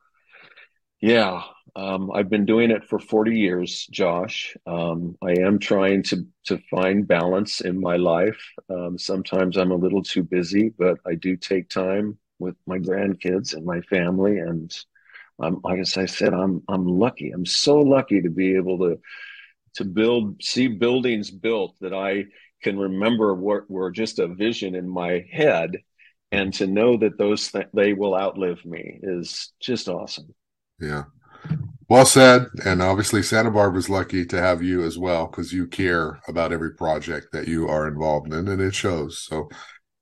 yeah, 1.01 1.43
um, 1.75 2.11
I've 2.11 2.29
been 2.29 2.45
doing 2.45 2.71
it 2.71 2.83
for 2.83 2.99
forty 2.99 3.39
years, 3.39 3.87
Josh. 3.91 4.57
Um, 4.65 5.15
I 5.21 5.39
am 5.39 5.59
trying 5.59 6.03
to 6.03 6.25
to 6.45 6.57
find 6.69 7.07
balance 7.07 7.61
in 7.61 7.79
my 7.79 7.95
life. 7.95 8.41
Um, 8.69 8.97
sometimes 8.97 9.55
I'm 9.55 9.71
a 9.71 9.75
little 9.75 10.03
too 10.03 10.23
busy, 10.23 10.69
but 10.69 10.97
I 11.05 11.15
do 11.15 11.37
take 11.37 11.69
time 11.69 12.17
with 12.39 12.55
my 12.65 12.79
grandkids 12.79 13.53
and 13.53 13.65
my 13.65 13.81
family. 13.81 14.39
And 14.39 14.75
I'm, 15.39 15.59
like 15.63 15.79
I 15.79 16.05
said, 16.05 16.33
I'm 16.33 16.63
I'm 16.67 16.85
lucky. 16.87 17.31
I'm 17.31 17.45
so 17.45 17.79
lucky 17.79 18.21
to 18.21 18.29
be 18.29 18.55
able 18.55 18.79
to 18.79 18.99
to 19.75 19.85
build, 19.85 20.41
see 20.41 20.67
buildings 20.67 21.31
built 21.31 21.75
that 21.81 21.93
I 21.93 22.25
can 22.63 22.77
remember 22.77 23.33
were, 23.35 23.65
were 23.69 23.91
just 23.91 24.19
a 24.19 24.27
vision 24.27 24.75
in 24.75 24.89
my 24.89 25.25
head, 25.31 25.77
and 26.31 26.53
to 26.55 26.67
know 26.67 26.97
that 26.97 27.17
those 27.17 27.51
th- 27.51 27.67
they 27.73 27.93
will 27.93 28.15
outlive 28.15 28.65
me 28.65 28.99
is 29.01 29.53
just 29.59 29.87
awesome. 29.87 30.33
Yeah. 30.79 31.03
Well 31.87 32.05
said. 32.05 32.47
And 32.65 32.81
obviously, 32.81 33.23
Santa 33.23 33.49
Barbara's 33.49 33.89
lucky 33.89 34.25
to 34.25 34.39
have 34.39 34.61
you 34.61 34.83
as 34.83 34.97
well 34.97 35.27
because 35.27 35.53
you 35.53 35.67
care 35.67 36.19
about 36.27 36.51
every 36.51 36.73
project 36.73 37.27
that 37.31 37.47
you 37.47 37.67
are 37.67 37.87
involved 37.87 38.33
in, 38.33 38.47
and 38.47 38.61
it 38.61 38.75
shows. 38.75 39.23
So, 39.23 39.49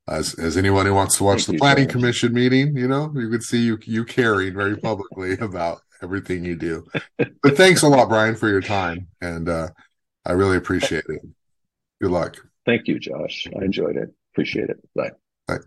as 0.08 0.34
as 0.36 0.58
anyone 0.58 0.86
who 0.86 0.94
wants 0.94 1.18
to 1.18 1.24
watch 1.24 1.46
Thank 1.46 1.58
the 1.58 1.60
planning 1.60 1.88
commission 1.88 2.34
meeting, 2.34 2.76
you 2.78 2.88
know, 2.88 3.12
you 3.16 3.30
could 3.30 3.44
see 3.44 3.60
you 3.60 3.78
you 3.84 4.06
caring 4.06 4.54
very 4.54 4.78
publicly 4.78 5.34
about 5.40 5.82
everything 6.02 6.46
you 6.46 6.56
do. 6.56 6.86
But 7.18 7.58
thanks 7.58 7.84
a 7.84 7.88
lot, 7.88 8.10
Brian, 8.10 8.36
for 8.36 8.50
your 8.50 8.62
time, 8.62 9.08
and 9.22 9.50
uh, 9.50 9.70
I 10.26 10.34
really 10.34 10.58
appreciate 10.58 11.06
it. 11.08 11.22
Good 12.02 12.12
luck. 12.12 12.38
Thank 12.66 12.88
you, 12.88 13.00
Josh. 13.00 13.48
I 13.60 13.64
enjoyed 13.64 13.98
it. 13.98 14.14
Appreciate 14.34 14.70
it. 14.70 14.78
Bye. 14.96 15.12
Bye. 15.48 15.58